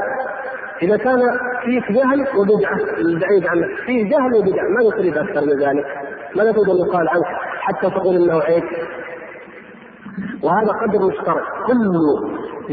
[0.83, 1.21] إذا كان
[1.65, 5.87] فيك جهل وبدعة البعيد عنك فيه جهل وبدعة ماذا تريد أكثر من ذلك؟
[6.37, 7.27] ماذا تريد أن يقال عنك
[7.61, 8.63] حتى تقول إنه عيب؟
[10.43, 11.93] وهذا قدر مشترك كل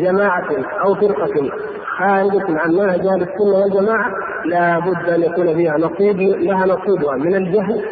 [0.02, 0.48] جماعة
[0.86, 1.52] أو فرقة
[1.98, 4.12] خارجة عن منهج أهل السنة والجماعة
[4.45, 7.86] لا بد أن يكون فيها نصيب لها نصيبها من الجهل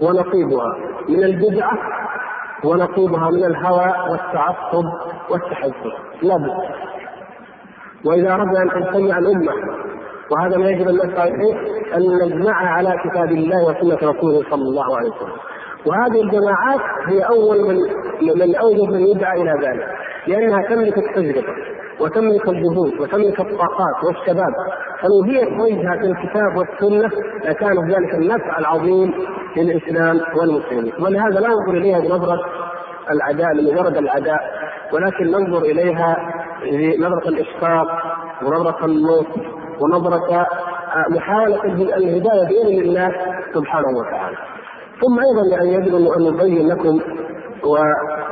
[0.00, 0.76] ونصيبها
[1.08, 1.78] من البدعة
[2.64, 4.84] ونصيبها من الهوى والتعصب
[5.30, 6.56] والتحزب لا بد.
[8.04, 9.52] وإذا أردنا أن تجتمع الأمة
[10.30, 11.30] وهذا ما يجب أن نسعى
[11.96, 15.36] أن نجمعها على كتاب الله وسنة رسوله صلى الله عليه وسلم.
[15.86, 17.76] وهذه الجماعات هي أول من
[18.40, 19.86] من اوجد من يدعى إلى ذلك
[20.26, 21.46] لأنها تملك التجربة
[22.00, 24.52] وتملك الجهود وتملك الطاقات والشباب
[25.00, 27.10] فلو هي توجهت الكتاب والسنة
[27.44, 29.14] لكان ذلك النفع العظيم
[29.56, 32.40] للإسلام والمسلمين ولهذا لا ننظر إليها بنظرة
[33.10, 34.40] العداء لمجرد العداء
[34.92, 36.16] ولكن ننظر إليها
[36.62, 37.86] بنظرة الإشفاق
[38.42, 39.40] ونظرة اللطف
[39.80, 40.46] ونظرة
[41.10, 43.12] محاولة الهداية بإذن الله
[43.54, 44.36] سبحانه وتعالى.
[45.02, 47.00] ثم أيضا يعني يجب أن نبين لكم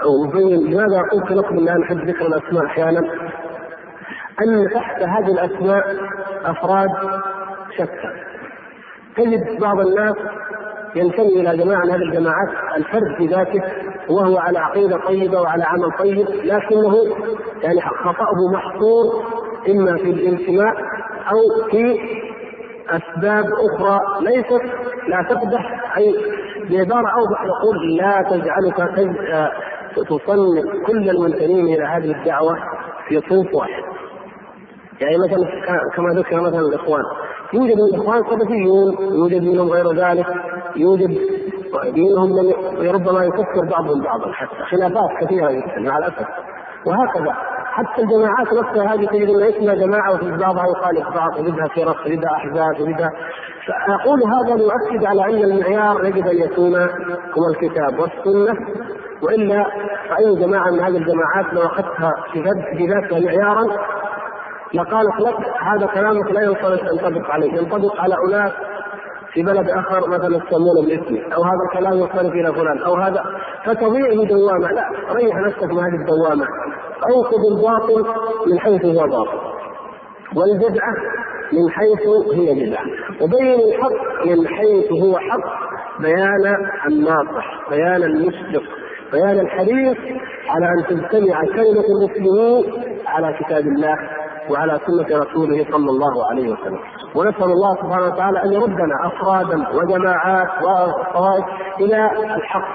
[0.07, 3.01] ونبين لماذا قلت لكم إن أنا احب ذكر الأسماء أحيانا.
[4.43, 5.97] أن تحت هذه الأسماء
[6.45, 6.89] أفراد
[7.75, 8.11] شتى.
[9.17, 10.15] تجد بعض الناس
[10.97, 13.63] ينتمي إلى جماعة من هذه الجماعات الفرد في ذاته
[14.09, 16.97] وهو على عقيدة طيبة وعلى عمل طيب لكنه
[17.63, 19.25] يعني خطأه محصور
[19.69, 20.75] إما في الانتماء
[21.33, 21.99] أو في
[22.91, 24.63] أسباب أخرى ليست
[25.09, 26.15] لا تقدح أي
[26.71, 28.77] بعباره أوضح نقول لا تجعلك
[29.97, 32.57] تصنف كل المنتمين إلى هذه الدعوة
[33.09, 33.83] في صنف واحد.
[35.01, 35.47] يعني مثلا
[35.97, 37.03] كما ذكر مثلا الإخوان.
[37.53, 40.27] يوجد من الإخوان صدفيون يوجد منهم غير ذلك
[40.77, 41.19] يوجد
[41.97, 42.31] منهم
[42.81, 46.27] من ربما يكفر بعضهم بعضا حتى خلافات كثيرة مع الأسف.
[46.87, 47.35] وهكذا.
[47.71, 52.31] حتى الجماعات نفسها هذه تجد أن اسمها جماعة وفي بعضها يخالف بعض وبدها فرق وبدها
[52.31, 53.11] أحزاب وبدها
[53.67, 56.75] فأقول هذا ليؤكد على أن المعيار يجب أن يكون
[57.39, 58.67] هو الكتاب والسنة
[59.23, 59.67] وإلا
[60.09, 63.65] فاي جماعة من هذه الجماعات لو أخذتها في ذاتها معيارا
[64.75, 68.53] لقالت لك هذا كلامك لا ينطبق عليه ينطبق على اناس
[69.32, 73.24] في بلد آخر مثلا يسمونه باسمه أو هذا الكلام ينصرف إلى فلان أو هذا.
[73.65, 76.47] فتضيع دوامة لا ريح نفسك من هذه الدوامة.
[77.11, 78.07] اوقظ الباطل
[78.47, 79.39] من حيث هو باطل
[80.36, 80.94] والبدعة
[81.52, 82.85] من حيث هي بدعة.
[83.20, 85.70] وبين الحق من حيث هو حق
[86.01, 88.62] بيان الناصح بيان المشفق
[89.12, 89.97] بيان الحريص
[90.48, 93.97] على أن تجتمع كلمة المسلمين على كتاب الله.
[94.51, 96.79] وعلى سنة رسوله صلى الله عليه وسلم.
[97.15, 101.45] ونسأل الله سبحانه وتعالى أن يردنا أفرادا وجماعات وطوائف
[101.81, 102.69] إلى الحق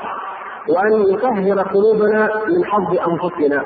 [0.69, 3.63] وأن يطهر قلوبنا من حظ أنفسنا.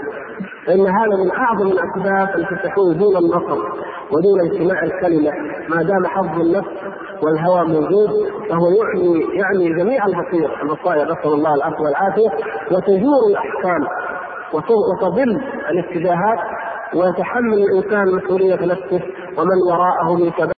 [0.65, 3.59] فإن هذا من أعظم الأسباب التي تكون دون النصر
[4.11, 5.31] ودون اجتماع الكلمة.
[5.69, 6.69] ما دام حظ النفس
[7.23, 8.09] والهوى موجود
[8.49, 12.29] فهو يعني يعني جميع البصير البصائر نسأل الله العفو والعافية
[12.71, 13.87] وتجور الأحكام
[14.53, 16.39] وتضل الاتجاهات
[16.95, 19.01] ويتحمل الإنسان مسؤولية نفسه
[19.37, 20.58] ومن وراءه من كبائر